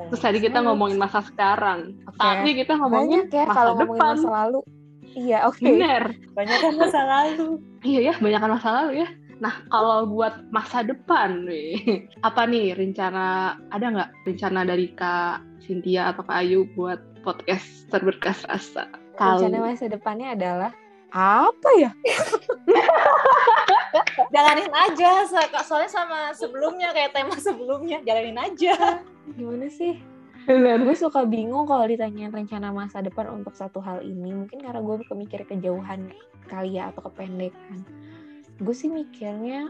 Terus 0.08 0.22
tadi 0.24 0.40
kita 0.40 0.64
ngomongin 0.64 0.96
masa 0.96 1.20
sekarang. 1.28 2.00
Oke. 2.08 2.24
Tapi 2.24 2.50
kita 2.56 2.80
ngomongin 2.80 3.28
banyak 3.28 3.36
ya 3.36 3.44
masa 3.46 3.56
kalau 3.60 3.72
ngomongin 3.76 4.00
depan. 4.00 4.16
masa 4.16 4.30
lalu. 4.32 4.60
Iya 5.18 5.38
oke. 5.50 5.66
Bener. 5.66 6.04
banyak 6.38 6.58
kan 6.62 6.74
masa 6.80 7.02
lalu. 7.04 7.50
Iya 7.82 8.00
ya, 8.12 8.14
banyak 8.22 8.42
masa 8.48 8.70
lalu 8.72 8.92
ya. 9.04 9.08
Nah, 9.38 9.62
kalau 9.70 10.10
buat 10.10 10.50
masa 10.50 10.82
depan 10.82 11.46
nih, 11.46 12.10
apa 12.26 12.50
nih 12.50 12.74
rencana, 12.74 13.58
ada 13.70 13.86
nggak 13.94 14.10
rencana 14.26 14.66
dari 14.66 14.90
Kak 14.98 15.62
Cynthia 15.62 16.10
atau 16.10 16.26
Kak 16.26 16.38
Ayu 16.42 16.66
buat 16.74 16.98
podcast 17.22 17.86
terberkas 17.94 18.42
rasa? 18.50 18.90
rencana 19.18 19.62
masa 19.62 19.90
depannya 19.90 20.34
adalah? 20.34 20.72
Apa 21.14 21.70
ya? 21.78 21.92
Jalanin 24.34 24.74
aja 24.74 25.26
so- 25.26 25.64
soalnya 25.66 25.90
sama 25.90 26.20
sebelumnya 26.34 26.92
kayak 26.94 27.14
tema 27.14 27.38
sebelumnya 27.38 28.02
jalanin 28.06 28.38
aja. 28.38 29.02
Gimana 29.38 29.70
sih? 29.70 29.98
Bener. 30.48 30.80
gue 30.80 30.96
suka 30.96 31.28
bingung 31.28 31.68
kalau 31.68 31.84
ditanyain 31.84 32.32
rencana 32.32 32.72
masa 32.72 33.04
depan 33.04 33.28
untuk 33.36 33.54
satu 33.56 33.84
hal 33.84 34.00
ini. 34.00 34.32
Mungkin 34.32 34.64
karena 34.64 34.80
gue 34.80 34.96
kemikir 35.08 35.44
kejauhan 35.44 36.12
kali 36.48 36.80
ya 36.80 36.90
atau 36.92 37.12
kependekan 37.12 37.84
gue 38.58 38.76
sih 38.76 38.90
mikirnya 38.90 39.70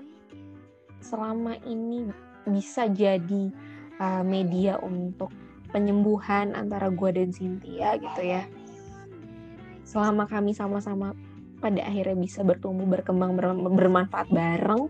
selama 1.03 1.59
ini 1.67 2.07
bisa 2.47 2.87
jadi 2.87 3.51
uh, 3.99 4.23
media 4.23 4.79
untuk 4.79 5.29
penyembuhan 5.71 6.55
antara 6.55 6.87
gue 6.87 7.09
dan 7.11 7.29
Cynthia 7.35 7.99
gitu 7.99 8.21
ya. 8.23 8.47
Selama 9.83 10.27
kami 10.27 10.55
sama-sama 10.55 11.11
pada 11.59 11.83
akhirnya 11.83 12.15
bisa 12.15 12.45
bertumbuh 12.45 12.87
berkembang 12.87 13.35
ber- 13.35 13.71
bermanfaat 13.75 14.31
bareng 14.31 14.87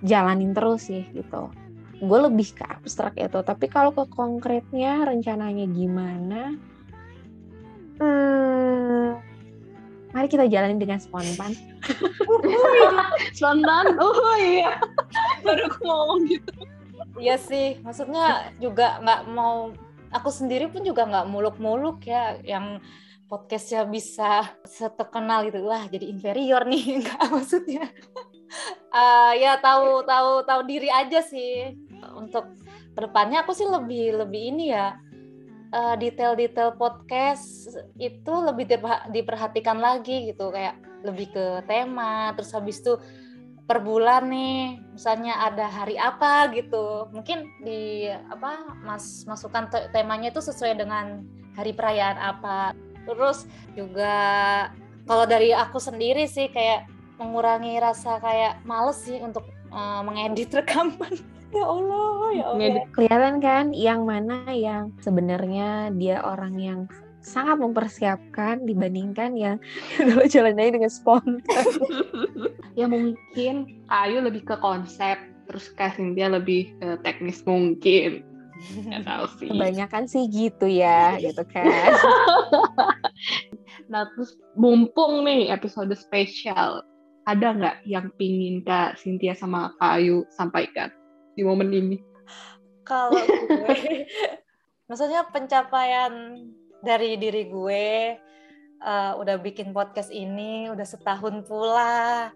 jalanin 0.00 0.56
terus 0.56 0.88
sih 0.88 1.04
gitu. 1.12 1.52
Gue 1.96 2.18
lebih 2.28 2.56
ke 2.56 2.64
abstrak 2.64 3.16
itu 3.16 3.40
tapi 3.40 3.68
kalau 3.68 3.92
ke 3.92 4.04
konkretnya 4.08 5.04
rencananya 5.04 5.64
gimana? 5.68 6.56
Hmm, 7.96 9.16
mari 10.16 10.32
kita 10.32 10.48
jalanin 10.48 10.80
dengan 10.80 10.96
spontan 10.96 11.52
Spontan, 13.36 14.00
oh 14.00 14.36
iya. 14.40 14.80
Baru 15.44 15.68
aku 15.68 15.78
ngomong 15.84 16.20
gitu. 16.24 16.50
Iya 17.20 17.36
sih, 17.36 17.76
maksudnya 17.84 18.48
juga 18.56 18.96
nggak 19.04 19.20
mau 19.28 19.76
aku 20.16 20.32
sendiri 20.32 20.72
pun 20.72 20.80
juga 20.80 21.04
nggak 21.04 21.28
muluk-muluk 21.28 22.00
ya 22.08 22.40
yang 22.40 22.80
podcastnya 23.26 23.84
bisa 23.84 24.54
seterkenal 24.62 25.50
gitu 25.50 25.66
wah 25.66 25.82
jadi 25.90 26.06
inferior 26.08 26.62
nih 26.62 26.84
nggak 27.02 27.26
maksudnya 27.28 27.90
uh, 28.94 29.34
ya 29.34 29.58
tahu 29.58 30.06
tahu 30.06 30.46
tahu 30.46 30.60
diri 30.64 30.86
aja 30.86 31.20
sih 31.20 31.74
untuk 32.14 32.54
ke 32.96 33.00
depannya 33.02 33.42
aku 33.42 33.52
sih 33.52 33.66
lebih 33.66 34.24
lebih 34.24 34.42
ini 34.56 34.72
ya 34.72 34.94
uh, 35.72 35.94
detail-detail 35.98 36.74
podcast 36.76 37.72
itu 37.98 38.34
lebih 38.44 38.68
diperhatikan 39.10 39.80
lagi 39.80 40.30
gitu 40.34 40.50
kayak 40.52 40.78
lebih 41.06 41.30
ke 41.30 41.46
tema 41.70 42.34
terus 42.34 42.50
habis 42.50 42.82
itu 42.82 42.98
per 43.66 43.82
bulan 43.82 44.30
nih 44.30 44.78
misalnya 44.94 45.42
ada 45.42 45.66
hari 45.66 45.98
apa 45.98 46.54
gitu. 46.54 47.10
Mungkin 47.10 47.50
di 47.66 48.06
apa 48.30 48.78
mas 48.86 49.26
masukkan 49.26 49.66
temanya 49.90 50.30
itu 50.30 50.38
sesuai 50.38 50.78
dengan 50.78 51.26
hari 51.58 51.74
perayaan 51.74 52.14
apa. 52.16 52.70
Terus 53.06 53.50
juga 53.74 54.14
kalau 55.06 55.26
dari 55.26 55.50
aku 55.50 55.82
sendiri 55.82 56.30
sih 56.30 56.46
kayak 56.50 56.86
mengurangi 57.18 57.82
rasa 57.82 58.22
kayak 58.22 58.62
males 58.62 59.02
sih 59.02 59.18
untuk 59.18 59.42
uh, 59.74 60.02
mengedit 60.06 60.54
rekaman 60.54 61.18
ya 61.56 61.64
Allah 61.64 62.08
ya 62.36 62.44
Allah 62.52 62.84
kelihatan 62.92 63.34
kan 63.40 63.64
yang 63.72 64.04
mana 64.04 64.44
yang 64.52 64.92
sebenarnya 65.00 65.88
dia 65.96 66.20
orang 66.20 66.54
yang 66.60 66.80
sangat 67.26 67.58
mempersiapkan 67.58 68.62
dibandingkan 68.62 69.34
yang 69.34 69.56
lo 70.14 70.22
jalan 70.30 70.54
aja 70.62 70.78
dengan 70.78 70.92
spontan. 70.92 71.66
ya 72.78 72.86
mungkin 72.86 73.82
Ayu 73.90 74.22
lebih 74.22 74.46
ke 74.46 74.54
konsep, 74.62 75.18
terus 75.50 75.66
Kak 75.74 75.98
Cynthia 75.98 76.30
lebih 76.30 76.70
ke 76.78 77.02
teknis 77.02 77.42
mungkin. 77.42 78.22
Tahu 79.04 79.24
sih. 79.36 79.50
Kebanyakan 79.52 80.06
sih 80.06 80.30
gitu 80.30 80.70
ya, 80.70 81.18
gitu 81.18 81.42
kan. 81.50 81.92
nah 83.92 84.06
terus 84.14 84.38
mumpung 84.54 85.26
nih 85.26 85.50
episode 85.50 85.92
spesial, 85.98 86.80
ada 87.26 87.46
nggak 87.52 87.76
yang 87.90 88.06
pingin 88.16 88.62
Kak 88.62 89.02
Cynthia 89.02 89.34
sama 89.34 89.74
Kak 89.82 89.98
Ayu 89.98 90.22
sampaikan 90.30 90.94
di 91.36 91.44
momen 91.44 91.68
ini? 91.70 92.00
Kalau 92.82 93.12
gue, 93.12 94.06
maksudnya 94.88 95.28
pencapaian 95.28 96.40
dari 96.80 97.20
diri 97.20 97.44
gue 97.52 98.16
uh, 98.80 99.12
udah 99.20 99.36
bikin 99.40 99.76
podcast 99.76 100.08
ini 100.08 100.72
udah 100.72 100.86
setahun 100.88 101.44
pula. 101.44 102.32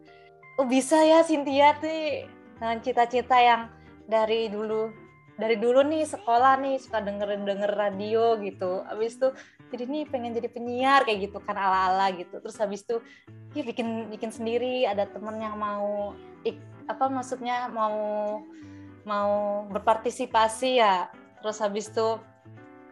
Oh 0.61 0.68
bisa 0.68 1.01
ya 1.01 1.24
Cynthia 1.24 1.72
tuh 1.80 2.28
dengan 2.61 2.78
cita-cita 2.84 3.40
yang 3.40 3.72
dari 4.05 4.53
dulu 4.53 4.92
dari 5.40 5.57
dulu 5.57 5.80
nih 5.80 6.05
sekolah 6.05 6.61
nih 6.61 6.76
suka 6.76 7.01
dengerin 7.01 7.48
denger 7.48 7.72
radio 7.72 8.36
gitu. 8.44 8.84
Habis 8.84 9.16
itu 9.16 9.28
jadi 9.72 9.84
nih 9.88 10.05
pengen 10.11 10.36
jadi 10.36 10.48
penyiar 10.53 11.09
kayak 11.09 11.30
gitu 11.30 11.40
kan 11.40 11.57
ala-ala 11.57 12.12
gitu. 12.12 12.36
Terus 12.44 12.57
habis 12.61 12.84
itu 12.84 13.01
ya 13.57 13.64
bikin 13.64 14.12
bikin 14.12 14.28
sendiri 14.28 14.84
ada 14.84 15.09
temen 15.09 15.40
yang 15.40 15.57
mau 15.57 16.12
ik, 16.44 16.61
apa 16.90 17.09
maksudnya 17.09 17.72
mau 17.72 18.42
mau 19.05 19.64
berpartisipasi 19.70 20.80
ya. 20.80 21.09
Terus 21.40 21.59
habis 21.61 21.88
itu 21.88 22.20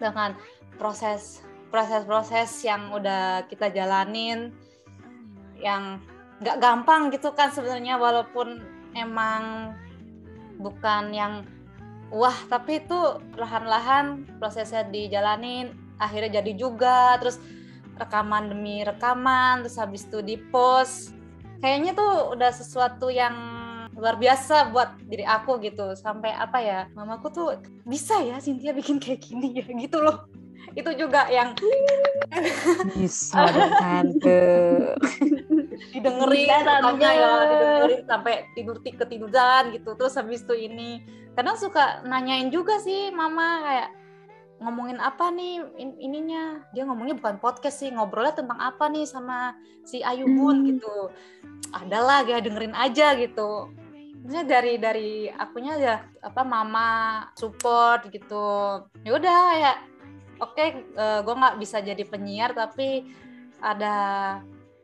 dengan 0.01 0.39
proses 0.81 1.43
proses-proses 1.69 2.65
yang 2.65 2.97
udah 2.97 3.45
kita 3.51 3.69
jalanin 3.69 4.57
yang 5.61 6.01
nggak 6.41 6.57
gampang 6.63 7.13
gitu 7.13 7.35
kan 7.35 7.53
sebenarnya 7.53 7.99
walaupun 7.99 8.63
emang 8.95 9.75
bukan 10.57 11.13
yang 11.13 11.35
wah 12.09 12.35
tapi 12.49 12.81
itu 12.81 13.21
perlahan-lahan 13.35 14.25
prosesnya 14.39 14.87
dijalanin 14.87 15.77
akhirnya 15.99 16.41
jadi 16.41 16.53
juga 16.55 17.19
terus 17.19 17.37
rekaman 17.99 18.55
demi 18.55 18.87
rekaman 18.87 19.67
terus 19.67 19.77
habis 19.77 20.07
itu 20.07 20.23
di 20.23 20.39
post 20.55 21.13
kayaknya 21.59 21.93
tuh 21.99 22.39
udah 22.39 22.55
sesuatu 22.55 23.11
yang 23.11 23.35
luar 23.99 24.15
biasa 24.15 24.71
buat 24.71 24.95
diri 25.11 25.27
aku 25.27 25.59
gitu. 25.59 25.93
Sampai 25.99 26.31
apa 26.31 26.63
ya 26.63 26.87
mamaku 26.95 27.27
tuh 27.35 27.49
bisa 27.83 28.23
ya 28.23 28.39
Cynthia 28.39 28.71
bikin 28.71 29.03
kayak 29.03 29.27
gini 29.27 29.59
ya 29.59 29.67
gitu 29.67 29.99
loh. 29.99 30.31
Itu 30.79 30.95
juga 30.95 31.27
yang 31.27 31.59
bisa 32.95 33.51
tante. 33.51 34.43
Didengerin 35.95 36.47
tanya 36.67 37.11
ya 37.15 37.31
didengerin 37.47 38.03
sampai 38.07 38.35
tidur 38.55 38.79
ketiduran 38.83 39.75
gitu. 39.75 39.95
Terus 39.99 40.15
habis 40.15 40.47
itu 40.47 40.55
ini 40.55 41.03
kadang 41.35 41.59
suka 41.59 42.03
nanyain 42.07 42.51
juga 42.51 42.83
sih 42.83 43.15
mama 43.15 43.63
kayak 43.63 43.89
ngomongin 44.59 44.99
apa 44.99 45.31
nih 45.31 45.63
in, 45.79 45.95
ininya? 46.03 46.63
Dia 46.75 46.83
ngomongnya 46.87 47.15
bukan 47.19 47.39
podcast 47.39 47.83
sih 47.83 47.95
ngobrolnya 47.95 48.43
tentang 48.43 48.59
apa 48.59 48.91
nih 48.91 49.07
sama 49.07 49.55
si 49.87 50.03
Ayu 50.03 50.27
Bun 50.27 50.63
hmm. 50.63 50.67
gitu. 50.75 50.97
Adalah 51.75 52.27
ya 52.27 52.43
dengerin 52.43 52.75
aja 52.75 53.15
gitu 53.19 53.71
maksudnya 54.29 54.45
dari 54.45 54.77
dari 54.77 55.11
akunya 55.33 55.75
ya 55.81 55.97
apa 56.21 56.45
mama 56.45 56.89
support 57.33 58.13
gitu 58.13 58.77
ya 59.01 59.17
udah 59.17 59.45
ya 59.57 59.73
oke 60.45 60.53
okay, 60.53 60.85
uh, 61.01 61.01
eh, 61.01 61.21
gue 61.25 61.33
nggak 61.33 61.57
bisa 61.57 61.81
jadi 61.81 62.05
penyiar 62.05 62.53
tapi 62.53 63.09
ada 63.65 63.97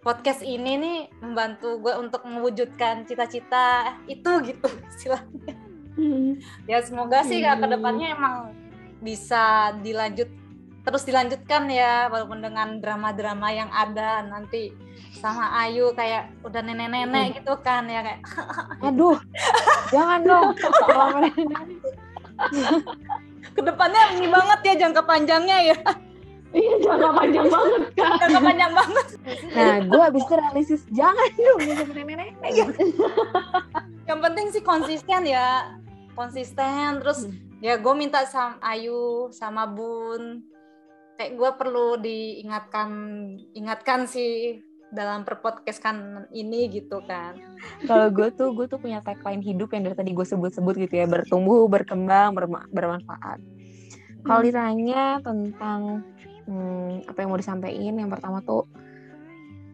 podcast 0.00 0.40
ini 0.40 0.80
nih 0.80 0.98
membantu 1.20 1.76
gue 1.76 1.92
untuk 1.92 2.24
mewujudkan 2.24 3.04
cita-cita 3.04 4.00
itu 4.08 4.32
gitu 4.48 4.64
istilahnya 4.96 5.52
hmm. 6.00 6.40
ya 6.64 6.80
semoga 6.80 7.20
sih 7.28 7.44
hmm. 7.44 7.60
ke 7.60 7.66
depannya 7.68 8.16
emang 8.16 8.36
bisa 9.04 9.76
dilanjut 9.84 10.32
terus 10.84 11.02
dilanjutkan 11.08 11.72
ya 11.72 12.12
walaupun 12.12 12.44
dengan 12.44 12.76
drama-drama 12.78 13.48
yang 13.48 13.72
ada 13.72 14.20
nanti 14.20 14.76
sama 15.16 15.56
Ayu 15.64 15.96
kayak 15.96 16.28
udah 16.44 16.60
nenek-nenek 16.60 17.32
hmm. 17.32 17.34
gitu 17.40 17.56
kan 17.64 17.88
ya 17.88 18.04
kayak 18.04 18.20
aduh 18.92 19.16
jangan 19.88 20.20
dong 20.20 20.52
ke 23.56 23.60
depannya 23.64 24.02
ini 24.20 24.28
banget 24.28 24.58
ya 24.60 24.74
jangka 24.84 25.02
panjangnya 25.08 25.58
ya 25.72 25.78
Iya 26.54 26.86
jangka 26.86 27.10
panjang 27.18 27.46
banget 27.50 27.82
kan. 27.98 28.14
Jangka 28.14 28.38
panjang 28.38 28.72
banget. 28.78 29.06
Nah, 29.58 29.76
gue 29.90 30.02
habis 30.06 30.22
itu 30.22 30.34
realisis 30.38 30.82
jangan 30.94 31.28
dong 31.34 31.60
nenek-nenek. 31.66 32.30
Yang 34.06 34.20
penting 34.22 34.46
sih 34.54 34.62
konsisten 34.62 35.26
ya, 35.26 35.74
konsisten. 36.14 37.02
Terus 37.02 37.26
hmm. 37.26 37.58
ya 37.58 37.74
gue 37.74 37.94
minta 37.98 38.22
sama 38.30 38.62
Ayu 38.62 39.34
sama 39.34 39.66
Bun, 39.66 40.46
kayak 41.14 41.32
gue 41.38 41.50
perlu 41.54 41.98
diingatkan, 41.98 42.90
ingatkan 43.54 44.10
sih 44.10 44.62
dalam 44.94 45.26
perpodcast 45.26 45.82
kan 45.82 46.26
ini 46.30 46.70
gitu 46.70 47.02
kan. 47.06 47.34
Kalau 47.86 48.08
gue 48.14 48.30
tuh 48.30 48.54
gue 48.54 48.70
tuh 48.70 48.78
punya 48.78 49.02
tagline 49.02 49.42
hidup 49.42 49.74
yang 49.74 49.90
dari 49.90 49.96
tadi 49.98 50.10
gue 50.14 50.26
sebut-sebut 50.26 50.74
gitu 50.78 50.94
ya 51.02 51.06
bertumbuh, 51.10 51.66
berkembang, 51.66 52.34
bermanfaat. 52.70 53.42
Kalau 54.24 54.40
hmm. 54.40 54.46
ditanya 54.46 55.02
tentang 55.20 56.06
hmm, 56.46 57.10
apa 57.10 57.18
yang 57.18 57.30
mau 57.34 57.40
disampaikan, 57.40 57.94
yang 57.98 58.10
pertama 58.10 58.38
tuh 58.46 58.64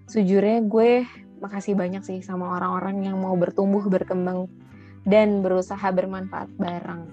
sejujurnya 0.08 0.64
gue 0.66 1.04
makasih 1.40 1.76
banyak 1.76 2.02
sih 2.04 2.18
sama 2.24 2.56
orang-orang 2.56 3.04
yang 3.04 3.16
mau 3.20 3.36
bertumbuh, 3.36 3.84
berkembang 3.88 4.48
dan 5.04 5.44
berusaha 5.44 5.84
bermanfaat 5.92 6.48
bareng. 6.56 7.08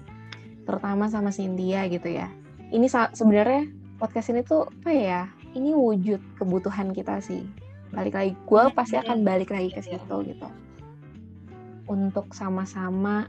Terutama 0.64 1.08
sama 1.08 1.32
Cynthia 1.32 1.88
gitu 1.88 2.08
ya. 2.12 2.28
Ini 2.68 2.84
sebenarnya 3.16 3.77
podcast 3.98 4.30
ini 4.30 4.46
tuh 4.46 4.70
apa 4.70 4.90
ya? 4.94 5.22
Ini 5.58 5.74
wujud 5.74 6.22
kebutuhan 6.38 6.94
kita 6.94 7.18
sih. 7.18 7.42
Balik 7.90 8.14
lagi 8.14 8.32
gue 8.46 8.62
iya, 8.62 8.72
pasti 8.72 8.96
iya. 8.96 9.02
akan 9.04 9.18
balik 9.26 9.50
lagi 9.50 9.74
ke 9.74 9.82
situ 9.82 10.16
gitu. 10.24 10.48
Untuk 11.90 12.30
sama-sama 12.32 13.26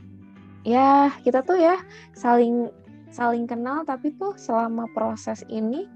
ya 0.68 1.10
kita 1.26 1.42
tuh 1.42 1.58
ya 1.58 1.82
saling 2.14 2.70
saling 3.10 3.50
kenal 3.50 3.82
tapi 3.88 4.14
tuh 4.20 4.36
selama 4.38 4.86
proses 4.92 5.42
ini 5.48 5.88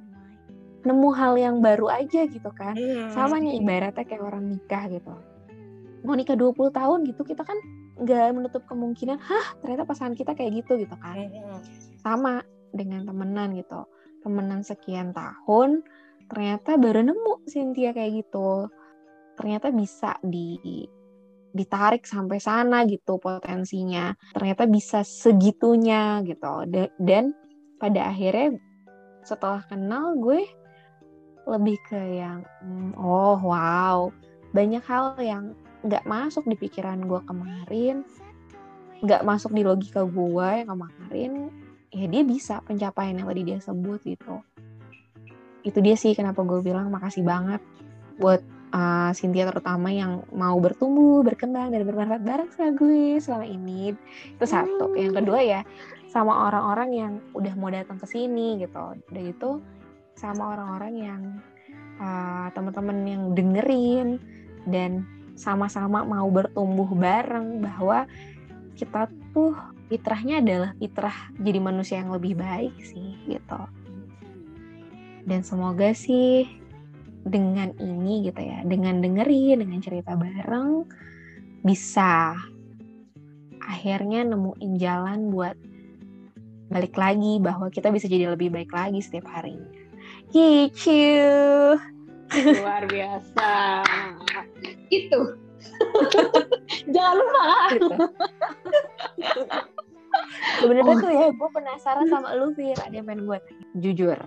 nemu 0.84 1.10
hal 1.16 1.38
yang 1.38 1.62
baru 1.62 1.88
aja 1.94 2.26
gitu 2.26 2.50
kan. 2.52 2.74
Iya, 2.74 3.14
sama 3.14 3.40
nih 3.40 3.62
ibaratnya 3.62 4.04
kayak 4.04 4.26
orang 4.26 4.58
nikah 4.58 4.90
gitu. 4.90 5.14
Mau 6.04 6.18
nikah 6.18 6.36
20 6.36 6.74
tahun 6.74 7.00
gitu 7.08 7.24
kita 7.24 7.46
kan 7.46 7.56
nggak 7.94 8.34
menutup 8.34 8.66
kemungkinan 8.66 9.22
hah 9.22 9.46
ternyata 9.62 9.86
pasangan 9.86 10.18
kita 10.18 10.34
kayak 10.34 10.66
gitu 10.66 10.82
gitu 10.82 10.96
kan. 10.98 11.30
Sama 12.02 12.42
dengan 12.74 13.06
temenan 13.06 13.54
gitu 13.54 13.86
temenan 14.24 14.64
sekian 14.64 15.12
tahun 15.12 15.84
ternyata 16.32 16.80
baru 16.80 17.04
nemu 17.06 17.46
Cynthia 17.46 17.92
kayak 17.94 18.26
gitu. 18.26 18.72
Ternyata 19.38 19.70
bisa 19.70 20.18
di 20.24 20.58
ditarik 21.54 22.08
sampai 22.10 22.42
sana 22.42 22.88
gitu 22.90 23.22
potensinya. 23.22 24.16
Ternyata 24.34 24.66
bisa 24.66 25.06
segitunya 25.06 26.24
gitu. 26.26 26.66
Dan 26.98 27.36
pada 27.78 28.10
akhirnya 28.10 28.58
setelah 29.22 29.62
kenal 29.70 30.18
gue 30.18 30.48
lebih 31.44 31.78
ke 31.86 32.02
yang 32.24 32.42
hmm, 32.64 32.98
oh 32.98 33.38
wow. 33.44 34.10
Banyak 34.54 34.86
hal 34.86 35.18
yang 35.22 35.54
nggak 35.84 36.08
masuk 36.08 36.48
di 36.48 36.56
pikiran 36.56 37.04
gue 37.04 37.20
kemarin 37.28 38.08
nggak 39.04 39.28
masuk 39.28 39.52
di 39.52 39.68
logika 39.68 40.08
gue 40.08 40.50
yang 40.64 40.72
kemarin 40.72 41.52
ya 41.94 42.06
dia 42.10 42.24
bisa 42.26 42.60
pencapaian 42.66 43.16
yang 43.16 43.30
tadi 43.30 43.42
dia 43.46 43.58
sebut 43.62 44.02
gitu 44.04 44.42
itu 45.64 45.80
dia 45.80 45.96
sih 45.96 46.12
kenapa 46.12 46.44
gue 46.44 46.60
bilang 46.60 46.92
makasih 46.92 47.24
banget 47.24 47.64
buat 48.20 48.44
uh, 48.74 49.12
Cynthia 49.16 49.48
terutama 49.48 49.94
yang 49.94 50.26
mau 50.34 50.58
bertumbuh, 50.60 51.22
berkembang 51.24 51.72
dan 51.72 51.86
bermanfaat 51.86 52.24
bareng 52.26 52.50
sama 52.52 52.74
gue 52.76 53.18
selama 53.22 53.48
ini. 53.48 53.96
Itu 54.36 54.46
satu. 54.46 54.98
Yang 54.98 55.24
kedua 55.24 55.40
ya 55.40 55.62
sama 56.12 56.50
orang-orang 56.50 56.90
yang 56.94 57.12
udah 57.34 57.54
mau 57.56 57.70
datang 57.72 57.98
ke 58.02 58.06
sini 58.10 58.60
gitu. 58.62 58.98
Udah 59.14 59.24
itu 59.24 59.50
sama 60.18 60.54
orang-orang 60.54 60.94
yang 61.00 61.22
uh, 62.02 62.48
teman-teman 62.54 62.98
yang 63.08 63.24
dengerin 63.34 64.22
dan 64.70 65.06
sama-sama 65.34 66.06
mau 66.06 66.30
bertumbuh 66.30 66.90
bareng 66.94 67.66
bahwa 67.66 68.06
kita 68.78 69.10
tuh 69.34 69.54
fitrahnya 69.88 70.40
adalah 70.40 70.72
fitrah 70.78 71.18
jadi 71.40 71.60
manusia 71.60 72.00
yang 72.00 72.12
lebih 72.12 72.38
baik 72.40 72.76
sih 72.84 73.18
gitu. 73.28 73.62
Dan 75.24 75.42
semoga 75.44 75.96
sih 75.96 76.48
dengan 77.24 77.72
ini 77.80 78.28
gitu 78.28 78.44
ya 78.44 78.68
dengan 78.68 79.00
dengerin 79.00 79.64
dengan 79.64 79.80
cerita 79.80 80.20
bareng 80.20 80.84
bisa 81.64 82.36
akhirnya 83.64 84.28
nemuin 84.28 84.72
jalan 84.76 85.32
buat 85.32 85.56
balik 86.68 87.00
lagi 87.00 87.40
bahwa 87.40 87.72
kita 87.72 87.96
bisa 87.96 88.12
jadi 88.12 88.28
lebih 88.36 88.52
baik 88.52 88.76
lagi 88.76 89.00
setiap 89.00 89.32
harinya. 89.32 89.72
Gitu. 90.34 91.80
Luar 92.34 92.84
biasa. 92.90 93.52
Itu 94.90 95.43
jangan 96.94 97.16
lupa 97.18 97.44
gitu. 97.76 97.88
Sebenarnya 100.62 100.94
tuh 101.02 101.12
ya, 101.12 101.28
gue 101.34 101.50
penasaran 101.50 102.06
sama 102.06 102.38
lu, 102.38 102.54
Fir. 102.54 102.78
Ada 102.78 103.02
yang 103.02 103.08
pengen 103.10 103.26
gue 103.26 103.38
tanya. 103.42 103.66
Jujur. 103.82 104.18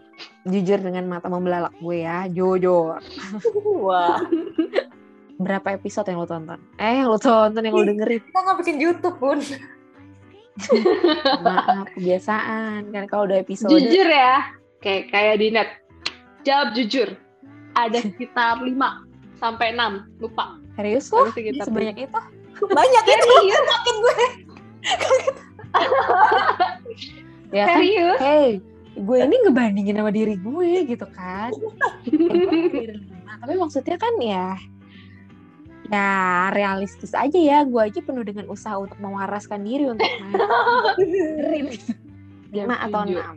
Jujur 0.50 0.78
dengan 0.82 1.04
mata 1.06 1.30
membelalak 1.30 1.72
gue 1.78 2.02
ya. 2.02 2.26
Jujur. 2.26 2.98
Wah. 3.86 4.18
Berapa 5.38 5.78
episode 5.78 6.10
yang 6.10 6.18
lo 6.24 6.28
tonton? 6.28 6.58
Eh, 6.82 7.00
yang 7.00 7.08
lo 7.08 7.18
tonton, 7.22 7.62
yang 7.62 7.76
lo 7.76 7.86
dengerin. 7.86 8.18
Kita 8.18 8.38
nggak 8.42 8.56
bikin 8.60 8.76
YouTube 8.82 9.16
pun. 9.22 9.38
Maaf, 11.46 11.86
kebiasaan. 11.94 12.90
Kan 12.90 13.04
kalau 13.06 13.30
udah 13.30 13.38
episode. 13.38 13.70
jujur 13.70 14.08
ya 14.08 14.56
kayak 14.86 15.10
kayak 15.10 15.34
di 15.40 15.48
net 15.50 15.70
jawab 16.46 16.70
jujur 16.76 17.08
ada 17.74 17.98
sekitar 18.00 18.62
5 18.62 18.70
sampai 19.42 19.74
6 19.74 20.22
lupa 20.22 20.62
Serius 20.76 21.06
lo? 21.12 21.28
Sebanyak 21.32 21.96
itu? 21.96 22.18
Banyak 22.78 23.04
itu. 23.04 23.24
Serius? 23.24 23.64
Makin 23.64 23.94
gue. 23.96 24.18
Ya 27.52 27.64
kan? 27.64 27.76
serius 27.80 28.18
Hey, 28.20 28.48
gue 28.96 29.18
ini 29.20 29.36
ngebandingin 29.44 29.96
sama 30.00 30.12
diri 30.12 30.36
gue 30.40 30.72
gitu 30.88 31.06
kan. 31.16 31.52
Eh, 32.08 32.96
Tapi 33.40 33.54
maksudnya 33.60 33.96
kan 34.00 34.14
ya 34.20 34.56
ya 35.86 36.50
realistis 36.50 37.14
aja 37.14 37.38
ya 37.38 37.62
gue 37.62 37.78
aja 37.78 38.02
penuh 38.02 38.26
dengan 38.26 38.50
usaha 38.50 38.74
untuk 38.74 38.98
mewaraskan 38.98 39.62
diri 39.62 39.86
untuk 39.86 40.06
dengerin 40.98 41.70
lima 42.50 42.76
atau 42.82 43.06
enam 43.06 43.36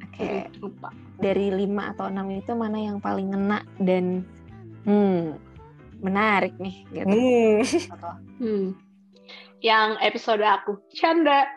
oke 0.00 0.32
lupa 0.64 0.88
dari 1.20 1.52
lima 1.52 1.92
atau 1.92 2.08
enam 2.08 2.32
itu 2.32 2.52
mana 2.56 2.78
yang 2.80 2.98
paling 3.04 3.36
ngena 3.36 3.60
dan 3.84 4.24
hmm 4.88 5.36
menarik 6.04 6.52
nih 6.60 6.84
gitu 6.92 7.08
Hmm. 7.08 7.56
Hmm. 8.38 8.66
yang 9.64 9.96
episode 10.04 10.44
aku 10.44 10.76
canda 10.92 11.48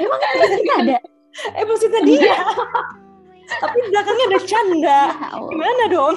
emang 0.00 0.20
ada 0.80 0.98
Eh 1.52 1.68
maksudnya 1.68 2.00
dia. 2.00 2.32
Tapi 3.60 3.78
belakangnya 3.92 4.24
ada 4.24 4.40
canda. 4.40 5.00
Ya. 5.12 5.36
Gimana 5.36 5.84
dong? 5.92 6.16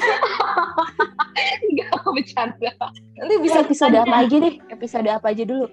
nggak 1.74 1.90
mau 2.04 2.12
bercanda 2.16 2.72
bisa 3.20 3.40
bisa 3.40 3.58
episode 3.64 3.96
apa 3.96 4.16
aja 4.26 4.36
deh 4.40 4.56
episode 4.72 5.10
apa 5.10 5.28
aja 5.32 5.44
dulu 5.46 5.68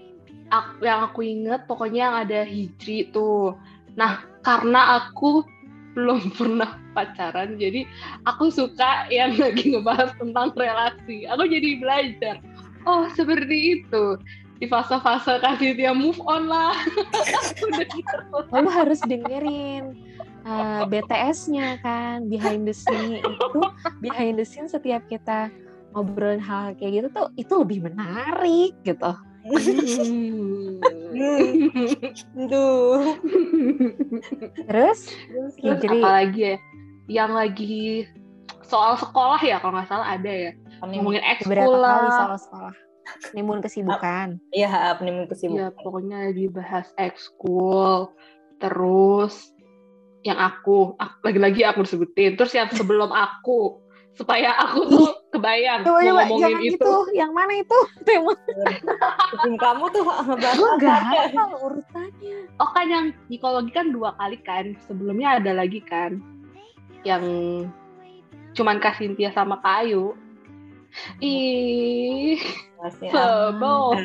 aku, 0.51 0.73
yang 0.83 1.01
aku 1.07 1.21
inget 1.27 1.61
pokoknya 1.67 2.01
yang 2.11 2.17
ada 2.27 2.41
hijri 2.47 3.11
tuh 3.11 3.57
nah 3.97 4.23
karena 4.45 5.03
aku 5.03 5.43
belum 5.97 6.29
pernah 6.39 6.77
pacaran 6.93 7.57
jadi 7.57 7.89
aku 8.29 8.53
suka 8.53 9.09
yang 9.09 9.35
lagi 9.43 9.73
ngebahas 9.73 10.13
tentang 10.21 10.53
relasi. 10.53 11.25
Aku 11.33 11.49
jadi 11.49 11.81
belajar 11.81 12.37
oh 12.85 13.09
seperti 13.17 13.81
itu. 13.83 14.21
Di 14.57 14.65
fase-fase 14.65 15.37
kasih 15.45 15.77
dia 15.77 15.93
move 15.93 16.17
on 16.25 16.49
lah. 16.49 16.73
Lalu 18.57 18.69
harus 18.73 19.05
dengerin 19.05 20.01
uh, 20.49 20.89
BTS-nya 20.89 21.77
kan 21.85 22.25
behind 22.33 22.65
the 22.65 22.73
scene. 22.73 23.21
Itu 23.21 23.61
behind 24.01 24.41
the 24.41 24.49
scene 24.49 24.65
setiap 24.65 25.05
kita 25.13 25.53
ngobrolin 25.93 26.41
hal 26.41 26.73
kayak 26.77 27.05
gitu 27.05 27.09
tuh 27.13 27.29
itu 27.37 27.53
lebih 27.57 27.89
menarik 27.89 28.73
gitu 28.85 29.13
Hmm. 29.47 30.83
Tuh. 32.47 33.17
terus 34.67 35.01
Terus 35.09 35.55
Hijri. 35.57 35.89
apalagi 35.97 36.41
ya 36.43 36.57
yang 37.07 37.33
lagi 37.33 38.05
soal 38.63 38.95
sekolah 38.97 39.39
ya 39.39 39.57
kalau 39.57 39.79
nggak 39.79 39.87
salah 39.87 40.09
ada 40.13 40.27
ya 40.29 40.51
ngomongin 40.83 41.23
ekskul 41.25 41.55
kali 41.55 41.71
lah 41.73 42.27
soal 42.27 42.41
sekolah 42.41 42.75
nimbun 43.33 43.63
kesibukan 43.63 44.43
Iya, 44.51 44.99
penimbun 44.99 45.25
ya 45.25 45.31
kesibukan. 45.31 45.71
pokoknya 45.79 46.19
dibahas 46.33 46.91
ekskul 46.97 48.11
terus 48.59 49.55
yang 50.21 50.37
aku 50.37 50.99
ak- 50.99 51.23
lagi-lagi 51.23 51.63
aku 51.63 51.87
disebutin 51.87 52.35
terus 52.35 52.51
yang 52.51 52.67
sebelum 52.69 53.09
aku 53.09 53.79
supaya 54.17 54.57
aku 54.57 54.81
tuh 54.89 55.09
kebayang 55.29 55.85
coba 55.85 56.01
coba 56.01 56.23
ngomongin 56.25 56.41
jangan 56.41 56.61
itu. 56.65 56.73
gitu. 56.73 56.93
Yang 57.13 57.33
mana 57.37 57.53
itu? 57.61 57.79
Tema 58.09 58.33
kamu 59.61 59.85
tuh 59.93 60.03
ngebahas 60.09 60.57
gue 60.57 60.71
nggak 60.81 60.97
apa? 60.97 61.17
hafal 61.29 61.51
urutannya 61.61 62.37
oh 62.57 62.69
kan 62.73 62.87
yang 62.89 63.07
psikologi 63.29 63.71
kan 63.77 63.93
dua 63.93 64.17
kali 64.17 64.41
kan. 64.41 64.73
Sebelumnya 64.89 65.37
ada 65.37 65.53
lagi 65.53 65.85
kan. 65.85 66.25
Yang 67.05 67.25
cuman 68.57 68.81
Kak 68.81 68.97
Cynthia 68.97 69.31
sama 69.37 69.61
Kayu 69.61 70.17
ih 71.21 72.41
Masih 72.81 73.13
sebel. 73.13 73.85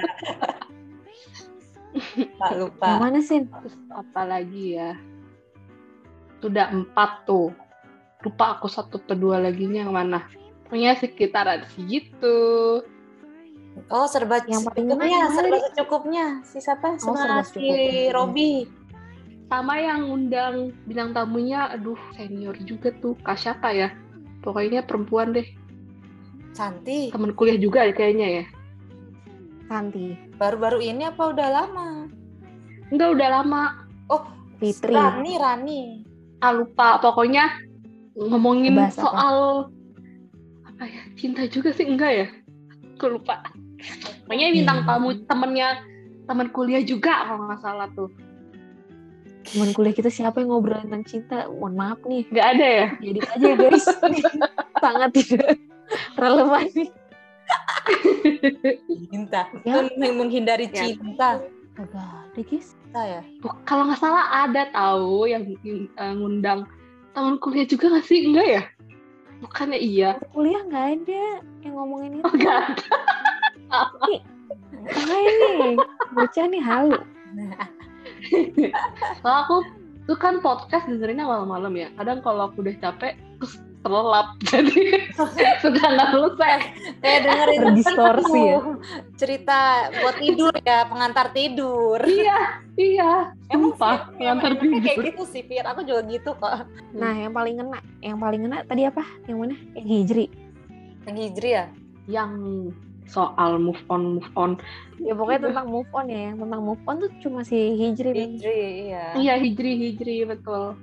lupa, 1.92 2.48
lupa. 2.56 2.88
yang 2.88 3.04
mana 3.04 3.20
sih 3.24 3.48
terus 3.48 3.76
apa 3.96 4.28
lagi 4.28 4.76
ya? 4.76 5.00
Sudah 6.44 6.68
empat 6.68 7.24
tuh 7.24 7.56
lupa 8.22 8.56
aku 8.56 8.66
satu 8.66 8.98
atau 8.98 9.14
dua 9.14 9.38
lagi 9.38 9.66
yang 9.66 9.92
mana 9.92 10.26
punya 10.68 10.94
sekitaran 10.94 11.66
segitu 11.70 12.82
Oh, 13.88 14.04
serba 14.04 14.44
Yang 14.44 14.68
paling 14.68 14.84
secukupnya, 14.84 15.22
serba 15.32 15.58
secukupnya. 15.66 16.26
Si 16.44 16.60
siapa? 16.60 17.00
Oh, 17.00 17.16
Sama 17.16 17.40
serba 17.40 17.44
si. 17.48 17.64
Robi. 18.12 18.68
sama 19.48 19.76
yang 19.76 20.08
undang 20.08 20.72
bintang 20.86 21.12
tamunya 21.12 21.68
aduh 21.68 22.00
senior 22.14 22.56
juga 22.62 22.88
tuh 22.98 23.20
Kak 23.20 23.36
siapa 23.36 23.72
ya 23.72 23.92
pokoknya 24.40 24.80
perempuan 24.82 25.32
deh 25.32 25.44
Cantik. 26.52 27.12
teman 27.12 27.32
kuliah 27.32 27.56
juga 27.56 27.84
ya 27.84 27.92
kayaknya 27.92 28.28
ya 28.32 28.46
Santi 29.68 30.16
Baru-baru 30.36 30.80
ini 30.80 31.04
apa 31.04 31.32
udah 31.32 31.48
lama? 31.48 32.08
enggak 32.92 33.10
udah 33.12 33.28
lama 33.30 33.64
Oh, 34.08 34.24
Fitri 34.56 34.92
Rani, 34.92 35.36
Rani. 35.36 35.82
ah 36.40 36.52
lupa 36.52 37.00
pokoknya 37.00 37.52
ngomongin 38.14 38.76
Bahas 38.76 38.96
apa? 38.96 39.04
soal 39.04 39.36
apa 40.66 40.84
ya 40.84 41.02
cinta 41.16 41.48
juga 41.48 41.72
sih 41.72 41.86
enggak 41.86 42.12
ya 42.12 42.28
aku 42.96 43.18
lupa 43.18 43.40
pokoknya 44.26 44.52
bintang 44.52 44.80
Hmm. 44.82 44.88
tamu 44.88 45.10
temennya 45.26 45.70
teman 46.26 46.48
kuliah 46.50 46.82
juga 46.82 47.26
kalau 47.26 47.48
nggak 47.48 47.62
salah 47.62 47.88
tuh 47.92 48.12
teman 49.44 49.72
kuliah 49.72 49.92
kita 49.92 50.08
siapa 50.08 50.40
yang 50.40 50.52
ngobrol 50.52 50.80
tentang 50.80 51.04
cinta 51.04 51.50
mohon 51.50 51.74
maaf 51.74 52.00
nih 52.04 52.24
nggak 52.30 52.48
ada 52.52 52.68
ya 52.68 52.88
jadi 53.00 53.20
aja 53.26 53.46
ya, 53.46 53.56
guys 53.58 53.86
sangat 54.84 55.10
tidak 55.14 55.58
relevan 56.16 56.66
nih 56.72 56.90
Cinta. 59.12 59.44
Ya. 59.68 59.84
Yang 59.84 60.14
menghindari 60.16 60.68
Ya. 60.72 60.88
cinta. 60.88 61.44
Agak 61.76 62.00
ada 62.32 62.40
guys 62.40 62.68
Cinta 62.72 63.02
ya? 63.04 63.22
Kalau 63.66 63.84
nggak 63.88 64.00
salah 64.00 64.48
ada 64.48 64.72
tahu 64.72 65.28
yang 65.28 65.44
eh, 65.66 66.14
ngundang 66.16 66.64
teman 67.12 67.36
kuliah 67.40 67.68
juga 67.68 67.92
nggak 67.92 68.06
sih? 68.08 68.20
Enggak 68.28 68.48
ya? 68.48 68.64
Bukannya 69.42 69.80
iya? 69.80 70.12
Kuliah 70.32 70.62
nggak 70.68 70.86
ada 71.02 71.24
yang 71.66 71.74
ngomongin 71.76 72.12
itu. 72.20 72.24
Oh, 72.26 72.34
nggak 72.34 72.58
ada. 72.72 72.96
Makanya 74.82 75.48
nih? 75.58 75.76
Bocah 76.14 76.46
nih 76.50 76.64
halu. 76.64 76.98
Kalau 79.22 79.38
aku 79.46 79.56
tuh 80.10 80.18
kan 80.18 80.42
podcast 80.42 80.86
dengerinnya 80.90 81.26
malam-malam 81.26 81.74
ya. 81.78 81.88
Kadang 81.98 82.20
kalau 82.26 82.50
aku 82.50 82.66
udah 82.66 82.76
capek, 82.82 83.18
terus 83.40 83.62
terlelap. 83.82 84.28
Jadi 84.50 85.10
suka 85.62 85.84
nggak 85.86 86.10
selesai 86.14 86.54
kayak 87.02 87.20
dengerin 87.26 87.60
Terdistorsi 87.66 88.40
ya? 88.46 88.60
cerita 89.18 89.60
buat 89.92 90.16
tidur 90.16 90.54
ya 90.62 90.86
pengantar 90.86 91.34
tidur 91.34 91.98
iya 92.00 92.62
iya 92.78 93.12
emang 93.50 93.74
sumpah 93.74 94.14
sih, 94.14 94.22
emang 94.22 94.38
ngantar 94.38 94.52
enaknya 94.54 94.70
kayak 94.70 94.86
tidur 94.86 95.06
gitu 95.10 95.24
sih 95.28 95.42
Fir 95.44 95.66
aku 95.66 95.82
juga 95.82 96.02
gitu 96.08 96.32
kok 96.34 96.54
Nah, 96.92 97.14
yang 97.16 97.32
paling 97.32 97.56
ngena, 97.56 97.80
yang 98.00 98.18
paling 98.18 98.42
ngena 98.44 98.58
tadi 98.64 98.84
apa? 98.84 99.02
Yang 99.26 99.38
mana? 99.40 99.56
Yang 99.74 99.88
hijri. 99.88 100.26
yang 101.02 101.18
hijri 101.18 101.50
ya 101.52 101.66
yang 102.06 102.32
soal 103.08 103.58
move 103.58 103.82
on 103.88 104.16
move 104.16 104.32
on 104.36 104.52
Ya 104.98 105.12
pokoknya 105.12 105.50
tentang 105.50 105.68
move 105.68 105.90
on 105.92 106.06
ya. 106.06 106.30
Yang 106.30 106.38
tentang 106.46 106.62
move 106.62 106.84
on 106.86 106.96
tuh 107.00 107.12
cuma 107.20 107.42
si 107.42 107.58
hijri. 107.74 108.12
nih. 108.12 108.28
hijri 108.30 108.56
iya 108.86 109.06
iya 109.16 109.34
hijri 109.36 109.72
hijri 109.82 110.16
betul 110.24 110.78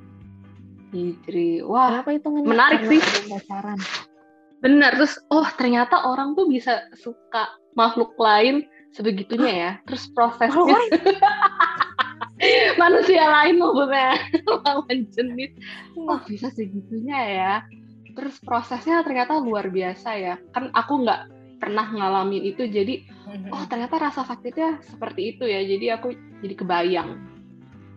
hijri 0.91 1.61
wah 1.63 2.01
Kenapa 2.03 2.11
itu? 2.11 2.29
Menarik 2.43 2.81
sih. 2.85 3.01
pacaran. 3.29 3.79
Benar 4.59 4.99
terus 4.99 5.19
oh 5.31 5.47
ternyata 5.55 6.03
orang 6.03 6.35
tuh 6.35 6.51
bisa 6.51 6.91
suka 6.99 7.47
makhluk 7.79 8.15
lain 8.19 8.67
sebegitunya 8.93 9.53
ya. 9.53 9.71
Terus 9.87 10.11
prosesnya 10.11 10.59
manusia 12.83 13.25
lain 13.27 13.63
maksudnya 13.63 14.19
lawan 14.67 14.99
jenis. 15.15 15.53
Oh 15.95 16.19
bisa 16.27 16.51
segitunya 16.51 17.19
ya. 17.19 17.55
Terus 18.19 18.43
prosesnya 18.43 19.07
ternyata 19.07 19.39
luar 19.39 19.71
biasa 19.71 20.11
ya. 20.19 20.35
Kan 20.51 20.75
aku 20.75 21.07
nggak 21.07 21.39
pernah 21.59 21.87
ngalamin 21.91 22.55
itu 22.55 22.71
jadi 22.71 23.03
oh 23.51 23.63
ternyata 23.67 23.99
rasa 23.99 24.27
sakitnya 24.27 24.83
seperti 24.83 25.39
itu 25.39 25.45
ya. 25.47 25.63
Jadi 25.63 25.87
aku 25.95 26.09
jadi 26.43 26.55
kebayang. 26.59 27.11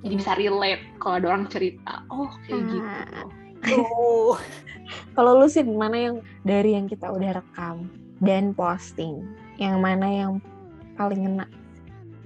Jadi 0.02 0.14
bisa 0.18 0.34
relate 0.34 0.98
kalau 1.02 1.22
ada 1.22 1.28
orang 1.34 1.46
cerita. 1.50 2.06
Oh 2.10 2.30
kayak 2.46 2.62
gitu 2.70 3.41
Tuh. 3.66 4.36
Kalau 5.16 5.40
lu 5.40 5.48
sih 5.48 5.64
mana 5.64 5.96
yang 5.96 6.16
dari 6.44 6.76
yang 6.76 6.88
kita 6.88 7.08
udah 7.12 7.40
rekam 7.40 7.88
dan 8.20 8.52
posting, 8.52 9.24
yang 9.56 9.80
mana 9.80 10.08
yang 10.08 10.32
paling 11.00 11.24
ngena? 11.24 11.48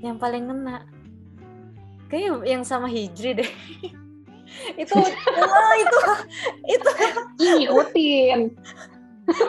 yang 0.06 0.18
paling 0.22 0.46
ngena 0.46 0.86
kayaknya 2.14 2.46
yang 2.46 2.62
sama 2.62 2.86
hijri 2.86 3.42
deh 3.42 3.52
itu 4.82 4.94
wah, 4.94 5.74
itu 5.82 6.00
itu 6.70 6.90
ngikutin 7.42 8.42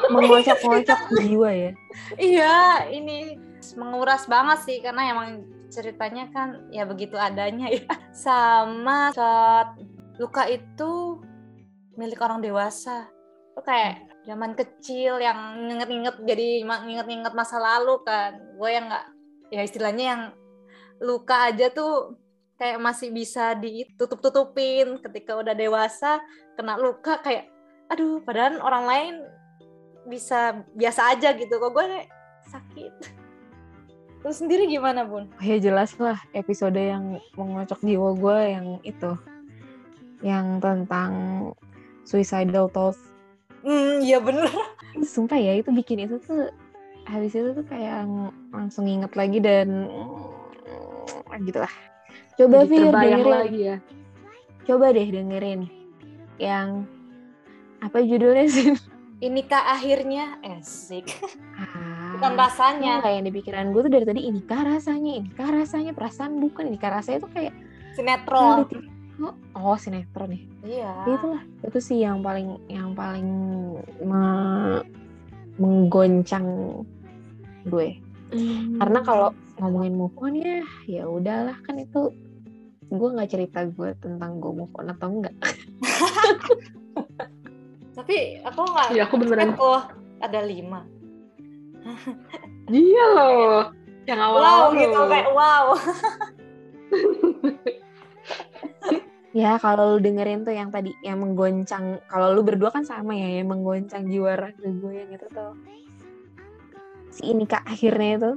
Mengocok-ngocok 0.09 1.01
jiwa 1.20 1.51
ya. 1.53 1.70
iya 2.16 2.89
ini 2.89 3.37
menguras 3.76 4.24
banget 4.24 4.64
sih 4.64 4.80
karena 4.80 5.12
emang 5.12 5.45
ceritanya 5.68 6.32
kan 6.32 6.64
ya 6.72 6.89
begitu 6.89 7.20
adanya 7.20 7.68
ya 7.68 7.84
sama 8.16 9.12
saat 9.12 9.76
luka 10.16 10.49
itu 10.49 11.20
milik 11.97 12.20
orang 12.20 12.44
dewasa. 12.44 13.09
Itu 13.53 13.61
kayak 13.64 14.24
zaman 14.28 14.53
kecil 14.53 15.18
yang 15.20 15.64
nginget-nginget 15.66 16.16
jadi 16.28 16.49
nginget-nginget 16.64 17.34
masa 17.34 17.57
lalu 17.57 18.01
kan. 18.05 18.36
Gue 18.61 18.70
yang 18.76 18.86
nggak 18.88 19.07
ya 19.51 19.61
istilahnya 19.64 20.05
yang 20.05 20.22
luka 21.01 21.53
aja 21.53 21.72
tuh 21.72 22.16
kayak 22.61 22.78
masih 22.80 23.12
bisa 23.12 23.57
ditutup-tutupin. 23.57 25.01
Ketika 25.01 25.40
udah 25.40 25.57
dewasa 25.57 26.20
kena 26.55 26.76
luka 26.76 27.20
kayak 27.24 27.49
aduh 27.88 28.20
padahal 28.22 28.61
orang 28.61 28.84
lain 28.84 29.14
bisa 30.07 30.62
biasa 30.76 31.16
aja 31.16 31.32
gitu. 31.32 31.57
Kok 31.57 31.72
gue 31.72 31.84
kayak 31.84 32.09
sakit. 32.53 32.94
Lu 34.26 34.34
sendiri 34.34 34.66
gimana 34.66 35.07
bun? 35.07 35.30
Oh 35.38 35.44
ya 35.44 35.55
jelas 35.62 35.94
lah 36.03 36.18
episode 36.34 36.74
yang 36.74 37.22
mengocok 37.38 37.78
jiwa 37.78 38.11
gue 38.18 38.38
yang 38.42 38.66
itu. 38.82 39.12
Yang 40.18 40.47
tentang 40.64 41.12
suicidal 42.07 42.67
thoughts. 42.67 43.03
hmm 43.61 44.01
iya 44.01 44.17
bener 44.17 44.47
Sumpah 44.99 45.37
ya 45.37 45.53
itu 45.55 45.69
bikin 45.69 46.01
itu 46.01 46.17
tuh 46.19 46.49
habis 47.05 47.31
itu 47.31 47.51
tuh 47.53 47.63
kayak 47.63 48.03
ng- 48.03 48.33
langsung 48.49 48.87
inget 48.87 49.13
lagi 49.13 49.39
dan 49.39 49.91
gitu 51.39 51.59
lah. 51.59 51.73
Coba 52.35 52.63
Jadi 52.63 52.69
Fir 52.71 52.83
dengerin. 52.89 53.27
lagi 53.27 53.61
ya 53.65 53.77
Coba 54.63 54.91
deh 54.91 55.05
dengerin 55.05 55.61
yang 56.37 56.85
apa 57.79 57.99
judulnya 58.01 58.47
sih? 58.53 58.73
inikah 59.19 59.73
akhirnya 59.73 60.37
esik 60.43 61.09
Ah, 61.57 62.13
bukan 62.13 62.37
rasanya 62.37 63.01
Enggak, 63.01 63.13
yang 63.13 63.25
di 63.25 63.33
pikiran 63.33 63.67
gue 63.71 63.81
tuh 63.81 63.93
dari 63.93 64.05
tadi 64.05 64.21
inikah 64.23 64.61
rasanya, 64.63 65.13
inikah 65.17 65.49
rasanya 65.49 65.93
perasaan 65.93 66.37
bukan 66.37 66.69
inikah 66.69 66.93
rasanya 66.93 67.19
itu 67.19 67.29
kayak 67.33 67.53
sinetron 67.93 68.69
reality. 68.69 68.77
Oh, 69.57 69.77
sinetron 69.81 70.37
nih. 70.37 70.43
iya. 70.64 70.93
Ya 71.09 71.12
itulah 71.17 71.43
itu 71.64 71.79
sih 71.81 71.99
yang 72.05 72.21
paling 72.21 72.61
yang 72.69 72.93
paling 72.93 73.29
me- 74.05 74.85
menggoncang 75.57 76.45
gue. 77.64 77.97
Karena 78.77 79.01
kalau 79.01 79.33
ngomongin 79.57 79.97
move 79.97 80.17
on 80.21 80.37
ya 80.37 80.61
ya 80.85 81.09
udahlah 81.09 81.57
kan 81.64 81.81
itu 81.81 82.12
gue 82.87 83.09
nggak 83.17 83.31
cerita 83.33 83.64
gue 83.64 83.97
tentang 83.99 84.37
gue 84.37 84.53
move 84.53 84.75
on 84.77 84.93
atau 84.93 85.09
enggak 85.11 85.33
tapi 87.97 88.45
aku 88.45 88.61
nggak 88.62 88.89
ya 88.95 89.03
aku 89.09 89.14
beneran. 89.17 89.57
oh 89.57 89.81
ada 90.21 90.41
lima. 90.45 90.85
Iya 92.69 93.05
loh 93.17 93.73
yang 94.07 94.21
wow 94.23 94.39
awal-awal 94.39 94.71
gitu 94.79 95.01
kayak 95.09 95.29
wow 95.35 95.67
ya 99.37 99.61
kalau 99.61 99.93
lu 99.93 100.01
dengerin 100.01 100.49
tuh 100.49 100.57
yang 100.57 100.72
tadi 100.72 100.97
yang 101.05 101.20
menggoncang 101.20 102.01
kalau 102.09 102.32
lu 102.32 102.41
berdua 102.41 102.72
kan 102.72 102.89
sama 102.89 103.12
ya 103.12 103.37
yang 103.37 103.53
menggoncang 103.53 104.09
jiwa 104.09 104.32
raga 104.32 104.64
gue 104.64 104.93
yang 104.97 105.12
itu 105.12 105.28
tuh. 105.28 105.53
Si 107.12 107.28
ini 107.28 107.45
kak 107.45 107.68
akhirnya 107.68 108.16
itu. 108.16 108.32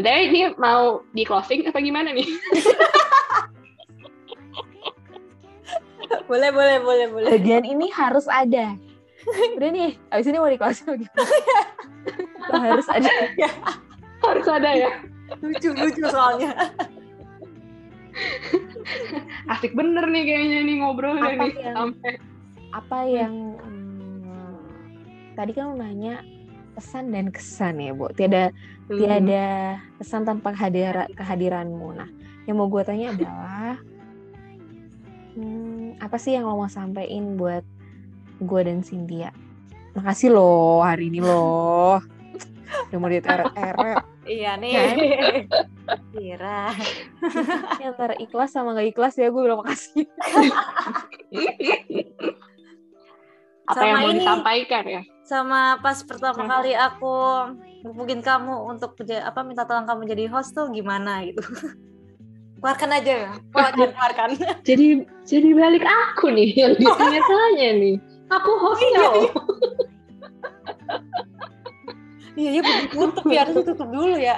Tapi 0.00 0.32
ini 0.32 0.56
mau 0.56 1.04
di 1.12 1.28
closing 1.28 1.68
apa 1.68 1.84
gimana 1.84 2.16
nih? 2.16 2.24
boleh 6.32 6.48
boleh 6.48 6.80
boleh 6.80 7.06
boleh. 7.12 7.28
Bagian 7.36 7.68
ini 7.68 7.92
harus 7.92 8.24
ada. 8.24 8.72
Udah 9.60 9.68
nih 9.68 10.00
abis 10.08 10.32
ini 10.32 10.40
mau 10.40 10.48
di 10.48 10.56
lagi 10.56 10.80
Tuh 12.48 12.60
harus 12.60 12.88
ada? 12.88 13.12
Harus 14.24 14.48
ada 14.48 14.72
ya. 14.72 14.88
lucu 15.40 15.72
lucu 15.72 16.04
soalnya 16.04 16.52
Asik 19.52 19.72
bener 19.72 20.04
nih 20.06 20.22
kayaknya 20.24 20.58
nih 20.62 20.76
ngobrolnya 20.78 21.22
Apa 21.26 21.42
nih 21.42 21.54
yang- 21.56 21.76
sampai. 21.76 22.12
apa 22.70 22.98
yang 23.04 23.34
hmm, 23.56 24.54
tadi 25.32 25.50
kan 25.50 25.64
lu 25.68 25.76
nanya 25.76 26.14
pesan 26.72 27.04
dan 27.08 27.30
kesan 27.30 27.78
ya 27.78 27.92
bu. 27.92 28.10
Tiada 28.10 28.50
Hmm. 28.84 28.98
tiada 28.98 29.46
pesan 29.96 30.22
tanpa 30.22 30.52
kehadira- 30.52 31.08
kehadiranmu. 31.10 31.88
Nah 31.92 32.10
yang 32.44 32.56
mau 32.56 32.68
gue 32.68 32.82
tanya 32.82 33.10
adalah 33.10 33.80
hmm, 35.32 35.96
apa 35.98 36.16
sih 36.16 36.32
yang 36.32 36.44
lo 36.44 36.56
mau 36.56 36.68
sampein 36.68 37.34
buat 37.34 37.64
gue 38.38 38.60
dan 38.62 38.82
Cynthia? 38.82 39.32
Makasih 39.94 40.28
loh 40.28 40.82
hari 40.82 41.06
ini 41.06 41.18
loh. 41.18 42.02
Udah 42.90 42.98
mau 42.98 43.06
diteret-teret 43.06 44.02
iya 44.26 44.56
nih 44.56 44.74
kira 46.10 46.72
Ini 47.78 47.84
antara 47.90 48.14
ikhlas 48.16 48.50
sama 48.50 48.72
gak 48.72 48.88
ikhlas 48.88 49.14
ya 49.14 49.28
gue 49.28 49.38
bilang 49.38 49.60
makasih 49.60 50.04
apa 53.64 53.72
Sama 53.74 53.86
yang 53.86 53.96
mau 53.98 54.10
ini. 54.10 54.18
disampaikan 54.20 54.84
ya? 54.84 55.02
sama 55.24 55.80
pas 55.80 55.96
pertama 56.00 56.36
Hmm. 56.36 56.50
kali 56.50 56.72
aku 56.72 57.14
hubungin 57.82 58.20
kamu 58.20 58.52
untuk 58.66 58.92
apa 59.00 59.40
minta 59.40 59.64
tolong 59.64 59.84
kamu 59.84 60.04
jadi 60.06 60.24
host 60.28 60.52
tuh 60.52 60.68
gimana 60.68 61.24
gitu 61.24 61.40
keluarkan 62.60 62.90
aja 62.92 63.12
ya 63.24 63.30
keluarkan 63.48 63.88
keluarkan 63.90 64.28
Jadi 64.62 64.86
jadi 65.22 65.48
balik 65.52 65.84
aku 65.84 66.28
nih 66.28 66.48
yang 66.54 66.72
ditanya-tanya 66.76 67.68
nih. 67.74 67.96
Aku 68.30 68.50
hostnya 68.58 69.00
loh. 69.00 69.28
iya 72.34 72.50
iya 72.56 72.62
tutup 72.88 73.24
ya 73.26 73.44
harus 73.44 73.64
tutup 73.64 73.88
dulu 73.88 74.16
ya 74.16 74.36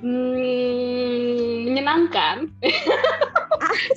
Hmm, 0.00 1.68
menyenangkan. 1.68 2.48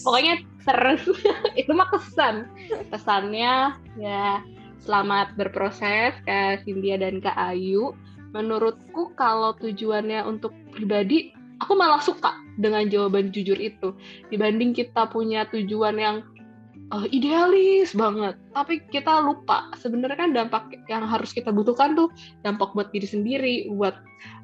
Pokoknya 0.04 0.44
terus 0.68 1.04
itu 1.60 1.72
mah 1.72 1.88
kesan. 1.92 2.52
Kesannya 2.92 3.80
ya 4.00 4.44
selamat 4.84 5.40
berproses 5.40 6.12
Kak 6.28 6.68
Cynthia 6.68 7.00
dan 7.00 7.24
Kak 7.24 7.36
Ayu. 7.40 7.96
Menurutku 8.34 9.14
kalau 9.14 9.54
tujuannya 9.62 10.26
untuk 10.26 10.52
pribadi, 10.74 11.32
aku 11.62 11.78
malah 11.78 12.02
suka 12.02 12.34
dengan 12.58 12.90
jawaban 12.90 13.30
jujur 13.30 13.58
itu 13.58 13.94
dibanding 14.34 14.74
kita 14.74 15.06
punya 15.10 15.46
tujuan 15.54 15.96
yang 15.98 16.18
eh, 16.94 17.06
idealis 17.10 17.92
banget. 17.98 18.38
Tapi 18.54 18.86
kita 18.94 19.26
lupa 19.26 19.74
sebenarnya 19.82 20.18
kan 20.18 20.30
dampak 20.32 20.64
yang 20.88 21.10
harus 21.10 21.34
kita 21.34 21.50
butuhkan 21.50 21.98
tuh 21.98 22.14
dampak 22.46 22.72
buat 22.78 22.94
diri 22.94 23.08
sendiri, 23.10 23.56
buat 23.74 23.98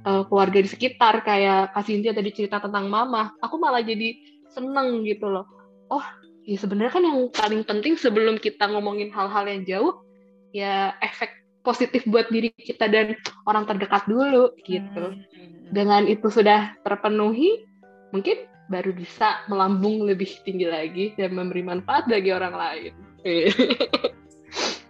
eh, 0.06 0.24
keluarga 0.28 0.60
di 0.60 0.70
sekitar 0.70 1.22
kayak 1.22 1.78
Kak 1.78 1.86
Cynthia 1.86 2.12
tadi 2.12 2.34
cerita 2.34 2.58
tentang 2.58 2.90
mama, 2.90 3.32
aku 3.40 3.62
malah 3.62 3.86
jadi 3.86 4.18
seneng 4.50 5.06
gitu 5.06 5.30
loh. 5.30 5.46
Oh 5.94 6.04
ya 6.50 6.58
sebenarnya 6.58 6.94
kan 6.98 7.04
yang 7.06 7.20
paling 7.30 7.62
penting 7.62 7.94
sebelum 7.94 8.42
kita 8.42 8.66
ngomongin 8.66 9.14
hal-hal 9.14 9.46
yang 9.46 9.62
jauh 9.70 10.02
ya 10.50 10.98
efek 11.06 11.30
positif 11.62 12.02
buat 12.10 12.26
diri 12.34 12.50
kita 12.58 12.90
dan 12.90 13.14
orang 13.46 13.70
terdekat 13.70 14.10
dulu 14.10 14.58
gitu. 14.66 15.14
Hmm. 15.14 15.22
Dengan 15.70 16.10
itu 16.10 16.26
sudah 16.34 16.74
terpenuhi, 16.82 17.62
mungkin 18.10 18.49
baru 18.70 18.94
bisa 18.94 19.42
melambung 19.50 20.06
lebih 20.06 20.30
tinggi 20.46 20.70
lagi 20.70 21.18
dan 21.18 21.34
memberi 21.34 21.66
manfaat 21.66 22.06
bagi 22.06 22.30
orang 22.30 22.54
lain. 22.54 22.94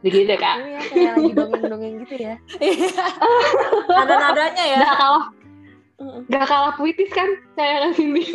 Begitu 0.03 0.33
kak. 0.39 0.55
Ini 0.63 0.71
ya 0.71 0.81
kayak 0.87 1.11
lagi 1.15 1.31
dongeng-dongeng 1.35 1.93
gitu 2.07 2.15
ya. 2.23 2.35
Nada-nadanya 3.87 4.63
ya. 4.63 4.79
Gak 4.79 4.95
kalah, 4.95 5.25
gak 6.31 6.45
kalah 6.47 6.73
puitis 6.79 7.11
kan 7.11 7.27
saya 7.59 7.91
Cindy. 7.91 8.23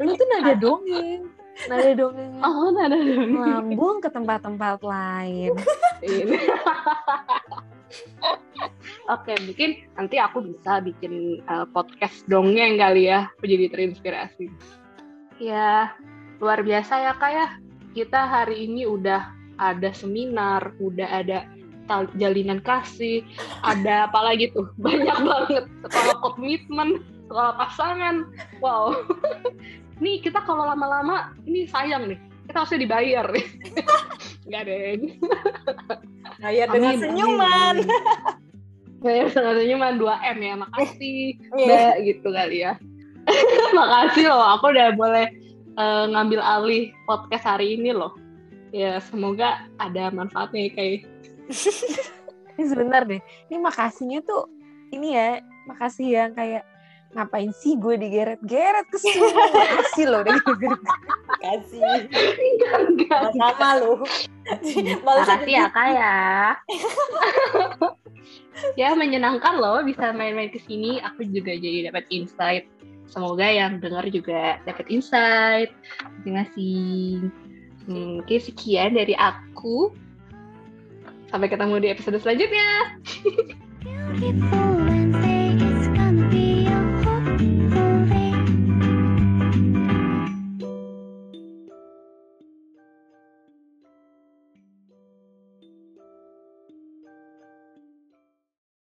Lu 0.00 0.12
tuh 0.16 0.26
nada 0.32 0.56
dongeng. 0.56 1.28
Nada 1.70 1.90
dongeng. 1.94 2.32
Oh, 2.42 2.66
nada 2.74 2.98
dong. 2.98 3.38
Lambung 3.38 4.02
ke 4.02 4.10
tempat-tempat 4.10 4.82
lain. 4.82 5.54
Oke, 9.12 9.36
mungkin 9.44 9.84
nanti 9.98 10.16
aku 10.16 10.40
bisa 10.40 10.80
bikin 10.80 11.44
uh, 11.48 11.68
podcast 11.68 12.24
dongeng 12.26 12.80
kali 12.80 13.12
ya, 13.12 13.28
aku 13.36 13.44
jadi 13.44 13.68
terinspirasi. 13.68 14.48
Ya, 15.42 15.92
luar 16.40 16.64
biasa 16.64 17.04
ya 17.04 17.12
kak 17.18 17.32
ya. 17.32 17.46
Kita 17.94 18.26
hari 18.26 18.66
ini 18.66 18.88
udah 18.88 19.28
ada 19.60 19.90
seminar, 19.94 20.74
udah 20.82 21.08
ada 21.22 21.46
jalinan 22.16 22.64
kasih, 22.64 23.22
ada 23.60 24.08
apa 24.08 24.20
lagi 24.24 24.50
tuh? 24.56 24.66
Banyak 24.84 25.18
banget. 25.20 25.64
Sekolah 25.84 26.16
komitmen, 26.24 27.04
sekolah 27.28 27.52
pasangan. 27.60 28.24
Wow. 28.64 29.04
Nih 30.02 30.18
kita 30.18 30.42
kalau 30.42 30.66
lama-lama, 30.66 31.36
ini 31.46 31.70
sayang 31.70 32.10
nih. 32.10 32.18
Kita 32.54 32.62
harusnya 32.62 32.86
dibayar 32.86 33.26
nih. 33.34 33.46
Enggak 34.46 34.62
deh. 34.70 34.78
Bayar 36.38 36.66
dengan 36.70 36.92
Amin, 36.94 37.02
senyuman. 37.02 37.74
amin. 37.82 39.02
Bayar 39.02 39.26
dengan 39.34 39.54
senyuman 39.58 39.94
2M 39.98 40.36
ya, 40.38 40.54
makasih. 40.62 41.18
Iya. 41.58 41.66
Mbak 41.66 41.94
gitu 42.06 42.28
kali 42.30 42.56
ya. 42.62 42.72
makasih 43.74 44.30
loh, 44.30 44.54
aku 44.54 44.70
udah 44.70 44.94
boleh 44.94 45.26
eh, 45.74 46.04
ngambil 46.14 46.38
alih 46.38 46.94
podcast 47.10 47.42
hari 47.42 47.74
ini 47.74 47.90
loh. 47.90 48.14
Ya 48.70 49.02
semoga 49.02 49.66
ada 49.82 50.14
manfaatnya 50.14 50.70
kayak 50.78 51.10
Ini 52.54 52.70
sebentar 52.70 53.02
deh. 53.02 53.18
Ini 53.50 53.58
makasihnya 53.58 54.22
tuh 54.22 54.46
ini 54.94 55.18
ya, 55.18 55.42
makasih 55.66 56.06
yang 56.06 56.30
kayak 56.38 56.62
ngapain 57.14 57.50
sih 57.54 57.78
gue 57.78 57.94
digeret-geret 57.94 58.86
ke 58.90 58.98
sini. 58.98 59.22
Makasih 59.22 60.06
loh 60.10 60.20
udah 60.26 60.34
digeret. 60.34 60.82
Kasih. 61.40 61.80
enggak 62.10 62.74
enggak. 62.90 63.20
Sama 63.38 63.70
lu. 63.78 63.92
Makasih 65.06 65.54
ya 65.54 65.66
kak 65.70 65.88
ya. 65.94 66.18
ya 68.80 68.88
menyenangkan 68.98 69.54
loh 69.58 69.80
bisa 69.86 70.10
main-main 70.10 70.50
ke 70.50 70.58
sini. 70.58 70.98
Aku 71.00 71.22
juga 71.30 71.54
jadi 71.54 71.88
dapat 71.88 72.04
insight. 72.10 72.66
Semoga 73.06 73.46
yang 73.46 73.78
dengar 73.78 74.04
juga 74.10 74.58
dapat 74.66 74.90
insight. 74.90 75.70
Terima 76.26 76.42
kasih. 76.50 77.30
Hmm, 77.86 78.24
Oke 78.24 78.42
sekian 78.42 78.98
dari 78.98 79.14
aku. 79.14 79.94
Sampai 81.30 81.50
ketemu 81.50 81.78
di 81.78 81.88
episode 81.90 82.18
selanjutnya. 82.18 82.98
Beautiful 83.84 84.93